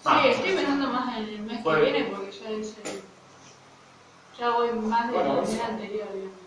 [0.03, 1.81] Sí, estoy pensando más en el mes que Bueno.
[1.81, 3.01] viene porque ya es el-
[4.37, 6.44] Ya voy más del Bueno, mes anterior, digamos.